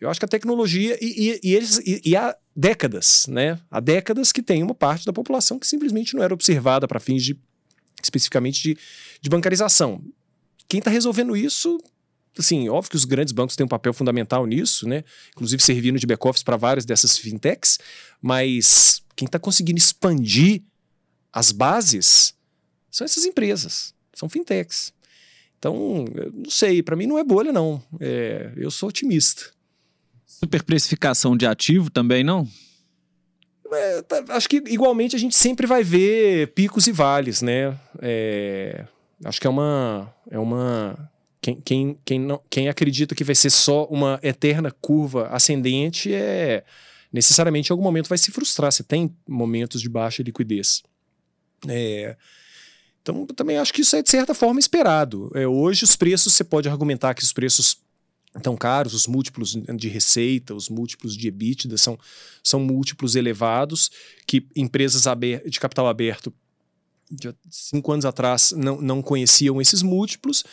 Eu 0.00 0.10
acho 0.10 0.18
que 0.18 0.24
a 0.24 0.28
tecnologia 0.28 0.98
e, 1.00 1.30
e, 1.30 1.50
e 1.50 1.54
eles 1.54 1.78
e, 1.78 2.00
e, 2.04 2.16
há 2.16 2.36
décadas, 2.54 3.26
né? 3.28 3.58
Há 3.70 3.80
décadas 3.80 4.30
que 4.32 4.42
tem 4.42 4.62
uma 4.62 4.74
parte 4.74 5.06
da 5.06 5.12
população 5.12 5.58
que 5.58 5.66
simplesmente 5.66 6.14
não 6.14 6.22
era 6.22 6.34
observada 6.34 6.86
para 6.86 7.00
fins 7.00 7.22
de 7.22 7.38
especificamente 8.02 8.62
de, 8.62 8.78
de 9.20 9.30
bancarização. 9.30 10.02
Quem 10.68 10.78
está 10.78 10.90
resolvendo 10.90 11.34
isso, 11.34 11.78
assim, 12.38 12.68
óbvio 12.68 12.90
que 12.90 12.96
os 12.96 13.06
grandes 13.06 13.32
bancos 13.32 13.56
têm 13.56 13.64
um 13.64 13.68
papel 13.68 13.94
fundamental 13.94 14.46
nisso, 14.46 14.86
né? 14.86 15.02
Inclusive 15.30 15.62
servindo 15.62 15.98
de 15.98 16.06
back-office 16.06 16.42
para 16.42 16.56
várias 16.56 16.84
dessas 16.84 17.16
fintechs, 17.16 17.78
mas 18.20 19.02
quem 19.14 19.24
está 19.24 19.38
conseguindo 19.38 19.78
expandir 19.78 20.62
as 21.32 21.52
bases 21.52 22.34
são 22.96 23.04
essas 23.04 23.26
empresas, 23.26 23.94
são 24.14 24.26
fintechs. 24.26 24.90
Então, 25.58 26.06
não 26.32 26.48
sei, 26.48 26.82
para 26.82 26.96
mim 26.96 27.06
não 27.06 27.18
é 27.18 27.24
bolha, 27.24 27.52
não. 27.52 27.82
É, 28.00 28.52
eu 28.56 28.70
sou 28.70 28.88
otimista. 28.88 29.50
Superprecificação 30.24 31.36
de 31.36 31.46
ativo 31.46 31.90
também 31.90 32.24
não? 32.24 32.48
É, 33.70 34.02
tá, 34.02 34.24
acho 34.30 34.48
que 34.48 34.62
igualmente 34.68 35.14
a 35.14 35.18
gente 35.18 35.36
sempre 35.36 35.66
vai 35.66 35.84
ver 35.84 36.54
picos 36.54 36.86
e 36.86 36.92
vales, 36.92 37.42
né? 37.42 37.78
É, 38.00 38.86
acho 39.24 39.40
que 39.40 39.46
é 39.46 39.50
uma. 39.50 40.14
É 40.30 40.38
uma 40.38 41.10
quem, 41.42 41.60
quem, 41.60 41.98
quem, 42.02 42.18
não, 42.18 42.40
quem 42.48 42.68
acredita 42.68 43.14
que 43.14 43.24
vai 43.24 43.34
ser 43.34 43.50
só 43.50 43.84
uma 43.86 44.18
eterna 44.22 44.70
curva 44.70 45.28
ascendente 45.28 46.12
é 46.14 46.64
necessariamente 47.12 47.70
em 47.70 47.72
algum 47.72 47.84
momento 47.84 48.08
vai 48.08 48.18
se 48.18 48.30
frustrar. 48.30 48.72
Você 48.72 48.82
tem 48.82 49.14
momentos 49.28 49.82
de 49.82 49.88
baixa 49.88 50.22
liquidez. 50.22 50.82
É, 51.68 52.16
então, 53.06 53.26
também 53.26 53.56
acho 53.56 53.72
que 53.72 53.82
isso 53.82 53.94
é 53.94 54.02
de 54.02 54.10
certa 54.10 54.34
forma 54.34 54.58
esperado. 54.58 55.30
É, 55.34 55.46
hoje, 55.46 55.84
os 55.84 55.94
preços, 55.94 56.32
você 56.32 56.42
pode 56.42 56.68
argumentar 56.68 57.14
que 57.14 57.22
os 57.22 57.32
preços 57.32 57.78
estão 58.34 58.56
caros, 58.56 58.94
os 58.94 59.06
múltiplos 59.06 59.56
de 59.76 59.88
receita, 59.88 60.54
os 60.54 60.68
múltiplos 60.68 61.16
de 61.16 61.28
EBITDA 61.28 61.78
são, 61.78 61.98
são 62.42 62.60
múltiplos 62.60 63.14
elevados, 63.14 63.90
que 64.26 64.46
empresas 64.56 65.04
de 65.46 65.60
capital 65.60 65.86
aberto 65.86 66.34
de 67.08 67.32
cinco 67.48 67.92
anos 67.92 68.04
atrás 68.04 68.52
não, 68.52 68.80
não 68.80 69.00
conheciam 69.00 69.60
esses 69.60 69.82
múltiplos, 69.82 70.44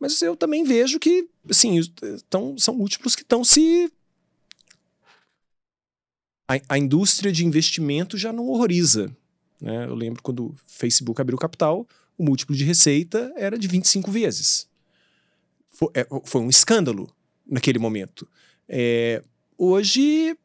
mas 0.00 0.20
eu 0.22 0.34
também 0.34 0.64
vejo 0.64 0.98
que 0.98 1.28
assim, 1.48 1.78
tão, 2.30 2.56
são 2.56 2.74
múltiplos 2.74 3.14
que 3.14 3.22
estão 3.22 3.44
se. 3.44 3.92
A, 6.50 6.74
a 6.74 6.78
indústria 6.78 7.30
de 7.30 7.44
investimento 7.44 8.16
já 8.16 8.32
não 8.32 8.48
horroriza. 8.48 9.14
Né? 9.60 9.84
Eu 9.84 9.94
lembro 9.94 10.22
quando 10.22 10.46
o 10.46 10.54
Facebook 10.66 11.20
abriu 11.20 11.38
capital, 11.38 11.86
o 12.16 12.24
múltiplo 12.24 12.54
de 12.54 12.64
receita 12.64 13.32
era 13.36 13.58
de 13.58 13.66
25 13.68 14.10
vezes. 14.10 14.68
Foi, 15.70 15.88
é, 15.94 16.06
foi 16.24 16.40
um 16.40 16.50
escândalo 16.50 17.08
naquele 17.46 17.78
momento. 17.78 18.28
É, 18.68 19.22
hoje 19.56 20.36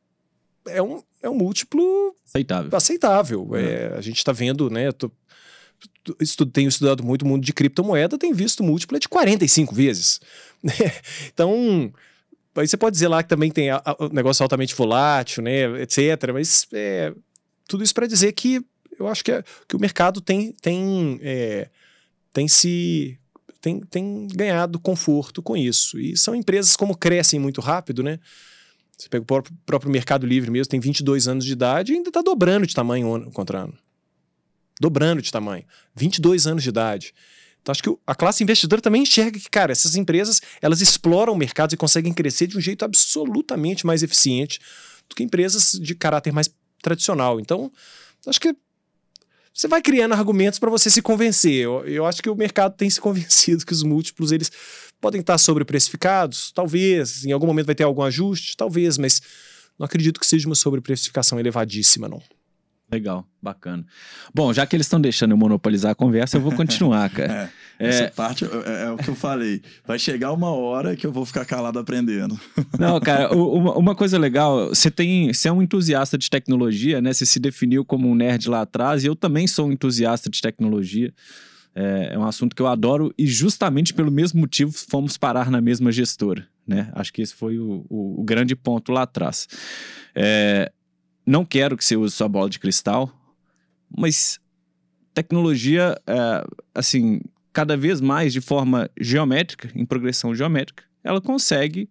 é 0.67 0.81
um, 0.81 1.01
é 1.21 1.29
um 1.29 1.35
múltiplo 1.35 2.15
aceitável. 2.25 2.69
aceitável. 2.75 3.55
É. 3.55 3.61
É, 3.63 3.97
a 3.97 4.01
gente 4.01 4.17
está 4.17 4.31
vendo, 4.31 4.69
né? 4.69 4.91
Tô, 4.91 5.11
estudo, 6.19 6.51
tenho 6.51 6.69
estudado 6.69 7.03
muito 7.03 7.23
o 7.23 7.27
mundo 7.27 7.43
de 7.43 7.53
criptomoeda, 7.53 8.17
tenho 8.17 8.33
visto 8.33 8.63
múltiplo 8.63 8.97
é 8.97 8.99
de 8.99 9.09
45 9.09 9.75
vezes. 9.75 10.19
então, 11.33 11.91
aí 12.55 12.67
você 12.67 12.77
pode 12.77 12.93
dizer 12.93 13.07
lá 13.07 13.21
que 13.21 13.29
também 13.29 13.51
tem 13.51 13.69
o 13.71 14.09
negócio 14.11 14.43
altamente 14.43 14.75
volátil, 14.75 15.43
né, 15.43 15.81
etc. 15.81 16.31
Mas 16.33 16.67
é, 16.73 17.13
tudo 17.67 17.83
isso 17.83 17.93
para 17.93 18.07
dizer 18.07 18.31
que 18.33 18.63
eu 18.99 19.07
acho 19.07 19.23
que, 19.23 19.31
é, 19.31 19.43
que 19.67 19.75
o 19.75 19.79
mercado 19.79 20.21
tem, 20.21 20.53
tem, 20.53 21.19
é, 21.21 21.69
tem 22.33 22.47
se 22.47 23.19
tem, 23.65 23.79
tem 23.81 24.27
ganhado 24.27 24.79
conforto 24.79 25.41
com 25.41 25.57
isso. 25.57 25.99
E 25.99 26.15
são 26.15 26.35
empresas 26.35 26.75
como 26.75 26.95
crescem 26.95 27.39
muito 27.39 27.61
rápido, 27.61 28.03
né? 28.03 28.19
Você 28.95 29.09
pega 29.09 29.23
o 29.23 29.25
próprio, 29.25 29.57
próprio 29.65 29.91
Mercado 29.91 30.25
Livre 30.25 30.51
mesmo, 30.51 30.69
tem 30.69 30.79
22 30.79 31.27
anos 31.27 31.43
de 31.43 31.51
idade 31.51 31.91
e 31.91 31.95
ainda 31.95 32.09
está 32.09 32.21
dobrando 32.21 32.67
de 32.67 32.75
tamanho 32.75 33.13
ano 33.13 33.31
contra 33.31 33.63
ano. 33.63 33.77
Dobrando 34.79 35.21
de 35.21 35.31
tamanho. 35.31 35.65
22 35.95 36.45
anos 36.45 36.63
de 36.63 36.69
idade. 36.69 37.13
Então, 37.61 37.71
acho 37.71 37.81
que 37.81 37.89
a 38.05 38.13
classe 38.13 38.43
investidora 38.43 38.81
também 38.81 39.01
enxerga 39.01 39.39
que, 39.39 39.49
cara, 39.49 39.71
essas 39.71 39.95
empresas, 39.95 40.39
elas 40.61 40.81
exploram 40.81 41.35
mercados 41.35 41.73
e 41.73 41.77
conseguem 41.77 42.13
crescer 42.13 42.45
de 42.45 42.57
um 42.57 42.61
jeito 42.61 42.85
absolutamente 42.85 43.85
mais 43.85 44.03
eficiente 44.03 44.59
do 45.09 45.15
que 45.15 45.23
empresas 45.23 45.71
de 45.71 45.95
caráter 45.95 46.31
mais 46.31 46.49
tradicional. 46.81 47.39
Então, 47.39 47.71
acho 48.27 48.39
que 48.39 48.55
você 49.55 49.69
vai 49.69 49.81
criando 49.81 50.13
argumentos 50.13 50.59
para 50.59 50.69
você 50.69 50.89
se 50.89 51.01
convencer. 51.01 51.63
Eu, 51.63 51.87
eu 51.87 52.05
acho 52.05 52.21
que 52.21 52.29
o 52.29 52.35
mercado 52.35 52.75
tem 52.75 52.89
se 52.89 52.99
convencido 52.99 53.65
que 53.65 53.71
os 53.71 53.83
múltiplos 53.83 54.33
eles 54.33 54.51
podem 54.99 55.21
estar 55.21 55.37
sobreprecificados, 55.37 56.51
talvez, 56.51 57.23
em 57.25 57.31
algum 57.31 57.47
momento 57.47 57.67
vai 57.67 57.75
ter 57.75 57.83
algum 57.83 58.01
ajuste, 58.01 58.57
talvez, 58.57 58.97
mas 58.97 59.21
não 59.79 59.85
acredito 59.85 60.19
que 60.19 60.25
seja 60.25 60.47
uma 60.47 60.55
sobreprecificação 60.55 61.39
elevadíssima, 61.39 62.09
não. 62.09 62.21
Legal, 62.91 63.27
bacana. 63.41 63.83
Bom, 64.33 64.53
já 64.53 64.65
que 64.65 64.75
eles 64.75 64.85
estão 64.85 65.01
deixando 65.01 65.31
eu 65.31 65.37
monopolizar 65.37 65.91
a 65.91 65.95
conversa, 65.95 66.37
eu 66.37 66.41
vou 66.41 66.51
continuar, 66.51 67.09
cara. 67.09 67.51
é, 67.79 67.87
essa 67.87 68.03
é... 68.03 68.09
parte 68.09 68.45
é, 68.45 68.83
é, 68.83 68.91
o 68.91 68.97
que 68.97 69.09
eu 69.09 69.15
falei. 69.15 69.61
Vai 69.85 69.97
chegar 69.97 70.31
uma 70.31 70.51
hora 70.51 70.95
que 70.95 71.05
eu 71.05 71.11
vou 71.11 71.25
ficar 71.25 71.45
calado 71.45 71.79
aprendendo. 71.79 72.39
Não, 72.79 72.99
cara, 72.99 73.33
uma, 73.35 73.75
uma, 73.75 73.95
coisa 73.95 74.19
legal, 74.19 74.69
você 74.69 74.91
tem, 74.91 75.33
você 75.33 75.47
é 75.47 75.51
um 75.51 75.63
entusiasta 75.63 76.15
de 76.15 76.29
tecnologia, 76.29 77.01
né? 77.01 77.11
Você 77.11 77.25
se 77.25 77.39
definiu 77.39 77.83
como 77.83 78.07
um 78.07 78.13
nerd 78.13 78.47
lá 78.49 78.61
atrás, 78.61 79.03
e 79.03 79.07
eu 79.07 79.15
também 79.15 79.47
sou 79.47 79.67
um 79.67 79.71
entusiasta 79.71 80.29
de 80.29 80.39
tecnologia. 80.39 81.11
É, 81.73 82.11
é 82.13 82.19
um 82.19 82.23
assunto 82.23 82.55
que 82.55 82.61
eu 82.61 82.67
adoro 82.67 83.13
e 83.17 83.27
justamente 83.27 83.93
pelo 83.93 84.09
mesmo 84.09 84.39
motivo 84.39 84.71
fomos 84.71 85.17
parar 85.17 85.51
na 85.51 85.59
mesma 85.59 85.91
gestora, 85.91 86.47
né? 86.65 86.89
Acho 86.93 87.11
que 87.11 87.21
esse 87.21 87.33
foi 87.33 87.57
o, 87.57 87.85
o, 87.89 88.21
o 88.21 88.23
grande 88.23 88.55
ponto 88.55 88.91
lá 88.93 89.01
atrás. 89.01 89.47
É, 90.15 90.71
não 91.25 91.43
quero 91.43 91.75
que 91.75 91.83
você 91.83 91.95
use 91.95 92.15
sua 92.15 92.29
bola 92.29 92.49
de 92.49 92.59
cristal, 92.59 93.11
mas 93.89 94.39
tecnologia, 95.13 95.99
é, 96.05 96.45
assim, 96.73 97.21
cada 97.53 97.75
vez 97.77 98.01
mais 98.01 98.33
de 98.33 98.41
forma 98.41 98.89
geométrica, 98.99 99.71
em 99.73 99.85
progressão 99.85 100.35
geométrica, 100.35 100.83
ela 101.03 101.21
consegue 101.21 101.89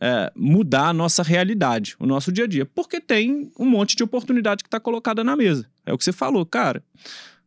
é, 0.00 0.30
mudar 0.36 0.88
a 0.88 0.92
nossa 0.92 1.22
realidade, 1.22 1.96
o 1.98 2.06
nosso 2.06 2.30
dia 2.30 2.44
a 2.44 2.46
dia, 2.46 2.66
porque 2.66 3.00
tem 3.00 3.50
um 3.58 3.64
monte 3.64 3.96
de 3.96 4.02
oportunidade 4.02 4.62
que 4.62 4.68
está 4.68 4.78
colocada 4.78 5.24
na 5.24 5.34
mesa. 5.34 5.66
É 5.84 5.92
o 5.92 5.98
que 5.98 6.04
você 6.04 6.12
falou, 6.12 6.44
cara. 6.44 6.82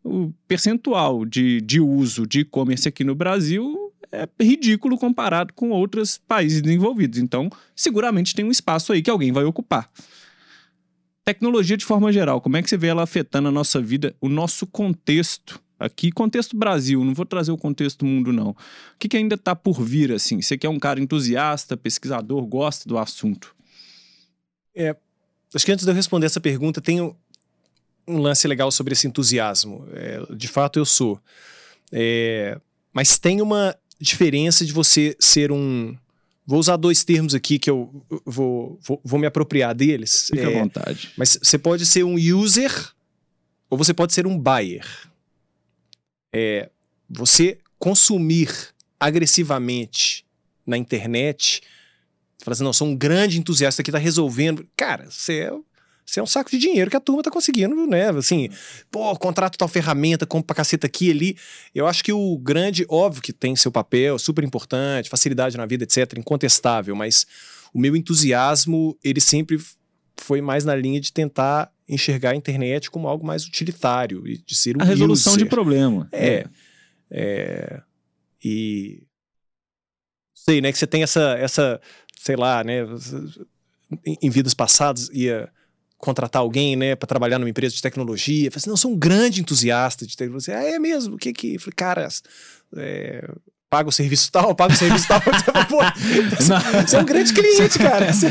O 0.03 0.33
percentual 0.47 1.23
de, 1.25 1.61
de 1.61 1.79
uso 1.79 2.25
de 2.25 2.39
e-commerce 2.39 2.87
aqui 2.87 3.03
no 3.03 3.13
Brasil 3.13 3.93
é 4.11 4.27
ridículo 4.43 4.97
comparado 4.97 5.53
com 5.53 5.69
outros 5.69 6.17
países 6.17 6.61
desenvolvidos. 6.61 7.19
Então, 7.19 7.49
seguramente 7.75 8.35
tem 8.35 8.43
um 8.43 8.51
espaço 8.51 8.91
aí 8.91 9.01
que 9.01 9.09
alguém 9.09 9.31
vai 9.31 9.43
ocupar. 9.43 9.89
Tecnologia 11.23 11.77
de 11.77 11.85
forma 11.85 12.11
geral, 12.11 12.41
como 12.41 12.57
é 12.57 12.63
que 12.63 12.69
você 12.69 12.77
vê 12.77 12.87
ela 12.87 13.03
afetando 13.03 13.47
a 13.47 13.51
nossa 13.51 13.79
vida, 13.81 14.15
o 14.19 14.27
nosso 14.27 14.65
contexto? 14.65 15.61
Aqui, 15.79 16.11
contexto 16.11 16.55
Brasil, 16.55 17.03
não 17.03 17.13
vou 17.13 17.25
trazer 17.25 17.51
o 17.51 17.57
contexto 17.57 18.05
mundo, 18.05 18.31
não. 18.31 18.49
O 18.49 18.55
que, 18.99 19.09
que 19.09 19.17
ainda 19.17 19.33
está 19.33 19.55
por 19.55 19.81
vir, 19.81 20.11
assim? 20.11 20.39
Você 20.39 20.55
que 20.55 20.67
é 20.67 20.69
um 20.69 20.77
cara 20.77 20.99
entusiasta, 20.99 21.75
pesquisador, 21.75 22.45
gosta 22.45 22.87
do 22.87 22.99
assunto? 22.99 23.55
É, 24.75 24.95
acho 25.53 25.65
que 25.65 25.71
antes 25.71 25.83
de 25.83 25.91
eu 25.91 25.95
responder 25.95 26.27
essa 26.27 26.39
pergunta, 26.39 26.79
tem 26.79 27.01
um 28.07 28.17
lance 28.19 28.47
legal 28.47 28.71
sobre 28.71 28.93
esse 28.93 29.07
entusiasmo. 29.07 29.87
É, 29.91 30.35
de 30.35 30.47
fato, 30.47 30.77
eu 30.77 30.85
sou. 30.85 31.19
É, 31.91 32.59
mas 32.93 33.17
tem 33.17 33.41
uma 33.41 33.75
diferença 33.99 34.65
de 34.65 34.73
você 34.73 35.15
ser 35.19 35.51
um. 35.51 35.95
Vou 36.45 36.59
usar 36.59 36.75
dois 36.77 37.03
termos 37.03 37.35
aqui 37.35 37.59
que 37.59 37.69
eu 37.69 38.03
vou, 38.25 38.79
vou, 38.81 39.01
vou 39.03 39.19
me 39.19 39.27
apropriar 39.27 39.73
deles. 39.75 40.27
Fique 40.27 40.39
é, 40.39 40.45
à 40.45 40.59
vontade. 40.59 41.11
Mas 41.15 41.37
você 41.41 41.57
pode 41.57 41.85
ser 41.85 42.03
um 42.03 42.15
user 42.15 42.71
ou 43.69 43.77
você 43.77 43.93
pode 43.93 44.13
ser 44.13 44.25
um 44.27 44.37
buyer. 44.37 44.85
É, 46.33 46.69
você 47.09 47.59
consumir 47.77 48.49
agressivamente 48.99 50.25
na 50.65 50.77
internet, 50.77 51.61
você 52.37 52.45
fala 52.45 52.53
assim, 52.53 52.63
não, 52.63 52.73
sou 52.73 52.87
um 52.87 52.95
grande 52.95 53.39
entusiasta 53.39 53.83
que 53.83 53.89
está 53.89 53.99
resolvendo. 53.99 54.67
Cara, 54.75 55.09
você 55.09 55.39
é 55.41 55.53
isso 56.11 56.19
é 56.19 56.23
um 56.23 56.27
saco 56.27 56.51
de 56.51 56.57
dinheiro 56.57 56.91
que 56.91 56.97
a 56.97 56.99
turma 56.99 57.23
tá 57.23 57.31
conseguindo, 57.31 57.87
né? 57.87 58.09
Assim, 58.09 58.49
pô, 58.91 59.15
contrato 59.15 59.57
tal 59.57 59.69
ferramenta, 59.69 60.25
compra 60.25 60.47
pra 60.47 60.55
caceta 60.57 60.85
aqui 60.85 61.09
ali. 61.09 61.37
Eu 61.73 61.87
acho 61.87 62.03
que 62.03 62.11
o 62.11 62.37
grande, 62.37 62.85
óbvio 62.89 63.21
que 63.21 63.31
tem 63.31 63.55
seu 63.55 63.71
papel, 63.71 64.19
super 64.19 64.43
importante, 64.43 65.09
facilidade 65.09 65.55
na 65.55 65.65
vida, 65.65 65.85
etc., 65.85 66.17
incontestável, 66.17 66.93
mas 66.97 67.25
o 67.73 67.79
meu 67.79 67.95
entusiasmo, 67.95 68.97
ele 69.01 69.21
sempre 69.21 69.57
foi 70.17 70.41
mais 70.41 70.65
na 70.65 70.75
linha 70.75 70.99
de 70.99 71.13
tentar 71.13 71.71
enxergar 71.87 72.31
a 72.31 72.35
internet 72.35 72.91
como 72.91 73.07
algo 73.07 73.25
mais 73.25 73.45
utilitário 73.45 74.27
e 74.27 74.37
de 74.37 74.53
ser 74.53 74.75
um 74.75 74.81
A 74.81 74.83
resolução 74.83 75.31
user. 75.31 75.45
de 75.45 75.49
problema. 75.49 76.09
É. 76.11 76.45
é. 77.09 77.81
E. 78.43 79.01
Sei, 80.33 80.59
né? 80.59 80.73
Que 80.73 80.77
você 80.77 80.87
tem 80.87 81.03
essa, 81.03 81.37
essa 81.39 81.79
sei 82.19 82.35
lá, 82.35 82.65
né? 82.65 82.81
Em, 84.05 84.17
em 84.23 84.29
vidas 84.29 84.53
passadas 84.53 85.09
ia 85.13 85.49
contratar 86.01 86.41
alguém, 86.41 86.75
né, 86.75 86.95
para 86.95 87.07
trabalhar 87.07 87.39
numa 87.39 87.49
empresa 87.49 87.75
de 87.75 87.81
tecnologia. 87.81 88.47
Eu 88.47 88.51
falei 88.51 88.61
assim, 88.61 88.69
não, 88.69 88.77
sou 88.77 88.91
um 88.91 88.97
grande 88.97 89.39
entusiasta 89.39 90.05
de 90.05 90.17
tecnologia. 90.17 90.57
Ah, 90.57 90.63
é 90.63 90.79
mesmo? 90.79 91.15
O 91.15 91.17
que 91.17 91.31
que... 91.31 91.55
Eu 91.55 91.59
falei, 91.59 91.73
cara, 91.75 92.07
é, 92.75 93.29
paga 93.69 93.87
o 93.87 93.91
serviço 93.91 94.29
tal, 94.29 94.53
paga 94.53 94.73
o 94.73 94.77
serviço 94.77 95.07
tal. 95.07 95.21
Pô, 95.69 95.77
você 96.85 96.97
é 96.97 96.99
um 96.99 97.05
grande 97.05 97.33
cliente, 97.33 97.79
cara. 97.79 98.11
Você, 98.11 98.27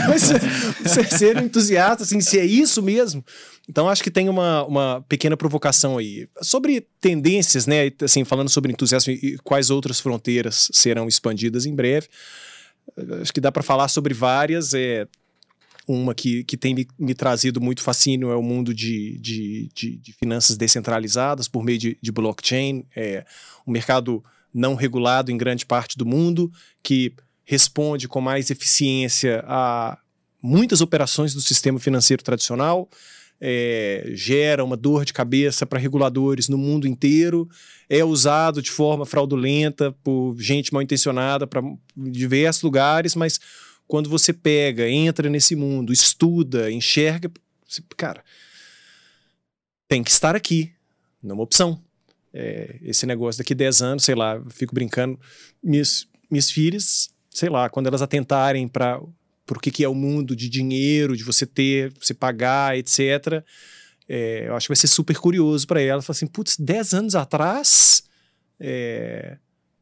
você, 0.82 1.04
ser 1.04 1.38
um 1.38 1.46
entusiasta, 1.46 2.02
assim, 2.02 2.20
se 2.20 2.38
é 2.38 2.44
isso 2.44 2.82
mesmo. 2.82 3.24
Então, 3.66 3.88
acho 3.88 4.02
que 4.02 4.10
tem 4.10 4.28
uma, 4.28 4.64
uma 4.64 5.04
pequena 5.08 5.36
provocação 5.36 5.96
aí. 5.96 6.28
Sobre 6.42 6.86
tendências, 7.00 7.66
né, 7.66 7.90
assim, 8.02 8.24
falando 8.24 8.50
sobre 8.50 8.72
entusiasmo 8.72 9.12
e 9.12 9.38
quais 9.42 9.70
outras 9.70 9.98
fronteiras 9.98 10.68
serão 10.72 11.08
expandidas 11.08 11.64
em 11.64 11.74
breve, 11.74 12.08
acho 13.22 13.32
que 13.32 13.40
dá 13.40 13.50
para 13.50 13.62
falar 13.62 13.88
sobre 13.88 14.12
várias. 14.12 14.74
É, 14.74 15.06
uma 15.86 16.14
que, 16.14 16.44
que 16.44 16.56
tem 16.56 16.74
me, 16.74 16.86
me 16.98 17.14
trazido 17.14 17.60
muito 17.60 17.82
fascínio 17.82 18.30
é 18.30 18.36
o 18.36 18.42
mundo 18.42 18.74
de, 18.74 19.18
de, 19.18 19.70
de, 19.74 19.96
de 19.96 20.12
finanças 20.12 20.56
descentralizadas 20.56 21.48
por 21.48 21.64
meio 21.64 21.78
de, 21.78 21.98
de 22.00 22.12
blockchain, 22.12 22.84
é 22.94 23.24
um 23.66 23.72
mercado 23.72 24.22
não 24.52 24.74
regulado 24.74 25.30
em 25.30 25.36
grande 25.36 25.64
parte 25.64 25.96
do 25.96 26.04
mundo, 26.04 26.50
que 26.82 27.14
responde 27.44 28.08
com 28.08 28.20
mais 28.20 28.50
eficiência 28.50 29.44
a 29.46 29.98
muitas 30.42 30.80
operações 30.80 31.34
do 31.34 31.40
sistema 31.40 31.78
financeiro 31.78 32.22
tradicional, 32.22 32.88
é, 33.40 34.10
gera 34.14 34.64
uma 34.64 34.76
dor 34.76 35.04
de 35.04 35.12
cabeça 35.12 35.64
para 35.64 35.78
reguladores 35.78 36.48
no 36.48 36.58
mundo 36.58 36.86
inteiro, 36.86 37.48
é 37.88 38.04
usado 38.04 38.60
de 38.60 38.70
forma 38.70 39.06
fraudulenta 39.06 39.92
por 40.04 40.36
gente 40.38 40.72
mal 40.72 40.82
intencionada 40.82 41.46
para 41.46 41.62
diversos 41.96 42.62
lugares, 42.62 43.14
mas 43.14 43.40
quando 43.91 44.09
você 44.09 44.32
pega, 44.32 44.88
entra 44.88 45.28
nesse 45.28 45.57
mundo, 45.57 45.93
estuda, 45.93 46.70
enxerga, 46.70 47.28
cara, 47.97 48.22
tem 49.88 50.05
que 50.05 50.12
estar 50.12 50.36
aqui, 50.36 50.72
não 51.20 51.32
é 51.32 51.34
uma 51.34 51.43
opção. 51.43 51.82
É, 52.32 52.78
esse 52.82 53.05
negócio 53.05 53.41
daqui 53.41 53.53
10 53.53 53.82
anos, 53.82 54.05
sei 54.05 54.14
lá, 54.14 54.41
fico 54.51 54.72
brincando, 54.72 55.18
minhas, 55.61 56.07
minhas 56.30 56.53
filhas, 56.53 57.11
sei 57.30 57.49
lá, 57.49 57.68
quando 57.68 57.88
elas 57.88 58.01
atentarem 58.01 58.68
para 58.68 59.03
por 59.45 59.61
que, 59.61 59.72
que 59.72 59.82
é 59.82 59.88
o 59.88 59.95
mundo 59.95 60.36
de 60.36 60.49
dinheiro, 60.49 61.16
de 61.16 61.24
você 61.24 61.45
ter, 61.45 61.93
você 62.01 62.14
pagar, 62.14 62.78
etc. 62.78 63.45
É, 64.09 64.47
eu 64.47 64.55
acho 64.55 64.66
que 64.66 64.70
vai 64.70 64.76
ser 64.76 64.86
super 64.86 65.16
curioso 65.16 65.66
para 65.66 65.82
elas. 65.82 66.07
Falar 66.07 66.14
assim, 66.14 66.28
putz, 66.28 66.57
10 66.57 66.95
anos 66.95 67.14
atrás, 67.16 68.05
é, 68.61 69.36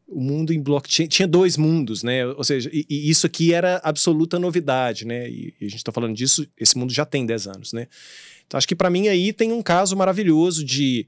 o 0.09 0.23
mundo 0.23 0.55
em 0.55 0.61
blockchain 0.61 1.07
tinha 1.07 1.29
dois 1.29 1.59
mundos, 1.59 2.03
né? 2.03 2.27
Ou 2.27 2.43
seja, 2.43 2.71
e, 2.73 2.87
e 2.89 3.11
isso 3.11 3.27
aqui 3.27 3.53
era 3.53 3.79
absoluta 3.85 4.39
novidade, 4.39 5.07
né? 5.07 5.29
E, 5.29 5.55
e 5.61 5.67
a 5.67 5.69
gente 5.69 5.77
está 5.77 5.93
falando 5.93 6.17
disso, 6.17 6.49
esse 6.59 6.79
mundo 6.79 6.93
já 6.93 7.05
tem 7.05 7.27
10 7.27 7.47
anos, 7.47 7.73
né? 7.75 7.87
Então 8.47 8.57
acho 8.57 8.67
que 8.67 8.75
para 8.75 8.89
mim 8.89 9.09
aí 9.09 9.33
tem 9.35 9.53
um 9.53 9.63
caso 9.63 9.95
maravilhoso 9.95 10.65
de 10.65 11.07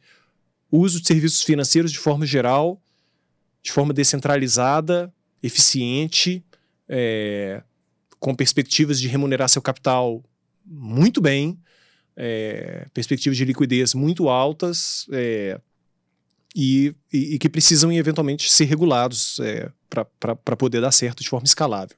uso 0.71 1.01
de 1.01 1.07
serviços 1.07 1.43
financeiros 1.43 1.91
de 1.91 1.99
forma 1.99 2.27
geral, 2.27 2.81
de 3.63 3.73
forma 3.73 3.95
descentralizada, 3.95 5.13
eficiente, 5.43 6.45
é, 6.87 7.63
com 8.19 8.35
perspectivas 8.35 9.01
de 9.01 9.09
remunerar 9.09 9.49
seu 9.49 9.63
capital 9.63 10.23
muito 10.65 11.23
bem, 11.23 11.59
é, 12.15 12.87
perspectivas 12.93 13.39
de 13.39 13.47
liquidez 13.47 13.95
muito 13.95 14.29
altas, 14.29 15.07
é, 15.11 15.59
e, 16.55 16.95
e, 17.13 17.35
e, 17.35 17.39
que 17.39 17.49
precisam 17.49 17.93
eventualmente 17.93 18.51
ser 18.51 18.65
regulados 18.65 19.39
é, 19.41 19.71
para 19.89 20.57
poder 20.57 20.81
dar 20.81 20.93
certo 20.93 21.23
de 21.23 21.29
forma 21.29 21.45
escalável. 21.45 21.97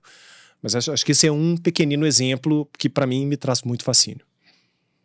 Mas 0.63 0.75
acho, 0.75 0.93
acho 0.93 1.05
que 1.05 1.13
esse 1.13 1.27
é 1.27 1.33
um 1.33 1.57
pequenino 1.57 2.07
exemplo 2.07 2.69
que 2.79 2.89
para 2.89 3.07
mim 3.07 3.27
me 3.27 3.37
traz 3.37 3.63
muito 3.63 3.83
fascínio. 3.83 4.25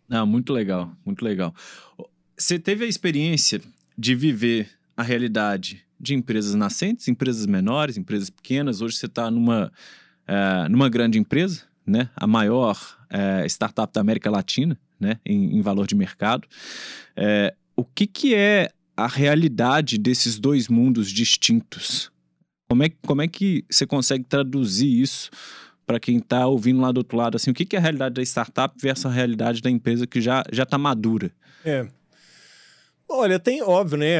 Ah, 0.10 0.26
muito 0.26 0.54
legal, 0.54 0.92
muito 1.06 1.24
legal. 1.24 1.54
Você 2.38 2.60
teve 2.60 2.86
a 2.86 2.88
experiência 2.88 3.62
de 3.98 4.16
viver 4.16 4.70
a 4.96 5.04
realidade 5.04 5.84
de 6.00 6.14
empresas 6.14 6.54
nascentes, 6.54 7.08
empresas 7.08 7.46
menores, 7.46 7.98
empresas 7.98 8.30
pequenas. 8.30 8.82
Hoje 8.82 8.98
você 8.98 9.08
está 9.08 9.32
numa, 9.32 9.72
é, 10.28 10.70
numa 10.70 10.88
grande 10.90 11.18
empresa, 11.18 11.64
né? 11.86 12.10
a 12.16 12.28
maior 12.28 12.78
é, 13.10 13.46
startup 13.48 13.92
da 13.92 14.02
América 14.02 14.30
Latina 14.30 14.78
né? 15.00 15.20
em, 15.26 15.58
em 15.58 15.62
valor 15.62 15.88
de 15.88 15.96
mercado. 15.96 16.48
É, 17.16 17.54
o 17.76 17.84
que, 17.84 18.06
que 18.06 18.36
é 18.36 18.70
a 18.98 19.08
realidade 19.08 20.00
desses 20.00 20.40
dois 20.40 20.68
mundos 20.68 21.12
distintos. 21.12 22.12
Como 22.68 22.84
é, 22.84 22.90
como 23.06 23.22
é 23.22 23.28
que 23.28 23.64
você 23.70 23.86
consegue 23.86 24.24
traduzir 24.26 24.90
isso 24.90 25.30
para 25.86 26.00
quem 26.00 26.18
está 26.18 26.48
ouvindo 26.48 26.82
lá 26.82 26.92
do 26.92 26.98
outro 26.98 27.16
lado? 27.16 27.38
Assim, 27.38 27.52
o 27.52 27.54
que, 27.54 27.64
que 27.64 27.76
é 27.76 27.80
a 27.80 27.82
realidade 27.82 28.16
da 28.16 28.24
startup 28.24 28.76
versus 28.82 29.06
a 29.06 29.10
realidade 29.10 29.62
da 29.62 29.70
empresa 29.70 30.08
que 30.08 30.20
já 30.20 30.44
está 30.52 30.78
madura? 30.78 31.32
É. 31.64 31.88
Olha, 33.08 33.40
tem 33.40 33.62
óbvio, 33.62 34.00
né? 34.00 34.18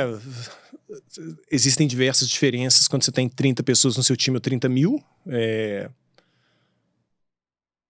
Existem 1.52 1.88
diversas 1.88 2.30
diferenças 2.30 2.88
quando 2.88 3.04
você 3.04 3.12
tem 3.12 3.28
30 3.28 3.64
pessoas 3.64 3.98
no 3.98 4.04
seu 4.04 4.16
time 4.16 4.38
ou 4.38 4.42
30 4.42 4.70
mil. 4.70 5.04
É... 5.28 5.90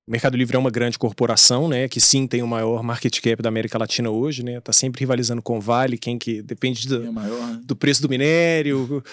O 0.08 0.12
Mercado 0.12 0.38
Livre 0.38 0.55
é 0.55 0.60
uma 0.60 0.72
grande 0.72 0.97
corporação, 0.97 1.68
né? 1.68 1.89
Que 1.89 1.99
sim 1.99 2.26
tem 2.26 2.41
o 2.41 2.47
maior 2.47 2.82
market 2.82 3.20
cap 3.20 3.43
da 3.43 3.49
América 3.49 3.78
Latina 3.78 4.10
hoje, 4.10 4.41
né? 4.41 4.62
Tá 4.62 4.72
sempre 4.72 5.01
rivalizando 5.01 5.41
com 5.41 5.58
o 5.58 5.62
Vale, 5.62 5.97
quem 5.97 6.18
que 6.18 6.41
depende 6.41 6.88
do, 6.88 7.05
é 7.05 7.12
maior, 7.12 7.45
né? 7.45 7.62
do 7.62 7.76
preço 7.76 8.01
do 8.01 8.08
minério, 8.08 9.03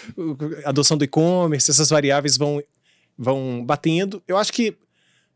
adoção 0.65 0.97
do 0.97 1.03
e-commerce, 1.03 1.69
essas 1.69 1.91
variáveis 1.91 2.37
vão, 2.37 2.63
vão 3.19 3.65
batendo. 3.67 4.23
Eu 4.29 4.37
acho 4.37 4.53
que, 4.53 4.77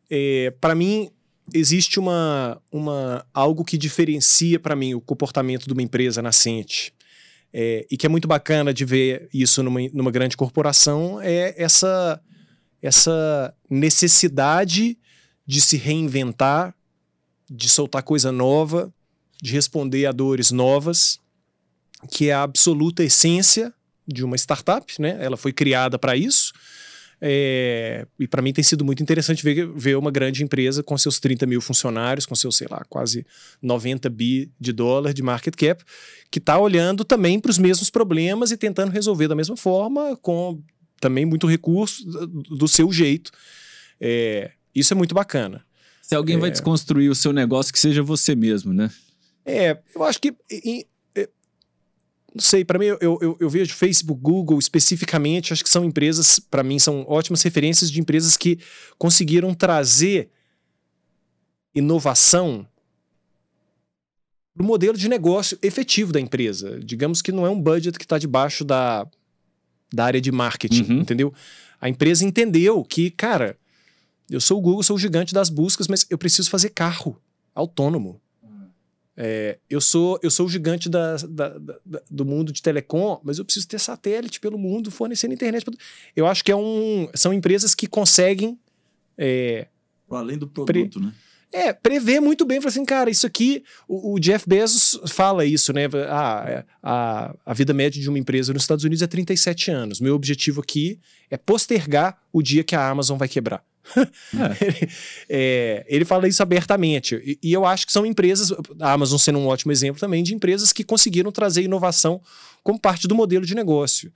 é, 0.08 0.54
para 0.60 0.76
mim, 0.76 1.10
existe 1.52 1.98
uma, 1.98 2.62
uma 2.70 3.26
algo 3.34 3.64
que 3.64 3.76
diferencia 3.76 4.60
para 4.60 4.76
mim 4.76 4.94
o 4.94 5.00
comportamento 5.00 5.66
de 5.66 5.72
uma 5.72 5.82
empresa 5.82 6.22
nascente. 6.22 6.94
É, 7.52 7.84
e 7.90 7.96
que 7.96 8.06
é 8.06 8.08
muito 8.08 8.28
bacana 8.28 8.72
de 8.72 8.84
ver 8.84 9.28
isso 9.34 9.60
numa, 9.64 9.80
numa 9.92 10.12
grande 10.12 10.36
corporação 10.36 11.20
é 11.20 11.52
essa 11.60 12.20
essa 12.80 13.52
necessidade 13.68 14.96
de 15.48 15.62
se 15.62 15.78
reinventar, 15.78 16.74
de 17.50 17.70
soltar 17.70 18.02
coisa 18.02 18.30
nova, 18.30 18.92
de 19.40 19.50
responder 19.50 20.04
a 20.04 20.12
dores 20.12 20.50
novas, 20.50 21.18
que 22.10 22.28
é 22.28 22.34
a 22.34 22.42
absoluta 22.42 23.02
essência 23.02 23.72
de 24.06 24.22
uma 24.22 24.36
startup, 24.36 24.92
né? 25.00 25.16
Ela 25.18 25.38
foi 25.38 25.50
criada 25.50 25.98
para 25.98 26.14
isso. 26.14 26.52
É, 27.18 28.06
e 28.20 28.28
para 28.28 28.42
mim 28.42 28.52
tem 28.52 28.62
sido 28.62 28.84
muito 28.84 29.02
interessante 29.02 29.42
ver, 29.42 29.66
ver 29.74 29.96
uma 29.96 30.10
grande 30.10 30.44
empresa 30.44 30.82
com 30.82 30.96
seus 30.98 31.18
30 31.18 31.46
mil 31.46 31.62
funcionários, 31.62 32.26
com 32.26 32.34
seus, 32.34 32.56
sei 32.56 32.68
lá, 32.70 32.84
quase 32.86 33.26
90 33.62 34.08
bi 34.10 34.52
de 34.60 34.72
dólar 34.72 35.14
de 35.14 35.22
market 35.22 35.56
cap, 35.56 35.82
que 36.30 36.38
está 36.38 36.58
olhando 36.58 37.04
também 37.04 37.40
para 37.40 37.50
os 37.50 37.58
mesmos 37.58 37.88
problemas 37.88 38.50
e 38.50 38.56
tentando 38.56 38.92
resolver 38.92 39.28
da 39.28 39.34
mesma 39.34 39.56
forma, 39.56 40.14
com 40.18 40.62
também 41.00 41.24
muito 41.24 41.46
recurso 41.46 42.04
do, 42.04 42.68
seu 42.68 42.92
jeito. 42.92 43.32
É, 43.98 44.52
isso 44.80 44.92
é 44.94 44.96
muito 44.96 45.14
bacana. 45.14 45.64
Se 46.02 46.14
alguém 46.14 46.36
É. 46.36 46.38
vai 46.38 46.50
desconstruir 46.50 47.10
o 47.10 47.14
seu 47.14 47.32
negócio, 47.32 47.72
que 47.72 47.78
seja 47.78 48.02
você 48.02 48.34
mesmo, 48.34 48.72
né? 48.72 48.90
É, 49.44 49.78
eu 49.94 50.04
acho 50.04 50.20
que. 50.20 50.34
é, 51.14 51.28
não 52.34 52.40
sei, 52.42 52.64
para 52.64 52.78
mim, 52.78 52.86
eu, 52.86 52.98
eu, 53.20 53.36
eu 53.40 53.50
vejo 53.50 53.74
Facebook, 53.74 54.20
Google 54.20 54.58
especificamente, 54.58 55.52
acho 55.52 55.62
que 55.64 55.70
são 55.70 55.84
empresas, 55.84 56.38
para 56.38 56.62
mim, 56.62 56.78
são 56.78 57.04
ótimas 57.08 57.42
referências 57.42 57.90
de 57.90 58.00
empresas 58.00 58.36
que 58.36 58.58
conseguiram 58.98 59.52
trazer 59.54 60.30
inovação 61.74 62.66
para 64.54 64.62
o 64.64 64.66
modelo 64.66 64.96
de 64.96 65.08
negócio 65.08 65.58
efetivo 65.62 66.12
da 66.12 66.20
empresa. 66.20 66.80
Digamos 66.82 67.22
que 67.22 67.30
não 67.32 67.46
é 67.46 67.50
um 67.50 67.60
budget 67.60 67.96
que 67.98 68.04
está 68.04 68.18
debaixo 68.18 68.64
da, 68.64 69.06
da 69.92 70.04
área 70.04 70.20
de 70.20 70.32
marketing, 70.32 70.82
Uhum. 70.92 71.00
entendeu? 71.00 71.32
A 71.80 71.88
empresa 71.88 72.24
entendeu 72.24 72.82
que, 72.84 73.10
cara, 73.10 73.56
eu 74.30 74.40
sou 74.40 74.58
o 74.58 74.60
Google, 74.60 74.82
sou 74.82 74.96
o 74.96 74.98
gigante 74.98 75.32
das 75.34 75.48
buscas, 75.50 75.88
mas 75.88 76.06
eu 76.10 76.18
preciso 76.18 76.50
fazer 76.50 76.70
carro 76.70 77.20
autônomo. 77.54 78.20
É, 79.20 79.58
eu, 79.68 79.80
sou, 79.80 80.16
eu 80.22 80.30
sou 80.30 80.46
o 80.46 80.48
gigante 80.48 80.88
da- 80.88 81.16
da- 81.16 81.58
da- 81.58 82.00
do 82.08 82.24
mundo 82.24 82.52
de 82.52 82.62
telecom, 82.62 83.20
mas 83.24 83.38
eu 83.38 83.44
preciso 83.44 83.66
ter 83.66 83.80
satélite 83.80 84.38
pelo 84.38 84.56
mundo 84.56 84.92
fornecendo 84.92 85.34
internet. 85.34 85.64
pra- 85.64 85.74
Eu 86.14 86.24
acho 86.24 86.44
que 86.44 86.52
é 86.52 86.56
um, 86.56 87.08
são 87.14 87.32
empresas 87.32 87.74
que 87.74 87.88
conseguem 87.88 88.56
é, 89.20 89.66
Além 90.08 90.38
do 90.38 90.46
produto, 90.46 91.00
né? 91.00 91.12
é, 91.52 91.72
prever 91.72 92.20
muito 92.20 92.44
bem, 92.44 92.60
fala 92.60 92.68
assim, 92.70 92.84
cara, 92.84 93.10
isso 93.10 93.26
aqui, 93.26 93.64
o, 93.88 94.14
o 94.14 94.20
Jeff 94.20 94.48
Bezos 94.48 94.96
fala 95.08 95.44
isso, 95.44 95.72
né? 95.72 95.86
Ah, 96.08 96.44
é, 96.46 96.64
a, 96.80 97.34
a 97.44 97.52
vida 97.54 97.74
média 97.74 98.00
de 98.00 98.08
uma 98.08 98.18
empresa 98.20 98.52
nos 98.52 98.62
Estados 98.62 98.84
Unidos 98.84 99.02
é 99.02 99.08
37 99.08 99.68
anos. 99.72 100.00
Meu 100.00 100.14
objetivo 100.14 100.60
aqui 100.60 101.00
é 101.28 101.36
postergar 101.36 102.16
o 102.32 102.40
dia 102.40 102.62
que 102.62 102.76
a 102.76 102.88
Amazon 102.88 103.18
vai 103.18 103.26
quebrar. 103.28 103.64
ele, 104.60 104.88
é, 105.28 105.84
ele 105.88 106.04
fala 106.04 106.28
isso 106.28 106.42
abertamente. 106.42 107.16
E, 107.24 107.38
e 107.42 107.52
eu 107.52 107.64
acho 107.64 107.86
que 107.86 107.92
são 107.92 108.04
empresas, 108.06 108.52
a 108.80 108.92
Amazon 108.92 109.18
sendo 109.18 109.38
um 109.38 109.46
ótimo 109.46 109.72
exemplo 109.72 110.00
também, 110.00 110.22
de 110.22 110.34
empresas 110.34 110.72
que 110.72 110.84
conseguiram 110.84 111.30
trazer 111.32 111.62
inovação 111.62 112.20
como 112.62 112.78
parte 112.78 113.06
do 113.08 113.14
modelo 113.14 113.46
de 113.46 113.54
negócio. 113.54 114.12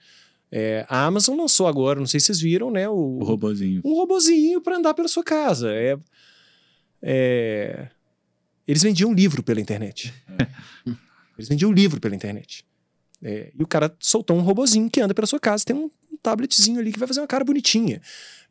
É, 0.51 0.85
a 0.89 1.07
Amazon 1.07 1.39
lançou 1.39 1.67
agora, 1.67 1.99
não 1.99 2.07
sei 2.07 2.21
se 2.21 2.27
vocês 2.27 2.41
viram, 2.41 2.71
né? 2.71 2.89
O, 2.89 3.19
O 3.21 3.25
robozinho. 3.25 3.81
um 3.85 3.95
robozinho 3.95 4.61
para 4.61 4.77
andar 4.77 4.93
pela 4.93 5.09
sua 5.09 5.25
casa. 5.25 5.73
É, 5.73 5.97
é, 7.03 7.89
Eles 8.69 8.83
vendiam 8.83 9.13
livro 9.13 9.43
pela 9.43 9.61
internet. 9.61 10.13
Eles 11.39 11.49
vendiam 11.49 11.73
livro 11.73 12.01
pela 12.01 12.15
internet. 12.15 12.65
É, 13.23 13.53
e 13.59 13.63
o 13.63 13.67
cara 13.67 13.95
soltou 13.99 14.37
um 14.37 14.41
robozinho 14.41 14.91
que 14.91 15.01
anda 15.01 15.15
pela 15.15 15.27
sua 15.27 15.41
casa, 15.41 15.65
tem 15.65 15.75
um, 15.77 15.91
um 16.11 16.17
tabletzinho 16.23 16.79
ali 16.81 16.93
que 16.93 16.99
vai 16.99 17.09
fazer 17.09 17.21
uma 17.21 17.27
cara 17.27 17.45
bonitinha. 17.45 18.03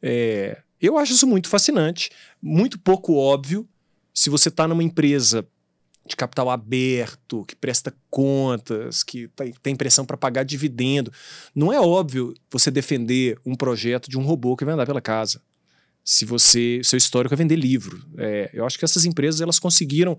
É, 0.02 0.58
eu 0.82 0.98
acho 0.98 1.14
isso 1.14 1.28
muito 1.28 1.48
fascinante, 1.48 2.10
muito 2.42 2.80
pouco 2.80 3.14
óbvio. 3.16 3.68
Se 4.14 4.30
você 4.30 4.50
está 4.50 4.68
numa 4.68 4.84
empresa 4.84 5.48
de 6.06 6.16
capital 6.16 6.50
aberto, 6.50 7.46
que 7.46 7.56
presta 7.56 7.96
contas, 8.10 9.04
que 9.04 9.30
tem, 9.62 9.76
pressão 9.76 10.06
para 10.06 10.18
pagar 10.18 10.44
dividendo, 10.44 11.12
não 11.56 11.72
é 11.72 11.80
óbvio 11.80 12.34
você 12.50 12.72
defender 12.72 13.40
um 13.46 13.56
projeto 13.56 14.10
de 14.10 14.18
um 14.18 14.24
robô 14.24 14.58
que 14.58 14.66
vai 14.66 14.74
andar 14.74 14.86
pela 14.86 15.02
casa. 15.02 15.42
Se 16.04 16.26
você, 16.26 16.82
seu 16.84 16.98
histórico 16.98 17.34
é 17.34 17.38
vender 17.38 17.56
livro, 17.56 18.04
É, 18.18 18.50
eu 18.54 18.66
acho 18.66 18.78
que 18.78 18.86
essas 18.86 19.06
empresas 19.06 19.40
elas 19.40 19.60
conseguiram 19.60 20.18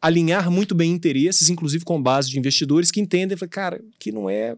alinhar 0.00 0.50
muito 0.50 0.74
bem 0.74 0.92
interesses, 0.92 1.48
inclusive 1.48 1.84
com 1.84 2.02
base 2.02 2.28
de 2.28 2.38
investidores 2.38 2.90
que 2.90 3.00
entendem, 3.00 3.38
cara, 3.48 3.82
que 3.98 4.12
não 4.12 4.28
é, 4.28 4.56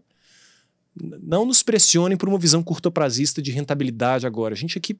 não 1.21 1.45
nos 1.45 1.63
pressionem 1.63 2.17
por 2.17 2.27
uma 2.27 2.37
visão 2.37 2.61
curtoprazista 2.61 3.41
de 3.41 3.51
rentabilidade 3.51 4.27
agora. 4.27 4.53
A 4.53 4.57
gente 4.57 4.77
aqui 4.77 4.99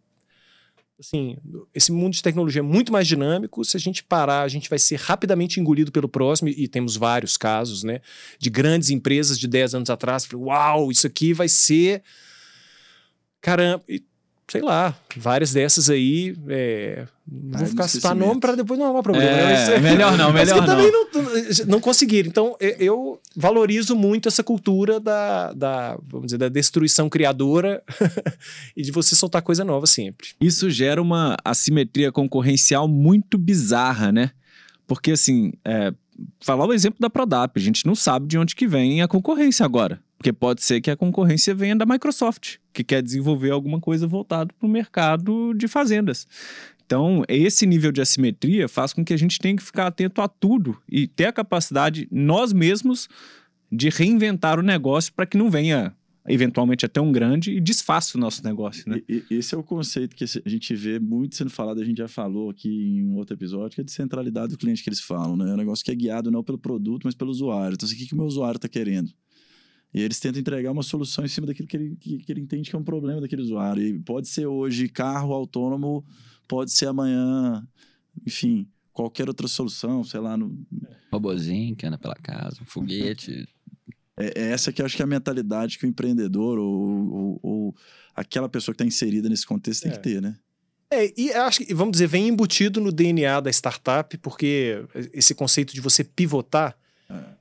assim, 0.99 1.37
esse 1.73 1.91
mundo 1.91 2.13
de 2.13 2.21
tecnologia 2.21 2.59
é 2.59 2.63
muito 2.63 2.91
mais 2.91 3.07
dinâmico. 3.07 3.63
Se 3.63 3.77
a 3.77 3.79
gente 3.79 4.03
parar, 4.03 4.41
a 4.43 4.47
gente 4.47 4.69
vai 4.69 4.79
ser 4.79 4.97
rapidamente 4.99 5.59
engolido 5.59 5.91
pelo 5.91 6.07
próximo, 6.07 6.49
e 6.49 6.67
temos 6.67 6.95
vários 6.95 7.37
casos, 7.37 7.83
né? 7.83 8.01
De 8.39 8.49
grandes 8.49 8.89
empresas 8.89 9.37
de 9.37 9.47
10 9.47 9.75
anos 9.75 9.89
atrás. 9.89 10.27
Uau, 10.33 10.91
isso 10.91 11.05
aqui 11.07 11.33
vai 11.33 11.49
ser. 11.49 12.03
Caramba, 13.41 13.83
sei 14.47 14.61
lá, 14.61 14.95
várias 15.17 15.51
dessas 15.53 15.89
aí. 15.89 16.35
é, 16.49 17.05
Não 17.27 17.57
vou 17.59 17.67
ficar 17.67 17.87
citar 17.87 18.15
nome 18.15 18.39
para 18.39 18.55
depois 18.55 18.77
não 18.79 18.85
arrumar 18.87 19.01
problema. 19.03 19.25
né? 19.31 19.65
É, 19.65 19.69
Mas- 19.71 19.81
melhor 19.81 20.17
não, 20.17 20.31
melhor 20.33 20.57
não. 20.59 20.65
também 20.65 20.91
não, 20.91 21.65
não 21.67 21.79
conseguiram. 21.79 22.29
Então, 22.29 22.55
e- 22.61 22.75
eu 22.79 23.19
valorizo 23.35 23.95
muito 23.95 24.27
essa 24.27 24.43
cultura 24.43 24.99
da, 24.99 25.51
da, 25.53 25.97
vamos 26.07 26.27
dizer, 26.27 26.37
da 26.37 26.47
destruição 26.49 27.09
criadora 27.09 27.81
e 28.77 28.81
de 28.83 28.91
você 28.91 29.15
soltar 29.15 29.41
coisa 29.41 29.63
nova 29.63 29.87
sempre. 29.87 30.27
Isso 30.39 30.69
gera 30.69 31.01
uma 31.01 31.35
assimetria 31.43 32.11
concorrencial 32.11 32.87
muito 32.87 33.37
bizarra, 33.37 34.11
né? 34.11 34.31
Porque, 34.87 35.11
assim, 35.11 35.53
é, 35.65 35.91
falar 36.39 36.67
o 36.67 36.73
exemplo 36.73 36.99
da 36.99 37.09
Prodap, 37.09 37.59
a 37.59 37.63
gente 37.63 37.85
não 37.87 37.95
sabe 37.95 38.27
de 38.27 38.37
onde 38.37 38.55
que 38.55 38.67
vem 38.67 39.01
a 39.01 39.07
concorrência 39.07 39.65
agora. 39.65 39.99
Porque 40.25 40.33
pode 40.33 40.63
ser 40.63 40.81
que 40.81 40.89
a 40.89 40.97
concorrência 40.97 41.53
venha 41.53 41.75
da 41.75 41.85
Microsoft, 41.85 42.55
que 42.73 42.83
quer 42.83 43.03
desenvolver 43.03 43.51
alguma 43.51 43.79
coisa 43.79 44.07
voltada 44.07 44.51
para 44.57 44.65
o 44.65 44.69
mercado 44.69 45.53
de 45.53 45.67
fazendas. 45.67 46.27
Então, 46.83 47.23
esse 47.27 47.67
nível 47.67 47.91
de 47.91 48.01
assimetria 48.01 48.67
faz 48.67 48.91
com 48.91 49.05
que 49.05 49.13
a 49.13 49.17
gente 49.17 49.37
tenha 49.37 49.55
que 49.55 49.61
ficar 49.61 49.85
atento 49.85 50.21
a 50.21 50.27
tudo 50.27 50.81
e 50.89 51.05
ter 51.05 51.25
a 51.25 51.31
capacidade, 51.31 52.07
nós 52.11 52.53
mesmos, 52.53 53.07
de 53.71 53.89
reinventar 53.89 54.57
o 54.59 54.63
negócio 54.63 55.13
para 55.13 55.27
que 55.27 55.37
não 55.37 55.51
venha, 55.51 55.95
eventualmente, 56.27 56.87
até 56.87 56.99
um 56.99 57.11
grande 57.11 57.51
e 57.51 57.61
desfaça 57.61 58.17
o 58.17 58.19
nosso 58.19 58.43
negócio, 58.43 58.83
né? 58.89 59.03
Esse 59.29 59.53
é 59.53 59.57
o 59.59 59.61
conceito 59.61 60.15
que 60.15 60.23
a 60.23 60.49
gente 60.49 60.73
vê 60.73 60.97
muito 60.97 61.35
sendo 61.35 61.51
falado, 61.51 61.79
a 61.79 61.85
gente 61.85 61.99
já 61.99 62.07
falou 62.07 62.49
aqui 62.49 62.67
em 62.67 63.03
um 63.03 63.15
outro 63.17 63.35
episódio, 63.35 63.75
que 63.75 63.81
é 63.81 63.83
de 63.83 63.91
centralidade 63.91 64.53
do 64.53 64.57
cliente 64.57 64.83
que 64.83 64.89
eles 64.89 65.01
falam, 65.01 65.37
né? 65.37 65.51
É 65.51 65.53
um 65.53 65.57
negócio 65.57 65.85
que 65.85 65.91
é 65.91 65.95
guiado 65.95 66.31
não 66.31 66.43
pelo 66.43 66.57
produto, 66.57 67.03
mas 67.03 67.13
pelo 67.13 67.29
usuário. 67.29 67.75
Então, 67.75 67.85
assim, 67.85 67.93
o 67.93 67.99
que, 67.99 68.07
que 68.07 68.15
o 68.15 68.17
meu 68.17 68.25
usuário 68.25 68.57
está 68.57 68.67
querendo? 68.67 69.13
E 69.95 70.01
eles 70.01 70.19
tentam 70.19 70.41
entregar 70.41 70.71
uma 70.71 70.83
solução 70.83 71.23
em 71.23 71.27
cima 71.29 71.47
daquilo 71.47 71.67
que 71.67 71.77
ele, 71.77 71.95
que, 71.95 72.17
que 72.17 72.31
ele 72.31 72.41
entende 72.41 72.69
que 72.69 72.75
é 72.75 72.79
um 72.79 72.83
problema 72.83 73.21
daquele 73.21 73.41
usuário. 73.41 73.81
E 73.81 73.97
pode 73.99 74.27
ser 74.27 74.45
hoje 74.45 74.89
carro 74.89 75.33
autônomo, 75.33 76.03
pode 76.47 76.71
ser 76.73 76.87
amanhã, 76.87 77.65
enfim, 78.27 78.67
qualquer 78.91 79.27
outra 79.29 79.47
solução, 79.47 80.03
sei 80.03 80.19
lá. 80.19 80.35
No, 80.35 80.53
Robozinho 81.13 81.75
que 81.77 81.85
anda 81.85 81.97
pela 81.97 82.15
casa, 82.15 82.57
um 82.61 82.65
foguete. 82.65 83.47
é, 84.19 84.41
é 84.41 84.51
essa 84.51 84.71
que 84.73 84.81
eu 84.81 84.85
acho 84.85 84.95
que 84.97 85.01
é 85.01 85.05
a 85.05 85.07
mentalidade 85.07 85.77
que 85.79 85.85
o 85.85 85.89
empreendedor 85.89 86.57
ou, 86.59 87.13
ou- 87.13 87.39
ou 87.41 87.75
aquela 88.13 88.49
pessoa 88.49 88.73
que 88.75 88.83
está 88.83 88.85
inserida 88.85 89.29
nesse 89.29 89.45
contexto 89.45 89.83
tem 89.83 89.91
É. 89.93 89.95
que 89.95 90.01
ter, 90.01 90.21
né? 90.21 90.37
É, 90.91 91.13
e 91.19 91.31
acho 91.33 91.59
que, 91.65 91.73
vamos 91.73 91.93
dizer, 91.93 92.07
vem 92.07 92.27
embutido 92.27 92.79
no 92.79 92.91
DNA 92.91 93.39
da 93.39 93.49
startup, 93.49 94.17
porque 94.19 94.85
esse 95.13 95.33
conceito 95.33 95.73
de 95.73 95.81
você 95.81 96.03
pivotar, 96.03 96.77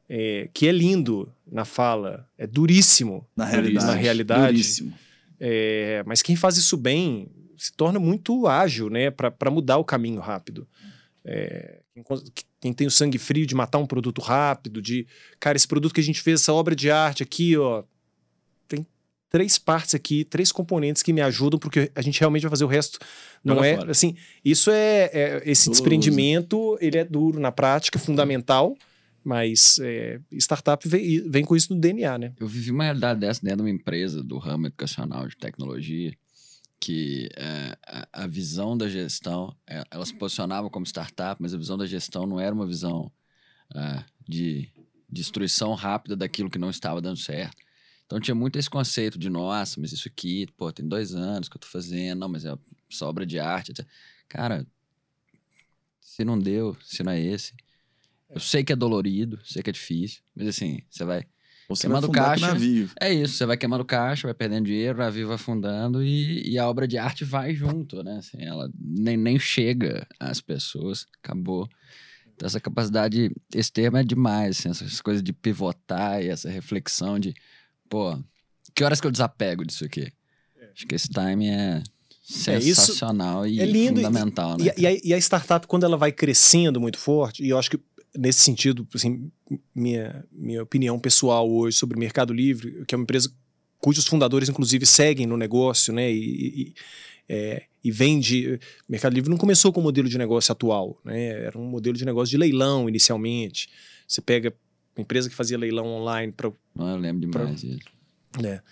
é, 0.09 0.49
que 0.53 0.67
é 0.69 0.73
lindo 0.73 1.33
na 1.51 1.65
fala, 1.65 2.29
é 2.37 2.47
duríssimo 2.47 3.27
Na 3.37 3.45
realidade. 3.45 3.87
na 3.87 3.95
realidade 3.95 4.53
Duríssimo. 4.53 4.93
é, 5.41 6.03
mas 6.07 6.23
quem 6.23 6.37
faz 6.37 6.57
isso 6.57 6.77
bem 6.77 7.29
se 7.57 7.73
torna 7.73 7.99
muito 7.99 8.47
ágil, 8.47 8.91
né, 8.91 9.11
para 9.11 9.51
mudar 9.51 9.79
o 9.79 9.85
caminho 9.85 10.21
rápido. 10.21 10.67
É, 11.25 11.81
quem, 12.61 12.73
tem 12.73 12.87
o 12.87 12.91
sangue 12.91 13.17
frio 13.19 13.47
de 13.47 13.55
matar 13.55 13.79
um 13.79 13.87
produto 13.87 14.21
rápido, 14.21 14.83
de, 14.83 15.07
cara, 15.41 15.57
esse 15.57 15.67
produto 15.67 15.95
que 15.95 16.01
a 16.01 16.05
gente 16.05 16.21
fez, 16.21 16.41
essa 16.43 16.53
obra 16.53 16.75
de 16.75 16.91
arte 16.91 17.23
aqui, 17.23 17.57
ó, 17.57 17.85
tem 18.69 18.87
três 19.31 19.57
partes 19.59 19.95
aqui, 19.95 20.25
três 20.25 20.53
componentes 20.53 21.03
que 21.03 21.13
me 21.13 21.21
ajudam, 21.23 21.59
porque 21.59 21.91
a 21.95 22.03
gente 22.03 22.21
realmente 22.21 22.43
vai 22.43 22.51
fazer 22.51 22.65
o 22.65 22.69
resto. 22.69 22.99
Não 23.43 23.55
Joga 23.55 23.67
é, 23.67 23.77
fora. 23.77 23.91
assim, 23.91 24.17
isso 24.45 24.71
é, 24.71 25.11
é- 25.13 25.43
esse 25.47 25.71
desprendimento, 25.71 26.77
ele 26.81 26.99
é 26.99 27.05
duro 27.05 27.39
na 27.41 27.53
prática, 27.53 27.99
fundamental, 27.99 28.77
mas 29.25 29.79
é, 29.81 30.21
startup 30.33 30.87
vem, 30.87 31.29
vem 31.29 31.45
com 31.45 31.57
isso 31.57 31.75
no 31.75 31.81
DNA, 31.81 32.19
né? 32.19 32.33
Eu 32.39 32.47
vivi 32.47 32.71
uma 32.71 32.85
realidade 32.85 33.21
dessa 33.21 33.41
dentro 33.43 33.59
de 33.59 33.63
uma 33.63 33.71
empresa 33.71 34.23
do 34.23 34.39
ramo 34.39 34.67
educacional 34.67 35.27
de 35.27 35.37
tecnologia, 35.37 36.13
que 36.79 37.31
é, 37.35 37.77
a, 37.87 38.25
a 38.25 38.27
visão 38.27 38.77
da 38.77 38.89
gestão, 38.89 39.57
é, 39.67 39.83
ela 39.91 40.05
se 40.05 40.15
posicionava 40.15 40.69
como 40.69 40.85
startup, 40.85 41.41
mas 41.41 41.55
a 41.55 41.59
visão 41.59 41.79
da 41.79 41.87
gestão 41.87 42.27
não 42.27 42.39
era 42.39 42.55
uma 42.55 42.67
visão 42.67 43.11
é, 43.75 44.05
de 44.29 44.69
destruição 45.09 45.73
rápida 45.75 46.15
daquilo 46.15 46.51
que 46.51 46.59
não 46.59 46.69
estava 46.71 47.01
dando 47.01 47.19
certo. 47.19 47.57
Então 48.05 48.21
tinha 48.21 48.35
muito 48.35 48.59
esse 48.59 48.69
conceito 48.69 49.19
de, 49.19 49.31
nossa, 49.31 49.81
mas 49.81 49.93
isso 49.93 50.09
aqui, 50.09 50.47
pô, 50.57 50.71
tem 50.71 50.87
dois 50.87 51.15
anos 51.15 51.49
que 51.49 51.57
eu 51.57 51.61
tô 51.61 51.67
fazendo, 51.67 52.21
não, 52.21 52.29
mas 52.29 52.45
é 52.45 52.55
só 52.91 53.09
obra 53.09 53.25
de 53.25 53.39
arte. 53.39 53.71
etc. 53.71 53.87
Cara, 54.29 54.67
se 56.01 56.25
não 56.25 56.39
deu, 56.39 56.77
se 56.83 57.03
não 57.03 57.13
é 57.13 57.21
esse. 57.21 57.55
Eu 58.35 58.41
sei 58.41 58.65
que 58.65 58.73
é 58.73 58.77
dolorido, 58.77 59.39
sei 59.45 59.63
que 59.63 59.71
é 59.71 59.73
difícil, 59.73 60.21
mas 60.35 60.49
assim, 60.49 60.81
você 60.91 61.05
vai 61.05 61.25
Você 61.69 61.83
Queimando 61.87 62.09
vai 62.09 62.15
caixa. 62.17 62.47
navio. 62.49 62.91
é 63.01 63.13
isso, 63.15 63.35
você 63.35 63.47
vai 63.47 63.57
queimando 63.57 63.85
caixa, 63.85 64.27
vai 64.27 64.35
perdendo 64.35 64.67
dinheiro, 64.67 64.99
o 64.99 65.03
navio 65.03 65.27
vai 65.29 65.37
afundando 65.37 66.03
e, 66.03 66.51
e 66.51 66.59
a 66.59 66.69
obra 66.69 66.87
de 66.89 66.99
arte 66.99 67.25
vai 67.25 67.55
junto, 67.55 68.03
né? 68.03 68.17
Assim, 68.19 68.39
ela 68.43 68.69
nem, 68.79 69.17
nem 69.17 69.39
chega 69.39 70.07
às 70.19 70.41
pessoas, 70.41 71.07
acabou. 71.23 71.69
Então, 72.35 72.47
essa 72.47 72.61
capacidade, 72.61 73.31
esse 73.55 73.73
termo 73.73 73.97
é 73.97 74.03
demais, 74.03 74.59
assim, 74.59 74.69
essas 74.71 75.01
coisas 75.01 75.23
de 75.23 75.33
pivotar 75.33 76.21
e 76.23 76.29
essa 76.29 76.51
reflexão 76.51 77.19
de, 77.19 77.33
pô, 77.89 78.21
que 78.75 78.83
horas 78.83 79.01
que 79.01 79.07
eu 79.07 79.13
desapego 79.13 79.65
disso 79.65 79.85
aqui? 79.85 80.13
Acho 80.75 80.87
que 80.89 80.95
esse 80.97 81.09
time 81.09 81.49
é 81.49 81.77
É, 82.49 82.59
isso 82.59 82.75
sensacional 82.81 83.47
e 83.47 83.61
é 83.61 83.65
lindo 83.67 84.01
e- 84.01 84.05
fundamental, 84.05 84.57
E, 84.59 84.65
né? 84.65 84.71
a- 84.71 84.75
e 84.81 84.87
a, 84.87 84.93
e 85.05 85.15
a 85.15 85.19
startup, 85.19 85.67
quando 85.69 85.85
ela 85.85 85.97
vai 85.97 86.11
crescendo 86.11 86.81
muito 86.81 86.99
forte, 86.99 87.45
e 87.45 87.49
eu 87.51 87.59
acho 87.59 87.71
que 87.71 87.79
nesse 88.17 88.41
sentido, 88.41 88.87
assim, 88.95 89.31
minha, 89.75 90.25
minha 90.33 90.63
opinião 90.63 90.99
pessoal 90.99 91.51
hoje 91.51 91.77
sobre 91.77 91.97
o 91.97 92.01
Mercado 92.01 92.33
Livre, 92.33 92.85
que 92.87 92.95
é 92.95 92.97
uma 92.97 93.03
empresa 93.03 93.33
cujos 93.79 94.07
fundadores, 94.07 94.49
inclusive, 94.49 94.87
seguem 94.87 95.27
no 95.27 95.37
negócio, 95.37 95.93
né? 95.93 96.11
E, 96.11 96.17
e, 96.17 96.75
é, 97.29 97.65
e 97.83 97.91
vende. 97.91 98.59
Mercado 98.89 99.13
Livre 99.13 99.29
não 99.29 99.37
começou 99.37 99.73
com 99.73 99.81
o 99.81 99.83
modelo 99.83 100.09
de 100.09 100.17
negócio 100.17 100.53
atual, 100.53 100.99
né? 101.05 101.45
Era 101.45 101.59
um 101.59 101.67
modelo 101.67 101.97
de 101.97 102.05
negócio 102.05 102.31
de 102.31 102.39
leilão 102.39 102.89
inicialmente. 102.89 103.69
Você 104.09 104.23
pega 104.23 104.55
uma 104.97 105.03
empresa 105.03 105.29
que 105.29 105.35
fazia 105.35 105.59
leilão 105.59 105.87
online 105.87 106.33
para 106.33 106.51
Não, 106.75 106.89
eu 106.91 106.97
lembro 106.97 107.29
demais 107.29 107.61
disso. 107.61 107.85
né? 108.41 108.63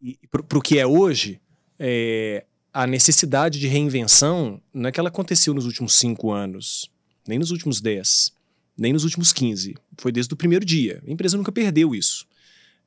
E 0.00 0.18
para 0.30 0.58
o 0.58 0.60
que 0.60 0.78
é 0.78 0.86
hoje, 0.86 1.40
é, 1.78 2.44
a 2.72 2.86
necessidade 2.86 3.58
de 3.58 3.66
reinvenção 3.66 4.60
não 4.72 4.88
é 4.88 4.92
que 4.92 5.00
ela 5.00 5.08
aconteceu 5.08 5.54
nos 5.54 5.64
últimos 5.64 5.94
cinco 5.94 6.30
anos, 6.30 6.90
nem 7.26 7.38
nos 7.38 7.50
últimos 7.50 7.80
dez, 7.80 8.32
nem 8.76 8.92
nos 8.92 9.04
últimos 9.04 9.32
15. 9.32 9.74
Foi 9.98 10.10
desde 10.10 10.32
o 10.34 10.36
primeiro 10.36 10.64
dia. 10.64 11.02
A 11.06 11.10
empresa 11.10 11.36
nunca 11.36 11.52
perdeu 11.52 11.94
isso. 11.94 12.26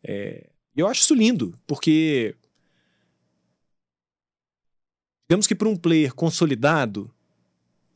É, 0.04 0.50
eu 0.76 0.88
acho 0.88 1.02
isso 1.02 1.16
lindo, 1.16 1.58
porque. 1.66 2.36
Digamos 5.30 5.46
que 5.46 5.56
para 5.56 5.68
um 5.68 5.76
player 5.76 6.14
consolidado, 6.14 7.14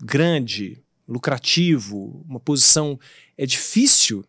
grande, 0.01 0.83
lucrativo, 1.07 2.25
uma 2.27 2.39
posição. 2.39 2.99
É 3.37 3.45
difícil. 3.45 4.25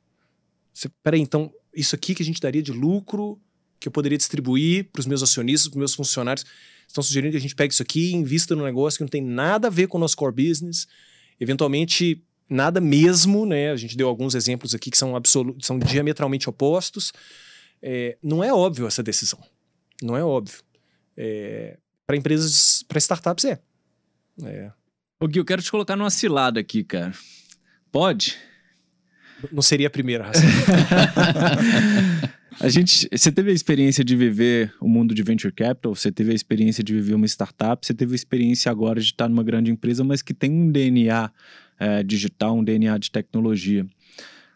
Você, 0.73 0.89
peraí, 1.03 1.21
então, 1.21 1.53
isso 1.75 1.95
aqui 1.95 2.15
que 2.15 2.23
a 2.23 2.27
gente 2.27 2.41
daria 2.41 2.63
de 2.63 2.73
lucro, 2.73 3.41
que 3.81 3.89
eu 3.89 3.93
poderia 3.93 4.19
distribuir 4.19 4.89
para 4.93 5.01
os 5.01 5.07
meus 5.07 5.23
acionistas, 5.23 5.69
para 5.69 5.77
os 5.77 5.81
meus 5.81 5.95
funcionários. 5.95 6.45
Estão 6.87 7.03
sugerindo 7.03 7.33
que 7.33 7.39
a 7.39 7.41
gente 7.41 7.55
pegue 7.55 7.73
isso 7.73 7.83
aqui 7.83 8.11
e 8.11 8.15
invista 8.15 8.55
num 8.55 8.65
negócio 8.65 8.99
que 8.99 9.03
não 9.03 9.09
tem 9.09 9.23
nada 9.23 9.69
a 9.69 9.71
ver 9.71 9.89
com 9.89 9.97
o 9.97 10.01
nosso 10.01 10.17
core 10.17 10.35
business. 10.35 10.87
Eventualmente, 11.41 12.23
nada 12.49 12.81
mesmo, 12.81 13.47
né? 13.47 13.71
A 13.71 13.77
gente 13.77 13.97
deu 13.97 14.09
alguns 14.09 14.35
exemplos 14.35 14.75
aqui 14.75 14.91
que 14.91 14.99
são, 14.99 15.17
absolu 15.17 15.57
são 15.61 15.79
diametralmente 15.79 16.49
opostos. 16.49 17.13
É, 17.83 18.17
não 18.23 18.43
é 18.43 18.53
óbvio 18.53 18.87
essa 18.87 19.03
decisão. 19.03 19.41
Não 20.03 20.17
é 20.17 20.25
óbvio. 20.25 20.59
É, 21.17 21.77
para 22.07 22.17
empresas, 22.17 22.85
para 22.89 22.99
startups 22.99 23.45
é. 23.45 23.59
é. 24.45 24.71
Ô 25.21 25.27
Gui, 25.27 25.39
eu 25.39 25.45
quero 25.45 25.63
te 25.63 25.71
colocar 25.71 25.97
numa 25.97 26.11
cilada 26.11 26.61
aqui, 26.61 26.83
cara. 26.83 27.13
Pode? 27.91 28.37
Não 29.51 29.63
seria 29.63 29.87
a 29.87 29.91
primeira 29.91 30.25
razão. 30.25 30.43
A 32.61 32.69
gente, 32.69 33.09
você 33.11 33.33
teve 33.33 33.51
a 33.51 33.55
experiência 33.55 34.05
de 34.05 34.15
viver 34.15 34.73
o 34.81 34.89
mundo 34.89 35.15
de 35.15 35.23
venture 35.23 35.53
capital, 35.53 35.95
você 35.95 36.13
teve 36.13 36.33
a 36.33 36.35
experiência 36.35 36.85
de 36.85 36.93
viver 36.93 37.15
uma 37.15 37.27
startup, 37.27 37.85
você 37.85 37.95
teve 37.95 38.13
a 38.13 38.15
experiência 38.15 38.71
agora 38.71 39.01
de 39.01 39.07
estar 39.07 39.29
numa 39.29 39.43
grande 39.43 39.71
empresa, 39.71 40.05
mas 40.05 40.23
que 40.23 40.35
tem 40.35 40.51
um 40.51 40.71
DNA 40.71 41.31
é, 41.83 42.01
digital, 42.05 42.57
um 42.57 42.63
DNA 42.63 42.97
de 42.97 43.11
tecnologia. 43.11 43.85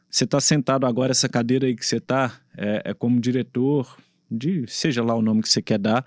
Você 0.08 0.22
está 0.22 0.40
sentado 0.40 0.86
agora, 0.86 1.10
essa 1.10 1.28
cadeira 1.28 1.66
aí 1.66 1.74
que 1.74 1.84
você 1.84 1.96
está, 1.96 2.40
é, 2.56 2.82
é 2.84 2.94
como 2.94 3.20
diretor 3.20 3.96
de, 4.30 4.64
seja 4.68 5.02
lá 5.02 5.12
o 5.16 5.20
nome 5.20 5.42
que 5.42 5.48
você 5.48 5.60
quer 5.60 5.78
dar, 5.78 6.06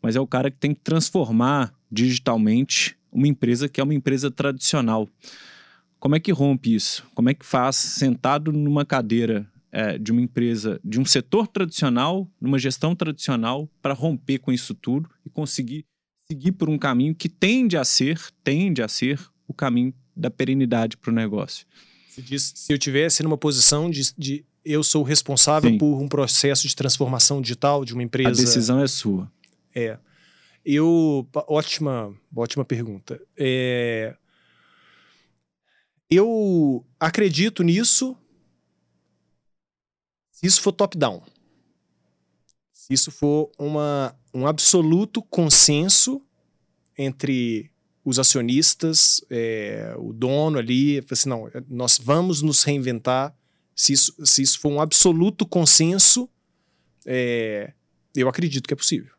mas 0.00 0.14
é 0.14 0.20
o 0.20 0.26
cara 0.28 0.48
que 0.48 0.58
tem 0.58 0.72
que 0.72 0.80
transformar 0.80 1.74
digitalmente 1.90 2.96
uma 3.10 3.26
empresa 3.26 3.68
que 3.68 3.80
é 3.80 3.84
uma 3.84 3.94
empresa 3.94 4.30
tradicional. 4.30 5.08
Como 5.98 6.14
é 6.14 6.20
que 6.20 6.30
rompe 6.30 6.72
isso? 6.72 7.04
Como 7.16 7.28
é 7.28 7.34
que 7.34 7.44
faz 7.44 7.74
sentado 7.74 8.52
numa 8.52 8.84
cadeira 8.84 9.50
é, 9.72 9.98
de 9.98 10.12
uma 10.12 10.20
empresa, 10.20 10.80
de 10.84 11.00
um 11.00 11.04
setor 11.04 11.48
tradicional, 11.48 12.30
numa 12.40 12.60
gestão 12.60 12.94
tradicional, 12.94 13.68
para 13.82 13.92
romper 13.92 14.38
com 14.38 14.52
isso 14.52 14.72
tudo 14.72 15.10
e 15.26 15.30
conseguir 15.30 15.84
seguir 16.28 16.52
por 16.52 16.70
um 16.70 16.78
caminho 16.78 17.12
que 17.12 17.28
tende 17.28 17.76
a 17.76 17.84
ser, 17.84 18.20
tende 18.44 18.80
a 18.82 18.86
ser 18.86 19.20
o 19.48 19.52
caminho 19.52 19.92
da 20.20 20.30
perenidade 20.30 20.96
para 20.96 21.10
o 21.10 21.14
negócio. 21.14 21.66
Se, 22.08 22.22
diz, 22.22 22.52
se 22.54 22.72
eu 22.72 22.78
tivesse 22.78 23.22
numa 23.22 23.38
posição 23.38 23.90
de, 23.90 24.12
de 24.16 24.44
eu 24.64 24.82
sou 24.82 25.02
responsável 25.02 25.70
Sim. 25.70 25.78
por 25.78 26.00
um 26.00 26.08
processo 26.08 26.68
de 26.68 26.76
transformação 26.76 27.40
digital 27.40 27.84
de 27.84 27.94
uma 27.94 28.02
empresa. 28.02 28.30
A 28.42 28.44
decisão 28.44 28.80
é 28.80 28.86
sua. 28.86 29.30
É. 29.74 29.98
Eu. 30.64 31.26
Ótima, 31.48 32.14
ótima 32.34 32.64
pergunta. 32.64 33.20
É, 33.36 34.14
eu 36.10 36.84
acredito 36.98 37.62
nisso 37.62 38.16
se 40.32 40.46
isso 40.46 40.60
for 40.60 40.72
top-down. 40.72 41.22
Se 42.72 42.92
isso 42.92 43.12
for 43.12 43.50
uma, 43.58 44.16
um 44.34 44.46
absoluto 44.46 45.22
consenso 45.22 46.20
entre 46.98 47.69
os 48.04 48.18
acionistas, 48.18 49.22
é, 49.30 49.94
o 49.98 50.12
dono 50.12 50.58
ali, 50.58 51.04
assim, 51.10 51.28
não, 51.28 51.50
nós 51.68 51.98
vamos 52.02 52.42
nos 52.42 52.62
reinventar. 52.62 53.34
Se 53.74 53.92
isso, 53.92 54.14
se 54.24 54.42
isso 54.42 54.58
for 54.58 54.70
um 54.70 54.80
absoluto 54.80 55.46
consenso, 55.46 56.28
é, 57.06 57.72
eu 58.14 58.28
acredito 58.28 58.66
que 58.66 58.74
é 58.74 58.76
possível. 58.76 59.12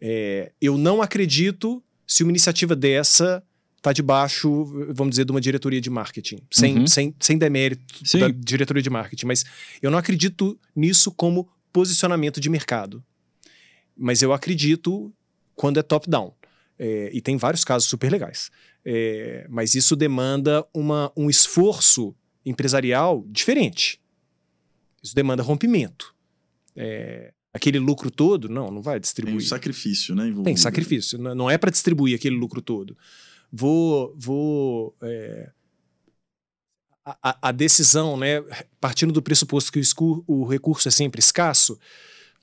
É, 0.00 0.52
eu 0.60 0.78
não 0.78 1.02
acredito 1.02 1.82
se 2.06 2.22
uma 2.22 2.30
iniciativa 2.30 2.74
dessa 2.76 3.42
está 3.76 3.92
debaixo, 3.92 4.64
vamos 4.92 5.10
dizer, 5.10 5.24
de 5.24 5.30
uma 5.30 5.40
diretoria 5.40 5.80
de 5.80 5.88
marketing, 5.90 6.38
sem, 6.50 6.78
Uhum. 6.78 6.86
sem, 6.86 7.14
sem 7.20 7.38
demérito 7.38 8.06
Sim. 8.06 8.18
da 8.18 8.28
diretoria 8.28 8.82
de 8.82 8.90
marketing, 8.90 9.26
mas 9.26 9.44
eu 9.80 9.90
não 9.90 9.98
acredito 9.98 10.58
nisso 10.74 11.12
como 11.12 11.48
posicionamento 11.72 12.40
de 12.40 12.48
mercado. 12.48 13.04
Mas 13.96 14.20
eu 14.20 14.32
acredito 14.32 15.12
quando 15.54 15.78
é 15.78 15.82
top-down. 15.82 16.32
É, 16.78 17.10
e 17.12 17.20
tem 17.20 17.36
vários 17.36 17.64
casos 17.64 17.88
super 17.88 18.10
legais. 18.10 18.50
É, 18.84 19.46
mas 19.50 19.74
isso 19.74 19.96
demanda 19.96 20.64
uma, 20.72 21.12
um 21.16 21.28
esforço 21.28 22.14
empresarial 22.46 23.24
diferente. 23.28 24.00
Isso 25.02 25.14
demanda 25.14 25.42
rompimento. 25.42 26.14
É, 26.76 27.32
aquele 27.52 27.78
lucro 27.78 28.10
todo, 28.10 28.48
não, 28.48 28.70
não 28.70 28.80
vai 28.80 28.94
Tem 28.94 29.00
distribuir. 29.00 29.36
um 29.36 29.40
sacrifício, 29.40 30.14
né? 30.14 30.22
envolvido. 30.24 30.44
Tem 30.44 30.56
sacrifício. 30.56 31.18
N- 31.18 31.34
Não 31.34 31.50
é 31.50 31.58
para 31.58 31.70
distribuir 31.70 32.14
aquele 32.16 32.36
lucro 32.36 32.62
todo. 32.62 32.96
Vou. 33.52 34.14
vou 34.16 34.94
é, 35.02 35.50
a, 37.04 37.48
a- 37.48 37.52
decisão, 37.52 38.16
né, 38.16 38.42
partindo 38.80 39.12
do 39.12 39.22
pressuposto 39.22 39.72
que 39.72 39.80
o, 39.80 40.24
o 40.26 40.44
recurso 40.46 40.88
é 40.88 40.90
sempre 40.90 41.20
escasso, 41.20 41.78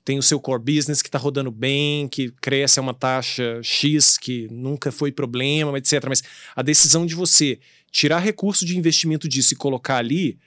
tem 0.06 0.20
o 0.20 0.22
seu 0.22 0.38
core 0.38 0.62
business 0.62 1.02
que 1.02 1.08
está 1.08 1.18
rodando 1.18 1.50
bem, 1.50 2.06
que 2.06 2.30
cresce 2.40 2.78
a 2.78 2.82
uma 2.82 2.94
taxa 2.94 3.60
X, 3.60 4.16
que 4.16 4.46
nunca 4.52 4.92
foi 4.92 5.10
problema, 5.10 5.76
etc. 5.76 6.04
Mas 6.08 6.22
a 6.54 6.62
decisão 6.62 7.04
de 7.04 7.16
você 7.16 7.58
tirar 7.90 8.20
recurso 8.20 8.64
de 8.64 8.78
investimento 8.78 9.28
disso 9.28 9.52
e 9.52 9.56
colocar 9.56 9.96
ali. 9.96 10.38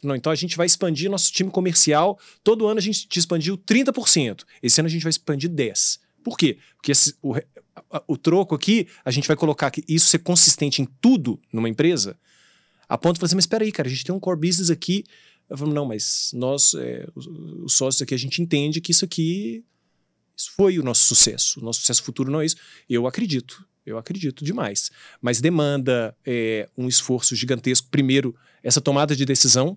Não, 0.00 0.14
então 0.14 0.30
a 0.30 0.36
gente 0.36 0.56
vai 0.56 0.66
expandir 0.66 1.10
nosso 1.10 1.32
time 1.32 1.50
comercial. 1.50 2.16
Todo 2.44 2.68
ano 2.68 2.78
a 2.78 2.80
gente 2.80 3.08
expandiu 3.18 3.58
30%. 3.58 4.44
Esse 4.62 4.80
ano 4.80 4.86
a 4.86 4.90
gente 4.90 5.02
vai 5.02 5.10
expandir 5.10 5.50
10%. 5.50 5.98
Por 6.22 6.38
quê? 6.38 6.56
Porque 6.76 6.92
esse- 6.92 7.16
o, 7.20 7.34
o 8.06 8.16
troco 8.16 8.54
aqui, 8.54 8.86
a 9.04 9.10
gente 9.10 9.26
vai 9.26 9.36
colocar 9.36 9.72
que 9.72 9.82
isso 9.88 10.06
ser 10.06 10.20
consistente 10.20 10.80
em 10.80 10.86
tudo 11.00 11.40
numa 11.52 11.68
empresa, 11.68 12.16
a 12.88 12.96
ponto 12.96 13.18
de 13.18 13.24
assim, 13.24 13.34
mas 13.34 13.42
espera 13.44 13.64
aí, 13.64 13.72
cara, 13.72 13.88
a 13.88 13.90
gente 13.90 14.04
tem 14.04 14.14
um 14.14 14.20
core 14.20 14.38
business 14.38 14.70
aqui. 14.70 15.04
Eu 15.48 15.56
falo, 15.56 15.72
não, 15.72 15.86
mas 15.86 16.30
nós, 16.34 16.74
é, 16.74 17.06
os, 17.14 17.26
os 17.26 17.74
sócios 17.74 18.02
aqui, 18.02 18.14
a 18.14 18.18
gente 18.18 18.42
entende 18.42 18.80
que 18.80 18.90
isso 18.92 19.04
aqui 19.04 19.64
isso 20.36 20.52
foi 20.56 20.78
o 20.78 20.84
nosso 20.84 21.02
sucesso. 21.02 21.58
O 21.60 21.64
nosso 21.64 21.80
sucesso 21.80 22.02
futuro 22.02 22.30
não 22.30 22.40
é 22.40 22.46
isso. 22.46 22.56
Eu 22.88 23.08
acredito, 23.08 23.64
eu 23.84 23.98
acredito 23.98 24.44
demais. 24.44 24.88
Mas 25.20 25.40
demanda 25.40 26.16
é, 26.24 26.68
um 26.78 26.86
esforço 26.86 27.34
gigantesco. 27.34 27.88
Primeiro, 27.90 28.36
essa 28.62 28.80
tomada 28.80 29.16
de 29.16 29.24
decisão, 29.24 29.76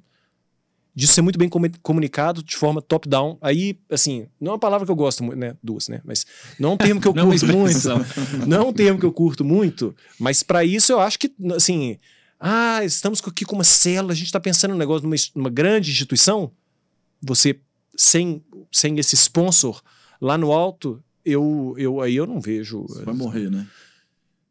de 0.93 1.07
ser 1.07 1.22
muito 1.24 1.39
bem 1.39 1.49
comu- 1.49 1.72
comunicado 1.82 2.43
de 2.43 2.55
forma 2.55 2.80
top-down. 2.80 3.39
Aí, 3.41 3.80
assim, 3.89 4.28
não 4.39 4.51
é 4.51 4.53
uma 4.53 4.59
palavra 4.59 4.86
que 4.86 4.91
eu 4.91 4.95
gosto 4.95 5.24
muito, 5.24 5.39
né? 5.39 5.55
Duas, 5.63 5.88
né? 5.88 5.99
Mas 6.03 6.28
não 6.59 6.72
é 6.72 6.74
um 6.74 6.78
termo 6.78 7.01
que 7.01 7.07
eu 7.07 7.13
Não 7.15 7.32
é 7.34 7.39
curto 7.39 7.47
muito. 7.57 7.88
Não 8.47 8.57
é 8.57 8.61
um 8.61 8.74
termo 8.74 8.99
que 8.99 9.05
eu 9.05 9.13
curto 9.13 9.43
muito, 9.43 9.95
mas 10.19 10.43
para 10.43 10.63
isso 10.63 10.91
eu 10.91 10.99
acho 10.99 11.17
que, 11.17 11.34
assim, 11.55 11.97
ah, 12.42 12.84
estamos 12.84 13.22
aqui 13.26 13.46
com 13.46 13.56
uma 13.56 13.64
célula, 13.64 14.12
a 14.14 14.16
gente 14.16 14.26
está 14.26 14.39
pensando 14.39 14.72
num 14.72 14.78
negócio 14.78 15.04
numa, 15.08 15.16
numa 15.36 15.50
grande 15.50 15.92
instituição. 15.92 16.52
Você, 17.22 17.60
sem, 17.96 18.44
sem 18.72 18.98
esse 19.00 19.16
sponsor 19.16 19.82
lá 20.20 20.38
no 20.38 20.52
alto, 20.52 21.02
eu, 21.24 21.76
eu 21.78 22.02
aí 22.02 22.16
eu 22.16 22.26
não 22.26 22.42
vejo. 22.42 22.82
Você 22.88 23.06
vai 23.06 23.14
morrer, 23.14 23.50
né? 23.52 23.68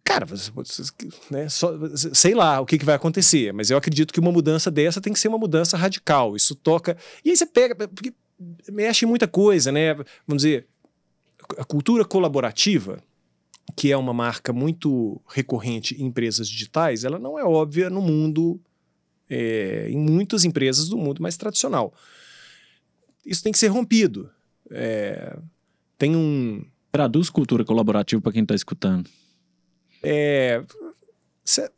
Cara, 0.04 0.24
você- 0.24 0.50
você- 0.52 0.82
né, 1.30 1.48
só, 1.48 1.72
sei 2.14 2.34
lá 2.34 2.60
o 2.60 2.66
que, 2.66 2.78
que 2.78 2.84
vai 2.84 2.94
acontecer, 2.94 3.52
mas 3.52 3.70
eu 3.70 3.76
acredito 3.76 4.12
que 4.12 4.20
uma 4.20 4.32
mudança 4.32 4.70
dessa 4.70 5.00
tem 5.00 5.12
que 5.12 5.18
ser 5.20 5.28
uma 5.28 5.38
mudança 5.38 5.76
radical. 5.76 6.34
Isso 6.36 6.54
toca. 6.54 6.96
E 7.24 7.30
aí 7.30 7.36
você 7.36 7.46
pega. 7.46 7.74
Porque 7.88 8.12
mexe 8.70 9.04
em 9.04 9.08
muita 9.08 9.28
coisa, 9.28 9.70
né? 9.70 9.94
Vamos 10.26 10.42
dizer, 10.42 10.66
a 11.58 11.64
cultura 11.64 12.04
colaborativa, 12.04 13.02
que 13.70 13.90
é 13.92 13.96
uma 13.96 14.12
marca 14.12 14.52
muito 14.52 15.20
recorrente 15.28 15.94
em 16.00 16.06
empresas 16.06 16.48
digitais, 16.48 17.04
ela 17.04 17.18
não 17.18 17.38
é 17.38 17.44
óbvia 17.44 17.88
no 17.90 18.00
mundo, 18.00 18.60
é, 19.28 19.88
em 19.90 19.98
muitas 19.98 20.44
empresas 20.44 20.88
do 20.88 20.96
mundo 20.96 21.22
mais 21.22 21.36
tradicional. 21.36 21.92
Isso 23.24 23.42
tem 23.42 23.52
que 23.52 23.58
ser 23.58 23.68
rompido. 23.68 24.30
É, 24.70 25.38
tem 25.98 26.16
um, 26.16 26.64
Traduz 26.92 27.30
cultura 27.30 27.64
colaborativa 27.64 28.20
para 28.20 28.32
quem 28.32 28.42
está 28.42 28.54
escutando. 28.54 29.08
É, 30.02 30.64
cê- 31.44 31.70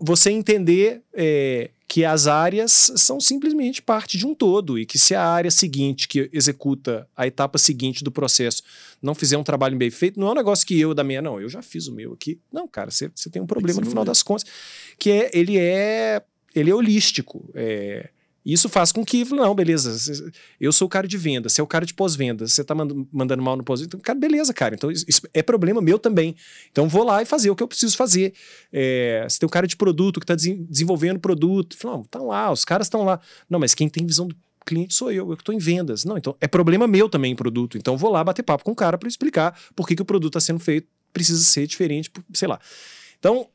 você 0.00 0.30
entender 0.30 1.02
é, 1.12 1.70
que 1.86 2.04
as 2.04 2.26
áreas 2.26 2.92
são 2.96 3.20
simplesmente 3.20 3.80
parte 3.80 4.18
de 4.18 4.26
um 4.26 4.34
todo 4.34 4.78
e 4.78 4.84
que 4.84 4.98
se 4.98 5.14
a 5.14 5.24
área 5.24 5.50
seguinte 5.50 6.06
que 6.06 6.28
executa 6.32 7.08
a 7.16 7.26
etapa 7.26 7.58
seguinte 7.58 8.04
do 8.04 8.12
processo 8.12 8.62
não 9.00 9.14
fizer 9.14 9.36
um 9.36 9.44
trabalho 9.44 9.76
bem 9.76 9.90
feito, 9.90 10.20
não 10.20 10.28
é 10.28 10.30
um 10.32 10.34
negócio 10.34 10.66
que 10.66 10.78
eu 10.78 10.92
da 10.92 11.02
minha, 11.02 11.22
não, 11.22 11.40
eu 11.40 11.48
já 11.48 11.62
fiz 11.62 11.86
o 11.86 11.92
meu 11.92 12.12
aqui. 12.12 12.38
Não, 12.52 12.68
cara, 12.68 12.90
você 12.90 13.08
tem 13.30 13.40
um 13.40 13.46
problema 13.46 13.80
no 13.80 13.86
final 13.86 14.04
das 14.04 14.22
contas, 14.22 14.44
que 14.98 15.10
é 15.10 15.30
ele 15.32 15.58
é 15.58 16.22
ele 16.54 16.70
é 16.70 16.74
holístico. 16.74 17.48
É, 17.54 18.10
isso 18.52 18.68
faz 18.68 18.92
com 18.92 19.04
que, 19.04 19.24
não, 19.26 19.54
beleza, 19.54 20.32
eu 20.60 20.72
sou 20.72 20.86
o 20.86 20.88
cara 20.88 21.06
de 21.06 21.18
venda, 21.18 21.48
você 21.48 21.60
é 21.60 21.64
o 21.64 21.66
cara 21.66 21.84
de 21.84 21.92
pós-venda, 21.94 22.46
você 22.46 22.64
tá 22.64 22.74
mand- 22.74 23.06
mandando 23.12 23.42
mal 23.42 23.56
no 23.56 23.64
pós-venda, 23.64 23.88
então, 23.88 24.00
cara, 24.00 24.18
beleza, 24.18 24.54
cara, 24.54 24.74
então 24.74 24.90
isso 24.90 25.22
é 25.34 25.42
problema 25.42 25.80
meu 25.80 25.98
também. 25.98 26.34
Então 26.70 26.88
vou 26.88 27.04
lá 27.04 27.22
e 27.22 27.26
fazer 27.26 27.50
o 27.50 27.56
que 27.56 27.62
eu 27.62 27.68
preciso 27.68 27.96
fazer. 27.96 28.32
É, 28.72 29.26
você 29.28 29.38
tem 29.38 29.46
um 29.46 29.50
cara 29.50 29.66
de 29.66 29.76
produto 29.76 30.20
que 30.20 30.24
está 30.24 30.34
desenvolvendo 30.34 31.18
produto. 31.18 31.76
Não, 31.84 32.02
estão 32.02 32.26
lá, 32.26 32.50
os 32.50 32.64
caras 32.64 32.86
estão 32.86 33.04
lá. 33.04 33.20
Não, 33.48 33.58
mas 33.58 33.74
quem 33.74 33.88
tem 33.88 34.06
visão 34.06 34.26
do 34.26 34.36
cliente 34.64 34.94
sou 34.94 35.10
eu, 35.10 35.30
eu 35.30 35.36
que 35.36 35.42
estou 35.42 35.54
em 35.54 35.58
vendas. 35.58 36.04
Não, 36.04 36.16
então 36.16 36.36
é 36.40 36.46
problema 36.46 36.86
meu 36.86 37.08
também 37.08 37.32
em 37.32 37.36
produto. 37.36 37.76
Então 37.78 37.96
vou 37.96 38.10
lá 38.10 38.22
bater 38.22 38.42
papo 38.42 38.64
com 38.64 38.72
o 38.72 38.76
cara 38.76 38.98
para 38.98 39.08
explicar 39.08 39.58
por 39.74 39.86
que, 39.86 39.96
que 39.96 40.02
o 40.02 40.04
produto 40.04 40.38
está 40.38 40.40
sendo 40.40 40.58
feito, 40.58 40.86
precisa 41.12 41.42
ser 41.42 41.66
diferente, 41.66 42.10
sei 42.32 42.48
lá. 42.48 42.60
Então, 43.18 43.48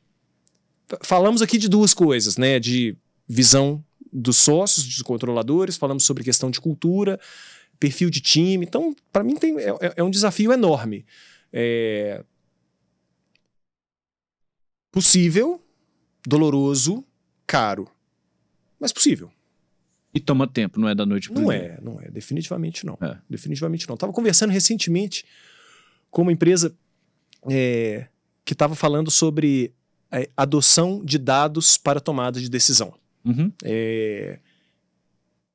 falamos 1.02 1.40
aqui 1.40 1.56
de 1.58 1.68
duas 1.68 1.94
coisas, 1.94 2.36
né? 2.36 2.58
De 2.58 2.96
visão 3.26 3.82
dos 4.16 4.36
sócios, 4.36 4.86
dos 4.86 5.02
controladores, 5.02 5.76
falamos 5.76 6.04
sobre 6.06 6.22
questão 6.22 6.48
de 6.50 6.60
cultura, 6.60 7.18
perfil 7.80 8.08
de 8.08 8.20
time. 8.20 8.64
Então, 8.64 8.94
para 9.12 9.24
mim, 9.24 9.34
tem, 9.34 9.58
é, 9.58 9.70
é- 9.80 9.94
é 9.96 10.02
um 10.04 10.10
desafio 10.10 10.52
enorme. 10.52 11.04
É, 11.52 12.24
possível, 14.92 15.60
doloroso, 16.26 17.04
caro. 17.46 17.88
Mas 18.78 18.92
possível. 18.92 19.30
E 20.14 20.20
toma 20.20 20.46
tempo, 20.46 20.78
não 20.78 20.88
é 20.88 20.94
da 20.94 21.04
noite 21.04 21.28
pro 21.28 21.40
Não 21.42 21.48
dia. 21.50 21.58
é, 21.58 21.80
não 21.82 22.00
é. 22.00 22.08
Definitivamente 22.08 22.86
não. 22.86 22.96
É. 23.00 23.18
Definitivamente 23.28 23.88
não. 23.88 23.94
Estava 23.94 24.12
conversando 24.12 24.50
recentemente 24.50 25.24
com 26.10 26.22
uma 26.22 26.32
empresa 26.32 26.72
é, 27.50 28.06
que 28.44 28.52
estava 28.52 28.76
falando 28.76 29.10
sobre 29.10 29.74
é, 30.12 30.30
adoção 30.36 31.04
de 31.04 31.18
dados 31.18 31.76
para 31.76 32.00
tomada 32.00 32.40
de 32.40 32.48
decisão. 32.48 32.94
Uhum. 33.24 33.52
É, 33.62 34.38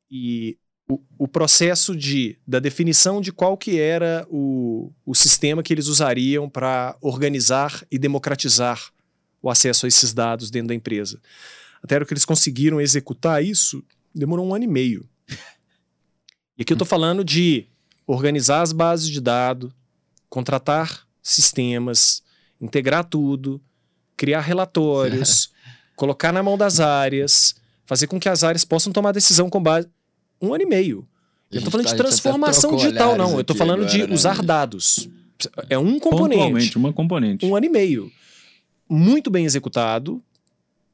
e 0.10 0.58
o, 0.90 1.00
o 1.20 1.28
processo 1.28 1.96
de, 1.96 2.38
da 2.48 2.60
definição 2.60 3.22
de 3.22 3.32
qual 3.32 3.56
que 3.56 3.80
era 3.80 4.26
o, 4.30 4.92
o 5.06 5.14
sistema 5.14 5.62
que 5.62 5.72
eles 5.72 5.88
usariam 5.88 6.50
para 6.50 6.98
organizar 7.00 7.86
e 7.92 8.00
democratizar 8.00 8.92
o 9.42 9.50
acesso 9.50 9.86
a 9.86 9.90
esses 9.90 10.14
dados 10.14 10.50
dentro 10.50 10.70
da 10.70 10.76
empresa. 10.76 11.22
Até 11.82 11.98
o 11.98 12.06
que 12.06 12.14
eles 12.14 12.26
conseguiram 12.26 12.82
executar 12.82 13.44
isso, 13.44 13.84
demorou 14.14 14.46
um 14.46 14.54
ano 14.54 14.66
e 14.66 14.68
meio. 14.68 15.08
E 16.58 16.62
aqui 16.62 16.74
eu 16.74 16.76
estou 16.76 16.86
falando 16.86 17.24
de 17.24 17.68
organizar 18.06 18.62
as 18.62 18.74
bases 18.74 19.08
de 19.08 19.22
dados, 19.22 19.72
contratar 20.30 21.08
sistemas, 21.24 22.22
integrar 22.60 23.06
tudo, 23.06 23.62
criar 24.18 24.42
relatórios, 24.42 25.54
colocar 26.00 26.32
na 26.32 26.42
mão 26.42 26.58
das 26.58 26.80
áreas, 26.80 27.56
fazer 27.86 28.08
com 28.08 28.18
que 28.18 28.30
as 28.30 28.42
áreas 28.42 28.64
possam 28.64 28.94
tomar 28.94 29.12
decisão 29.12 29.50
com 29.50 29.62
base. 29.62 29.88
Um 30.42 30.54
ano 30.54 30.64
e 30.64 30.66
meio. 30.66 31.06
Eu 31.52 31.58
estou 31.58 31.72
falando 31.72 31.88
de 31.88 31.96
transformação 31.96 32.76
digital, 32.78 33.18
não. 33.18 33.34
Eu 33.34 33.42
estou 33.42 33.56
falando 33.56 33.86
de 33.86 34.08
né, 34.08 34.14
usar 34.14 34.42
dados. 34.42 35.10
É 35.70 35.78
um 35.78 36.00
componente. 36.00 36.78
Uma 36.78 36.94
componente. 36.94 37.46
Um 37.46 37.54
ano 37.56 37.66
e 37.66 37.70
meio. 37.70 38.10
Muito 38.90 39.30
bem 39.30 39.46
executado. 39.46 40.24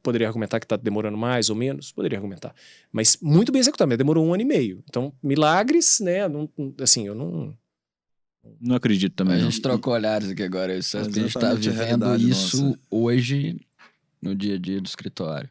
Poderia 0.01 0.27
argumentar 0.27 0.59
que 0.59 0.65
está 0.65 0.75
demorando 0.75 1.17
mais 1.17 1.49
ou 1.49 1.55
menos? 1.55 1.91
Poderia 1.91 2.17
argumentar. 2.17 2.53
Mas 2.91 3.17
muito 3.21 3.51
bem 3.51 3.59
executado, 3.59 3.89
mas 3.89 3.97
demorou 3.97 4.25
um 4.25 4.33
ano 4.33 4.41
e 4.41 4.45
meio. 4.45 4.83
Então, 4.89 5.13
milagres, 5.21 5.99
né? 5.99 6.27
Não- 6.27 6.49
assim, 6.81 7.05
eu 7.05 7.13
não. 7.13 7.53
Não 8.61 8.75
acredito 8.75 9.13
A 9.13 9.15
também. 9.17 9.37
não. 9.41 9.49
gente 9.51 9.61
trocou 9.61 9.93
olhares 9.93 10.29
aqui 10.29 10.43
agora. 10.43 10.75
Isso, 10.77 10.97
É 10.97 11.01
a 11.01 11.03
gente 11.03 11.25
está 11.25 11.51
a 11.51 11.53
vivendo 11.55 12.15
isso 12.17 12.63
nossa. 12.63 12.79
hoje 12.89 13.59
no 14.25 14.35
dia 14.35 14.55
a 14.55 14.57
dia 14.57 14.81
do 14.81 14.87
escritório. 14.87 15.47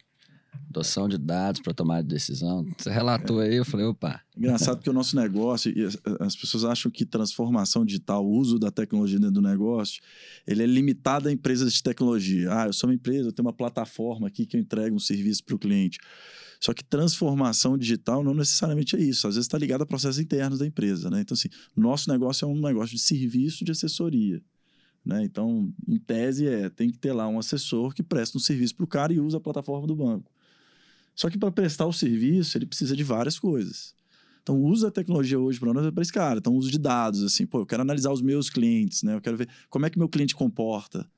Adoção 0.68 1.08
de 1.08 1.16
dados 1.16 1.60
para 1.60 1.72
tomar 1.72 2.02
de 2.02 2.08
decisão. 2.08 2.66
Você 2.76 2.90
relatou 2.90 3.40
aí, 3.40 3.56
eu 3.56 3.64
falei, 3.64 3.86
opa, 3.86 4.20
Engraçado 4.36 4.76
porque 4.76 4.90
o 4.90 4.92
nosso 4.92 5.14
negócio, 5.14 5.72
as, 5.86 5.96
as 6.20 6.36
pessoas 6.36 6.64
acham 6.64 6.90
que 6.90 7.04
transformação 7.04 7.84
digital, 7.84 8.24
o 8.24 8.30
uso 8.30 8.58
da 8.58 8.70
tecnologia 8.70 9.18
dentro 9.18 9.34
do 9.34 9.42
negócio, 9.42 10.02
ele 10.46 10.64
é 10.64 10.66
limitado 10.66 11.28
a 11.28 11.32
empresas 11.32 11.72
de 11.72 11.82
tecnologia. 11.82 12.52
Ah, 12.52 12.66
eu 12.66 12.72
sou 12.72 12.88
uma 12.88 12.94
empresa, 12.94 13.28
eu 13.28 13.32
tenho 13.32 13.46
uma 13.46 13.52
plataforma 13.52 14.26
aqui 14.26 14.44
que 14.44 14.56
eu 14.56 14.60
entrego 14.60 14.96
um 14.96 15.00
serviço 15.00 15.44
para 15.44 15.54
o 15.54 15.58
cliente. 15.58 15.98
Só 16.60 16.72
que 16.72 16.82
transformação 16.82 17.78
digital 17.78 18.24
não 18.24 18.34
necessariamente 18.34 18.96
é 18.96 19.00
isso. 19.00 19.28
Às 19.28 19.34
vezes 19.34 19.46
está 19.46 19.58
ligado 19.58 19.82
a 19.82 19.86
processos 19.86 20.18
internos 20.18 20.58
da 20.58 20.66
empresa. 20.66 21.10
Né? 21.10 21.20
Então, 21.20 21.34
assim, 21.34 21.48
nosso 21.76 22.10
negócio 22.10 22.44
é 22.44 22.48
um 22.48 22.60
negócio 22.60 22.96
de 22.96 23.02
serviço 23.02 23.64
de 23.64 23.70
assessoria. 23.70 24.42
Né? 25.05 25.22
Então, 25.22 25.72
em 25.86 25.98
tese, 25.98 26.46
é, 26.46 26.70
tem 26.70 26.90
que 26.90 26.98
ter 26.98 27.12
lá 27.12 27.28
um 27.28 27.38
assessor 27.38 27.92
que 27.94 28.02
presta 28.02 28.38
um 28.38 28.40
serviço 28.40 28.74
para 28.74 28.84
o 28.84 28.88
cara 28.88 29.12
e 29.12 29.20
usa 29.20 29.36
a 29.36 29.40
plataforma 29.40 29.86
do 29.86 29.94
banco. 29.94 30.32
Só 31.14 31.28
que 31.28 31.38
para 31.38 31.52
prestar 31.52 31.86
o 31.86 31.92
serviço, 31.92 32.57
ele 32.57 32.66
precisa 32.66 32.96
de 32.96 33.05
várias 33.05 33.38
coisas. 33.38 33.94
Então, 34.42 34.57
o 34.57 34.66
uso 34.66 34.84
da 34.84 34.90
tecnologia 34.90 35.38
hoje 35.38 35.59
para 35.61 35.72
nós 35.72 35.86
é 35.86 35.90
para 35.90 36.02
esse 36.02 36.12
cara. 36.12 36.38
Então, 36.38 36.52
o 36.52 36.57
uso 36.57 36.70
de 36.70 36.78
dados, 36.78 37.22
assim, 37.22 37.46
pô, 37.46 37.61
eu 37.61 37.66
quero 37.66 37.82
analisar 37.82 38.11
os 38.12 38.20
meus 38.20 38.50
clientes, 38.50 39.02
né? 39.02 39.14
Eu 39.14 39.20
quero 39.20 39.36
ver 39.36 39.48
como 39.70 39.86
é 39.86 39.90
que 39.90 39.98
meu 39.98 40.09
cliente 40.09 40.34
comporta, 40.34 41.09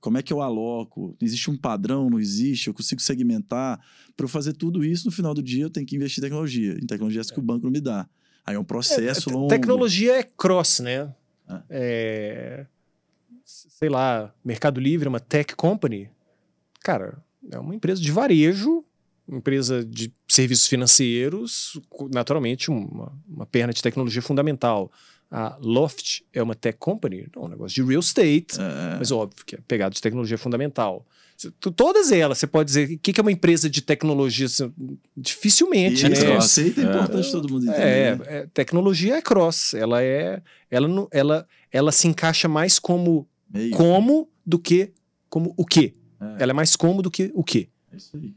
como 0.00 0.16
é 0.16 0.22
que 0.22 0.32
eu 0.32 0.40
aloco, 0.40 1.14
existe 1.20 1.50
um 1.50 1.56
padrão, 1.56 2.08
não 2.08 2.18
existe, 2.18 2.68
eu 2.68 2.74
consigo 2.74 3.00
segmentar. 3.00 3.78
Para 4.16 4.24
eu 4.24 4.28
fazer 4.28 4.52
tudo 4.52 4.84
isso, 4.84 5.06
no 5.06 5.12
final 5.12 5.34
do 5.34 5.42
dia, 5.42 5.64
eu 5.64 5.70
tenho 5.70 5.86
que 5.86 5.96
investir 5.96 6.22
em 6.22 6.26
tecnologia. 6.26 6.72
Em 6.74 6.86
tecnologia 6.86 7.20
essa 7.20 7.32
que 7.32 7.38
o 7.40 7.42
banco 7.42 7.64
não 7.64 7.70
me 7.70 7.80
dá. 7.80 8.08
Aí 8.44 8.56
é 8.56 8.58
um 8.58 8.64
processo 8.64 9.30
É, 9.30 9.32
longo. 9.32 9.48
Tecnologia 9.48 10.18
é 10.18 10.22
cross, 10.22 10.80
né? 10.80 11.14
É. 11.68 12.66
É, 13.66 13.68
sei 13.78 13.88
lá, 13.88 14.32
Mercado 14.44 14.80
Livre 14.80 15.06
é 15.06 15.08
uma 15.08 15.20
tech 15.20 15.54
company. 15.54 16.08
Cara, 16.80 17.18
é 17.50 17.58
uma 17.58 17.74
empresa 17.74 18.00
de 18.00 18.10
varejo, 18.10 18.84
empresa 19.28 19.84
de 19.84 20.12
serviços 20.28 20.66
financeiros, 20.66 21.80
naturalmente 22.10 22.70
uma, 22.70 23.12
uma 23.28 23.46
perna 23.46 23.72
de 23.72 23.82
tecnologia 23.82 24.22
fundamental. 24.22 24.90
A 25.30 25.56
Loft 25.60 26.22
é 26.32 26.42
uma 26.42 26.54
tech 26.54 26.76
company, 26.78 27.26
não, 27.34 27.44
é 27.44 27.46
um 27.46 27.48
negócio 27.48 27.74
de 27.74 27.88
real 27.88 28.00
estate, 28.00 28.58
É, 28.60 28.98
mas 28.98 29.10
óbvio 29.10 29.44
que 29.46 29.54
é 29.54 29.58
pegado 29.66 29.94
de 29.94 30.00
tecnologia 30.02 30.36
fundamental. 30.36 31.06
Todas 31.74 32.12
elas, 32.12 32.38
você 32.38 32.46
pode 32.46 32.66
dizer, 32.68 32.84
o 32.94 32.98
que 32.98 33.12
que 33.12 33.18
é 33.18 33.22
uma 33.22 33.32
empresa 33.32 33.68
de 33.68 33.80
tecnologia? 33.82 34.46
Dificilmente, 35.16 36.04
e 36.06 36.08
né? 36.08 36.12
esse 36.14 36.26
conceito 36.26 36.80
é 36.80 36.84
É. 36.84 36.86
importante 36.88 37.30
todo 37.32 37.50
mundo 37.50 37.64
entender. 37.64 37.82
É, 37.82 38.14
né? 38.16 38.24
é, 38.26 38.46
tecnologia 38.52 39.16
é 39.16 39.22
cross. 39.22 39.74
Ela 39.74 40.02
é, 40.02 40.42
ela, 40.70 40.86
não- 40.86 41.08
ela, 41.10 41.46
ela 41.70 41.90
se 41.92 42.06
encaixa 42.06 42.48
mais 42.48 42.78
como 42.78 43.26
Meio. 43.52 43.70
como 43.72 44.28
do 44.44 44.58
que 44.58 44.92
como 45.28 45.54
o 45.56 45.64
quê. 45.64 45.94
É, 46.20 46.42
Ela 46.42 46.52
é 46.52 46.54
mais 46.54 46.76
como 46.76 47.02
do 47.02 47.10
que 47.10 47.30
o 47.34 47.42
quê. 47.44 47.68
é 47.92 47.96
isso 47.96 48.16
aí. 48.16 48.34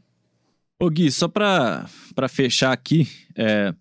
Ô 0.78 0.90
Gui, 0.90 1.10
só 1.10 1.26
pra, 1.26 1.88
pra 2.14 2.28
fechar 2.28 2.70
aqui, 2.72 3.08
é, 3.34 3.74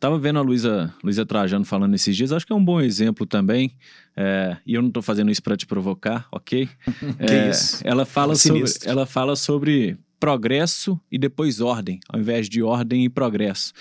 tava 0.00 0.18
vendo 0.18 0.40
a 0.40 0.42
Luísa 0.42 0.92
Luísa 1.04 1.24
Trajano 1.24 1.64
falando 1.64 1.94
esses 1.94 2.16
dias, 2.16 2.32
acho 2.32 2.44
que 2.44 2.52
é 2.52 2.56
um 2.56 2.64
bom 2.64 2.80
exemplo 2.80 3.24
também, 3.24 3.76
é, 4.16 4.56
e 4.66 4.74
eu 4.74 4.82
não 4.82 4.90
tô 4.90 5.00
fazendo 5.00 5.30
isso 5.30 5.42
pra 5.42 5.56
te 5.56 5.66
provocar, 5.66 6.26
ok? 6.32 6.68
Que 7.18 7.32
É, 7.32 7.50
isso? 7.50 7.80
Ela 7.84 8.04
fala, 8.04 8.34
sobre, 8.34 8.64
ela 8.84 9.06
fala 9.06 9.36
sobre 9.36 9.96
progresso 10.18 11.00
e 11.10 11.16
depois 11.18 11.60
ordem, 11.60 12.00
ao 12.08 12.18
invés 12.18 12.48
de 12.48 12.60
ordem 12.62 13.04
e 13.04 13.08
progresso. 13.08 13.72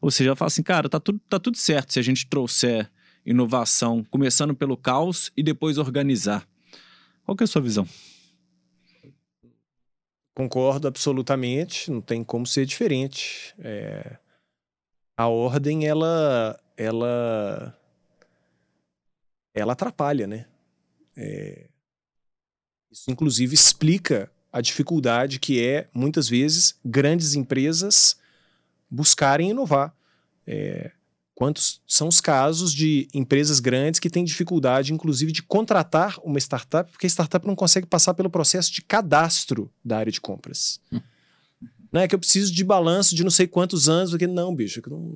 Ou 0.00 0.10
seja, 0.10 0.30
ela 0.30 0.36
fala 0.36 0.46
assim, 0.48 0.62
cara, 0.62 0.88
tá 0.88 1.00
tudo, 1.00 1.20
tá 1.28 1.38
tudo 1.40 1.56
certo 1.56 1.92
se 1.92 1.98
a 1.98 2.02
gente 2.02 2.26
trouxer 2.28 2.88
inovação, 3.24 4.04
começando 4.04 4.54
pelo 4.54 4.76
caos 4.76 5.32
e 5.36 5.42
depois 5.42 5.78
organizar. 5.78 6.46
Qual 7.24 7.36
que 7.36 7.42
é 7.42 7.46
a 7.46 7.48
sua 7.48 7.62
visão? 7.62 7.86
Concordo 10.34 10.88
absolutamente, 10.88 11.90
não 11.90 12.00
tem 12.00 12.24
como 12.24 12.46
ser 12.46 12.66
diferente. 12.66 13.54
É, 13.58 14.18
a 15.16 15.28
ordem, 15.28 15.86
ela, 15.86 16.60
ela, 16.76 17.78
ela 19.54 19.72
atrapalha, 19.72 20.26
né? 20.26 20.46
É, 21.16 21.68
isso, 22.90 23.10
inclusive, 23.10 23.54
explica 23.54 24.30
a 24.52 24.60
dificuldade 24.60 25.38
que 25.40 25.64
é, 25.64 25.88
muitas 25.94 26.28
vezes, 26.28 26.78
grandes 26.84 27.34
empresas 27.34 28.16
buscarem 28.90 29.50
inovar. 29.50 29.96
É, 30.46 30.92
quantos 31.34 31.80
são 31.86 32.08
os 32.08 32.20
casos 32.20 32.72
de 32.72 33.08
empresas 33.12 33.60
grandes 33.60 34.00
que 34.00 34.10
têm 34.10 34.24
dificuldade, 34.24 34.92
inclusive, 34.92 35.32
de 35.32 35.42
contratar 35.42 36.16
uma 36.22 36.38
startup, 36.38 36.90
porque 36.90 37.06
a 37.06 37.10
startup 37.10 37.46
não 37.46 37.56
consegue 37.56 37.86
passar 37.86 38.14
pelo 38.14 38.30
processo 38.30 38.72
de 38.72 38.82
cadastro 38.82 39.70
da 39.84 39.98
área 39.98 40.12
de 40.12 40.20
compras. 40.20 40.80
Né? 41.94 42.08
Que 42.08 42.14
eu 42.14 42.18
preciso 42.18 42.52
de 42.52 42.64
balanço 42.64 43.14
de 43.14 43.22
não 43.22 43.30
sei 43.30 43.46
quantos 43.46 43.88
anos. 43.88 44.10
Porque, 44.10 44.26
não, 44.26 44.54
bicho, 44.54 44.82
que 44.82 44.90
não, 44.90 45.14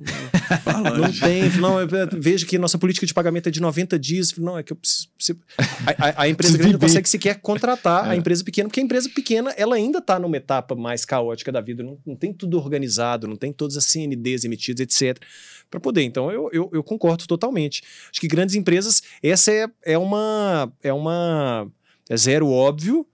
Fala, 0.63 0.91
não 0.97 1.11
tem. 1.11 1.49
Não, 1.59 1.79
eu 1.79 1.87
vejo 2.19 2.45
que 2.47 2.57
nossa 2.57 2.77
política 2.77 3.05
de 3.05 3.13
pagamento 3.13 3.49
é 3.49 3.51
de 3.51 3.59
90 3.61 3.99
dias. 3.99 4.33
Não, 4.37 4.57
é 4.57 4.63
que 4.63 4.71
eu 4.73 4.77
preciso. 4.77 5.09
preciso- 5.15 5.39
A, 5.85 6.07
a- 6.07 6.23
a 6.23 6.29
empresa 6.29 6.57
grande 6.57 6.73
não 6.73 6.79
consegue 6.79 7.07
sequer 7.09 7.39
contratar 7.41 8.07
É. 8.07 8.11
a 8.11 8.15
empresa 8.15 8.43
pequena, 8.43 8.69
porque 8.69 8.79
a 8.79 8.83
empresa 8.83 9.09
pequena 9.13 9.51
ela 9.57 9.75
ainda 9.75 9.99
está 9.99 10.17
numa 10.17 10.37
etapa 10.37 10.73
mais 10.73 11.03
caótica 11.05 11.51
da 11.51 11.59
vida. 11.61 11.83
Não, 11.83 11.99
não 12.05 12.15
tem 12.15 12.33
tudo 12.33 12.57
organizado, 12.57 13.27
não 13.27 13.35
tem 13.35 13.51
todas 13.51 13.75
as 13.75 13.83
CNDs 13.85 14.45
emitidas, 14.45 14.79
etc. 14.81 15.21
Para 15.69 15.79
poder. 15.79 16.03
Então, 16.03 16.31
eu, 16.31 16.49
eu, 16.53 16.69
eu 16.73 16.83
concordo 16.83 17.27
totalmente. 17.27 17.83
Acho 18.09 18.21
que 18.21 18.27
grandes 18.27 18.55
empresas, 18.55 19.03
essa 19.21 19.51
é, 19.51 19.67
é 19.83 19.97
uma. 19.97 20.71
É 20.81 20.93
uma. 20.93 21.67
É 22.09 22.17
zero 22.17 22.47
óbvio. 22.49 23.05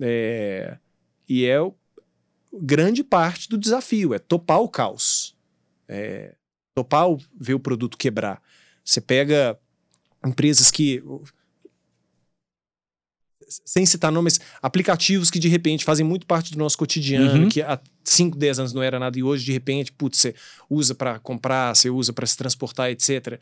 é, 0.00 0.76
e 1.28 1.46
é 1.46 1.58
grande 2.60 3.02
parte 3.04 3.48
do 3.48 3.58
desafio, 3.58 4.14
é 4.14 4.18
topar 4.18 4.60
o 4.60 4.68
caos. 4.68 5.34
É, 5.88 6.34
topar 6.74 7.10
o, 7.10 7.18
ver 7.38 7.54
o 7.54 7.60
produto 7.60 7.96
quebrar. 7.98 8.42
Você 8.84 9.00
pega 9.00 9.58
empresas 10.24 10.70
que. 10.70 11.02
Sem 13.64 13.84
citar 13.84 14.10
nomes, 14.10 14.40
aplicativos 14.62 15.30
que 15.30 15.38
de 15.38 15.48
repente 15.48 15.84
fazem 15.84 16.04
muito 16.04 16.26
parte 16.26 16.50
do 16.52 16.58
nosso 16.58 16.78
cotidiano, 16.78 17.42
Uhum. 17.42 17.48
que 17.48 17.60
há 17.60 17.78
5, 18.02 18.36
10 18.38 18.58
anos 18.58 18.72
não 18.72 18.82
era 18.82 18.98
nada 18.98 19.18
e 19.18 19.22
hoje 19.22 19.44
de 19.44 19.52
repente, 19.52 19.92
putz, 19.92 20.18
você 20.18 20.34
usa 20.68 20.94
para 20.94 21.18
comprar, 21.18 21.74
você 21.76 21.90
usa 21.90 22.12
para 22.12 22.26
se 22.26 22.36
transportar, 22.36 22.90
etc. 22.90 23.38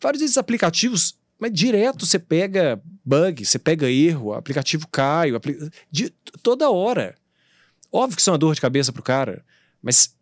Vários 0.00 0.22
desses 0.22 0.38
aplicativos, 0.38 1.14
mas 1.38 1.52
direto 1.52 2.06
você 2.06 2.18
pega 2.18 2.80
bug, 3.04 3.44
você 3.44 3.58
pega 3.58 3.90
erro, 3.90 4.28
o 4.28 4.32
aplicativo 4.34 4.88
cai, 4.88 5.30
apli- 5.34 5.58
de, 5.90 6.10
toda 6.42 6.70
hora. 6.70 7.14
Óbvio 7.92 8.16
que 8.16 8.20
isso 8.20 8.30
é 8.30 8.32
uma 8.32 8.38
dor 8.38 8.54
de 8.54 8.60
cabeça 8.60 8.92
pro 8.92 9.02
cara, 9.02 9.44
mas 9.82 10.14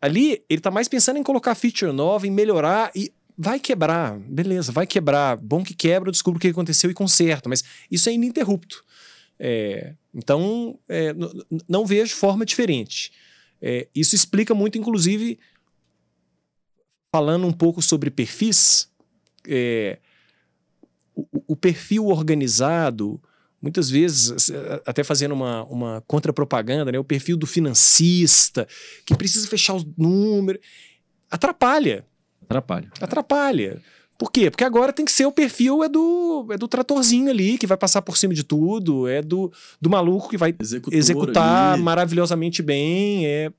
ali 0.00 0.44
ele 0.48 0.60
tá 0.60 0.70
mais 0.70 0.88
pensando 0.88 1.18
em 1.18 1.22
colocar 1.22 1.54
feature 1.54 1.92
nova, 1.92 2.26
em 2.26 2.30
melhorar 2.30 2.90
e 2.94 3.12
vai 3.38 3.58
quebrar, 3.58 4.18
beleza, 4.18 4.72
vai 4.72 4.86
quebrar. 4.86 5.36
Bom 5.36 5.62
que 5.62 5.74
quebra, 5.74 6.08
eu 6.08 6.12
descubro 6.12 6.38
o 6.38 6.40
que 6.40 6.48
aconteceu 6.48 6.90
e 6.90 6.94
conserto, 6.94 7.48
mas 7.48 7.64
isso 7.90 8.08
é 8.08 8.12
ininterrupto. 8.12 8.84
É, 9.38 9.94
então, 10.14 10.78
é, 10.88 11.14
não 11.68 11.86
vejo 11.86 12.14
forma 12.14 12.44
diferente. 12.44 13.12
É, 13.60 13.88
isso 13.94 14.14
explica 14.14 14.54
muito, 14.54 14.76
inclusive, 14.76 15.38
falando 17.10 17.46
um 17.46 17.52
pouco 17.52 17.80
sobre 17.80 18.10
perfis, 18.10 18.90
é, 19.48 19.98
o, 21.14 21.26
o 21.48 21.56
perfil 21.56 22.06
organizado, 22.06 23.20
muitas 23.62 23.88
vezes, 23.88 24.50
até 24.84 25.04
fazendo 25.04 25.32
uma, 25.32 25.62
uma 25.64 26.02
contrapropaganda, 26.06 26.90
né, 26.90 26.98
o 26.98 27.04
perfil 27.04 27.36
do 27.36 27.46
financista, 27.46 28.66
que 29.06 29.14
precisa 29.16 29.46
fechar 29.46 29.74
os 29.74 29.86
números, 29.96 30.60
atrapalha, 31.30 32.04
Atrapalha. 32.42 32.90
atrapalha. 33.00 33.80
Por 34.18 34.30
quê? 34.30 34.50
Porque 34.50 34.62
agora 34.62 34.92
tem 34.92 35.04
que 35.04 35.10
ser 35.12 35.26
o 35.26 35.32
perfil 35.32 35.82
é 35.82 35.88
do, 35.88 36.46
é 36.50 36.58
do 36.58 36.68
tratorzinho 36.68 37.30
ali, 37.30 37.56
que 37.56 37.66
vai 37.66 37.76
passar 37.76 38.02
por 38.02 38.16
cima 38.16 38.34
de 38.34 38.44
tudo, 38.44 39.08
é 39.08 39.22
do, 39.22 39.50
do 39.80 39.88
maluco 39.88 40.28
que 40.28 40.36
vai 40.36 40.54
Executor 40.60 40.96
executar 40.96 41.74
ali. 41.74 41.82
maravilhosamente 41.82 42.62
bem. 42.62 43.26
É... 43.26 43.50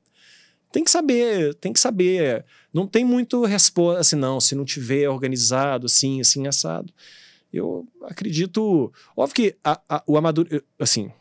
Tem 0.72 0.84
que 0.84 0.92
saber, 0.92 1.54
tem 1.56 1.74
que 1.74 1.80
saber. 1.80 2.46
Não 2.74 2.88
tem 2.88 3.04
muito 3.04 3.44
resposta 3.46 4.00
assim, 4.02 4.16
não, 4.16 4.40
se 4.40 4.56
não 4.56 4.64
tiver 4.64 5.10
organizado, 5.10 5.88
assim, 5.88 6.22
assim, 6.22 6.48
assado. 6.48 6.94
Eu 7.54 7.88
acredito. 8.04 8.92
Óbvio 9.16 9.36
que 9.36 9.56
a- 9.64 9.80
a- 9.88 10.04
o 10.08 10.18
amador. 10.18 10.48
Assim, 10.80 11.12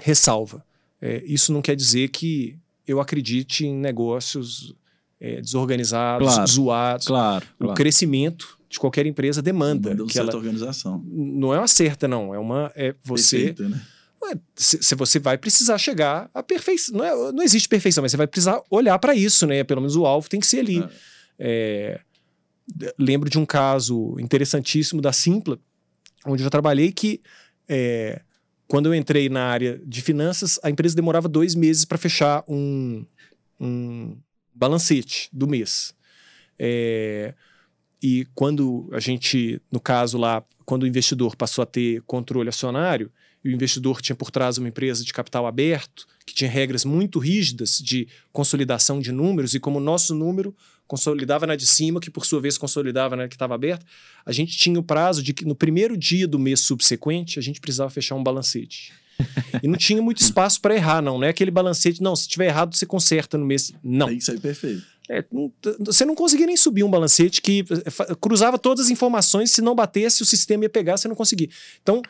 ressalva. 0.00 0.64
É, 1.00 1.22
isso 1.24 1.52
não 1.52 1.62
quer 1.62 1.76
dizer 1.76 2.08
que 2.08 2.58
eu 2.86 3.00
acredite 3.00 3.66
em 3.66 3.74
negócios 3.74 4.74
é, 5.24 5.40
desorganizados, 5.40 6.26
Claro. 6.34 6.50
zoados. 6.50 7.06
Claro, 7.06 7.46
O 7.54 7.64
claro. 7.64 7.74
crescimento 7.76 8.58
de 8.68 8.76
qualquer 8.80 9.06
empresa 9.06 9.40
demanda 9.40 9.90
Manda 9.90 10.02
uma 10.02 10.08
que 10.08 10.14
certa 10.14 10.30
ela 10.32 10.38
organização. 10.38 11.00
não 11.06 11.54
é 11.54 11.58
uma 11.58 11.68
certa 11.68 12.08
não, 12.08 12.34
é 12.34 12.40
uma 12.40 12.72
é 12.74 12.92
você 13.04 13.52
Perfeita, 13.54 13.68
né? 13.68 13.80
Se, 14.56 14.82
se 14.82 14.94
você 14.96 15.20
vai 15.20 15.38
precisar 15.38 15.78
chegar 15.78 16.28
à 16.34 16.42
perfeição. 16.42 16.96
Não, 16.96 17.04
é- 17.04 17.32
não 17.32 17.42
existe 17.44 17.68
perfeição, 17.68 18.02
mas 18.02 18.10
você 18.10 18.16
vai 18.16 18.26
precisar 18.26 18.60
olhar 18.68 18.98
para 18.98 19.14
isso, 19.14 19.46
né? 19.46 19.62
Pelo 19.62 19.80
menos 19.80 19.94
o 19.94 20.06
alvo 20.06 20.28
tem 20.28 20.40
que 20.40 20.46
ser 20.46 20.58
ali. 20.60 20.84
É, 21.38 22.00
d- 22.00 22.11
lembro 22.98 23.28
de 23.28 23.38
um 23.38 23.46
caso 23.46 24.16
interessantíssimo 24.18 25.00
da 25.00 25.12
Simpla, 25.12 25.58
onde 26.26 26.42
eu 26.42 26.44
já 26.44 26.50
trabalhei, 26.50 26.92
que 26.92 27.20
é, 27.68 28.22
quando 28.68 28.86
eu 28.86 28.94
entrei 28.94 29.28
na 29.28 29.44
área 29.44 29.80
de 29.84 30.00
finanças, 30.00 30.58
a 30.62 30.70
empresa 30.70 30.96
demorava 30.96 31.28
dois 31.28 31.54
meses 31.54 31.84
para 31.84 31.98
fechar 31.98 32.44
um, 32.48 33.04
um 33.60 34.16
balancete 34.54 35.28
do 35.32 35.46
mês. 35.46 35.94
É, 36.58 37.34
e 38.02 38.26
quando 38.34 38.88
a 38.92 39.00
gente, 39.00 39.60
no 39.70 39.80
caso 39.80 40.18
lá, 40.18 40.44
quando 40.64 40.84
o 40.84 40.86
investidor 40.86 41.36
passou 41.36 41.62
a 41.62 41.66
ter 41.66 42.02
controle 42.02 42.48
acionário, 42.48 43.10
e 43.44 43.48
o 43.48 43.52
investidor 43.52 44.00
tinha 44.00 44.14
por 44.14 44.30
trás 44.30 44.56
uma 44.56 44.68
empresa 44.68 45.04
de 45.04 45.12
capital 45.12 45.46
aberto, 45.46 46.06
que 46.24 46.34
tinha 46.34 46.48
regras 46.50 46.84
muito 46.84 47.18
rígidas 47.18 47.78
de 47.78 48.08
consolidação 48.32 49.00
de 49.00 49.10
números, 49.10 49.54
e 49.54 49.60
como 49.60 49.78
o 49.78 49.82
nosso 49.82 50.14
número 50.14 50.54
consolidava 50.92 51.46
na 51.46 51.56
de 51.56 51.66
cima, 51.66 51.98
que 51.98 52.10
por 52.10 52.26
sua 52.26 52.38
vez 52.38 52.58
consolidava 52.58 53.16
na 53.16 53.26
que 53.26 53.34
estava 53.34 53.54
aberta, 53.54 53.82
a 54.26 54.30
gente 54.30 54.54
tinha 54.58 54.78
o 54.78 54.82
prazo 54.82 55.22
de 55.22 55.32
que 55.32 55.42
no 55.42 55.54
primeiro 55.54 55.96
dia 55.96 56.28
do 56.28 56.38
mês 56.38 56.60
subsequente 56.60 57.38
a 57.38 57.42
gente 57.42 57.62
precisava 57.62 57.88
fechar 57.88 58.14
um 58.14 58.22
balancete. 58.22 58.92
E 59.62 59.66
não 59.66 59.78
tinha 59.78 60.02
muito 60.02 60.20
espaço 60.20 60.60
para 60.60 60.74
errar, 60.74 61.00
não. 61.00 61.16
Não 61.18 61.26
é 61.26 61.30
aquele 61.30 61.50
balancete, 61.50 62.02
não, 62.02 62.14
se 62.14 62.28
tiver 62.28 62.46
errado 62.48 62.76
você 62.76 62.84
conserta 62.84 63.38
no 63.38 63.46
mês. 63.46 63.72
Não. 63.82 64.08
Tem 64.08 64.18
que 64.18 64.24
sair 64.24 64.38
perfeito. 64.38 64.82
É, 65.08 65.24
não- 65.32 65.50
você 65.80 66.04
não 66.04 66.14
conseguia 66.14 66.46
nem 66.46 66.58
subir 66.58 66.84
um 66.84 66.90
balancete 66.90 67.40
que 67.40 67.64
fa- 67.90 68.14
cruzava 68.20 68.58
todas 68.58 68.84
as 68.86 68.90
informações, 68.90 69.50
se 69.50 69.62
não 69.62 69.74
batesse, 69.74 70.20
o 70.22 70.26
sistema 70.26 70.64
ia 70.64 70.68
pegar, 70.68 70.98
você 70.98 71.08
não 71.08 71.14
conseguia. 71.16 71.48
Então, 71.82 72.02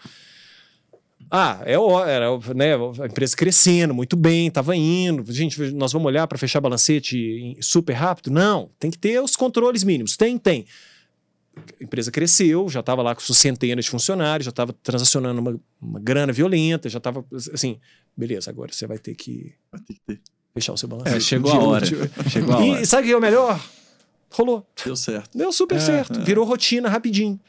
ah, 1.35 1.61
é 1.65 1.73
era 2.11 2.27
né, 2.55 2.75
a 3.03 3.07
empresa 3.07 3.35
crescendo 3.35 3.95
muito 3.95 4.17
bem, 4.17 4.49
estava 4.49 4.77
indo. 4.77 5.25
Gente, 5.33 5.59
nós 5.73 5.91
vamos 5.91 6.07
olhar 6.07 6.27
para 6.27 6.37
fechar 6.37 6.61
balancete 6.61 7.57
super 7.59 7.95
rápido? 7.95 8.31
Não, 8.31 8.69
tem 8.79 8.91
que 8.91 8.99
ter 8.99 9.19
os 9.19 9.35
controles 9.35 9.83
mínimos. 9.83 10.15
Tem, 10.15 10.37
tem. 10.37 10.67
A 11.57 11.85
empresa 11.85 12.11
cresceu, 12.11 12.69
já 12.69 12.81
estava 12.81 13.01
lá 13.01 13.15
com 13.15 13.23
suas 13.23 13.39
centenas 13.39 13.87
de 13.87 13.91
funcionários, 13.91 14.45
já 14.45 14.51
estava 14.51 14.75
transacionando 14.83 15.41
uma, 15.41 15.59
uma 15.81 15.99
grana 16.01 16.35
violenta, 16.35 16.91
já 16.91 16.99
estava 16.99 17.25
assim, 17.55 17.79
beleza, 18.15 18.51
agora 18.51 18.71
você 18.71 18.87
vai 18.87 18.99
ter 18.99 19.15
que 19.15 19.55
Vai 19.71 19.81
ter 19.81 19.95
que 19.95 20.01
ter. 20.07 20.21
fechar 20.55 20.75
o 20.75 20.77
seu 20.77 20.87
balancete. 20.89 21.17
É, 21.17 21.21
chegou 21.21 21.51
a 21.53 21.59
hora. 21.59 21.87
Chegou 22.29 22.55
a 22.57 22.63
e 22.67 22.71
hora. 22.73 22.85
sabe 22.87 23.05
o 23.05 23.07
que 23.07 23.13
é 23.13 23.17
o 23.17 23.21
melhor? 23.23 23.59
Rolou. 24.31 24.67
Deu 24.85 24.97
certo. 24.97 25.37
Deu 25.37 25.51
super 25.51 25.77
É, 25.77 25.81
certo. 25.81 26.21
é. 26.21 26.25
Virou 26.25 26.45
rotina 26.45 26.89
rapidinho. 26.91 27.41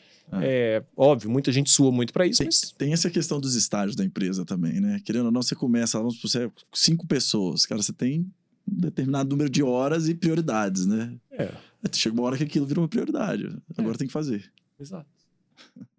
É, 0.41 0.83
óbvio, 0.95 1.29
muita 1.29 1.51
gente 1.51 1.69
sua 1.69 1.91
muito 1.91 2.13
pra 2.13 2.25
isso, 2.25 2.39
Tem, 2.39 2.47
mas 2.47 2.71
tem 2.77 2.93
essa 2.93 3.09
questão 3.09 3.39
dos 3.39 3.55
estágios 3.55 3.95
da 3.95 4.03
empresa 4.03 4.45
também, 4.45 4.79
né? 4.79 5.01
Querendo 5.03 5.25
ou 5.25 5.31
não, 5.31 5.41
você 5.41 5.55
começa, 5.55 5.97
vamos 5.97 6.15
supor, 6.15 6.29
você 6.29 6.45
é 6.45 6.51
cinco 6.73 7.05
pessoas. 7.05 7.65
Cara, 7.65 7.81
você 7.81 7.93
tem 7.93 8.21
um 8.67 8.79
determinado 8.79 9.29
número 9.29 9.49
de 9.49 9.61
horas 9.61 10.07
e 10.07 10.15
prioridades, 10.15 10.85
né? 10.85 11.13
É. 11.31 11.51
Chega 11.91 12.15
uma 12.15 12.23
hora 12.23 12.37
que 12.37 12.43
aquilo 12.43 12.65
vira 12.65 12.79
uma 12.79 12.87
prioridade. 12.87 13.53
Agora 13.77 13.97
tem 13.97 14.07
que 14.07 14.13
fazer. 14.13 14.49
Exato. 14.79 15.05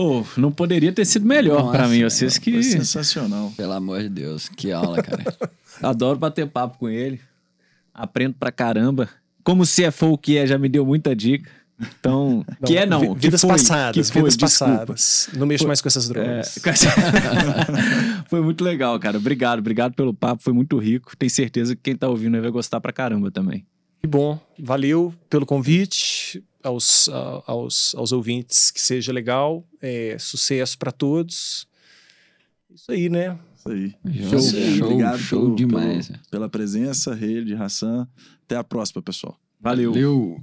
Ô, 0.00 0.24
não 0.36 0.50
poderia 0.50 0.92
ter 0.92 1.04
sido 1.04 1.24
melhor 1.24 1.70
pra 1.70 1.82
Nossa, 1.82 1.94
mim. 1.94 2.02
Vocês 2.02 2.36
que 2.36 2.52
Foi 2.52 2.62
sensacional. 2.64 3.52
Pelo 3.56 3.72
amor 3.72 4.02
de 4.02 4.08
Deus, 4.08 4.48
que 4.48 4.72
aula, 4.72 5.00
cara. 5.00 5.24
adoro 5.80 6.18
bater 6.18 6.48
papo 6.48 6.78
com 6.78 6.88
ele. 6.88 7.20
Aprendo 7.92 8.34
pra 8.34 8.50
caramba. 8.50 9.08
Como 9.44 9.62
CFO 9.62 10.18
que 10.18 10.36
é, 10.36 10.46
já 10.46 10.58
me 10.58 10.68
deu 10.68 10.84
muita 10.84 11.14
dica. 11.14 11.48
Então, 11.98 12.44
que 12.64 12.76
é 12.78 12.86
não, 12.86 13.00
vi- 13.00 13.08
que 13.08 13.14
Vidas 13.26 13.40
foi, 13.40 13.50
passadas, 13.50 14.06
que 14.08 14.12
foi, 14.12 14.22
vidas 14.22 14.36
desculpa. 14.36 14.68
passadas. 14.76 15.28
Não 15.36 15.44
mexo 15.46 15.66
mais 15.66 15.80
com 15.80 15.88
essas 15.88 16.08
drogas. 16.08 16.56
É, 16.64 16.70
foi 18.30 18.40
muito 18.40 18.62
legal, 18.62 18.98
cara. 19.00 19.18
Obrigado, 19.18 19.58
obrigado 19.58 19.94
pelo 19.94 20.14
papo. 20.14 20.42
Foi 20.42 20.52
muito 20.52 20.78
rico. 20.78 21.16
Tenho 21.16 21.30
certeza 21.30 21.74
que 21.74 21.82
quem 21.82 21.96
tá 21.96 22.08
ouvindo 22.08 22.36
aí 22.36 22.40
vai 22.40 22.50
gostar 22.50 22.80
pra 22.80 22.92
caramba 22.92 23.30
também. 23.30 23.66
Que 24.00 24.06
bom. 24.06 24.38
Valeu 24.58 25.12
pelo 25.28 25.44
convite 25.46 26.42
aos, 26.62 27.08
aos, 27.46 27.94
aos 27.96 28.12
ouvintes. 28.12 28.70
Que 28.70 28.80
seja 28.80 29.12
legal. 29.12 29.64
É, 29.82 30.16
sucesso 30.18 30.78
pra 30.78 30.92
todos. 30.92 31.66
Isso 32.72 32.92
aí, 32.92 33.08
né? 33.08 33.36
Isso 33.56 33.68
aí. 33.68 33.94
Show, 34.30 34.40
Show, 34.40 34.86
Obrigado 34.86 35.18
show 35.18 35.40
pelo- 35.42 35.56
demais. 35.56 36.06
pelo- 36.08 36.20
pela 36.30 36.48
presença, 36.48 37.14
Rede, 37.14 37.54
Hassan. 37.54 38.06
Até 38.44 38.56
a 38.56 38.62
próxima, 38.64 39.02
pessoal. 39.02 39.36
Valeu. 39.60 39.90
Valeu. 39.92 40.38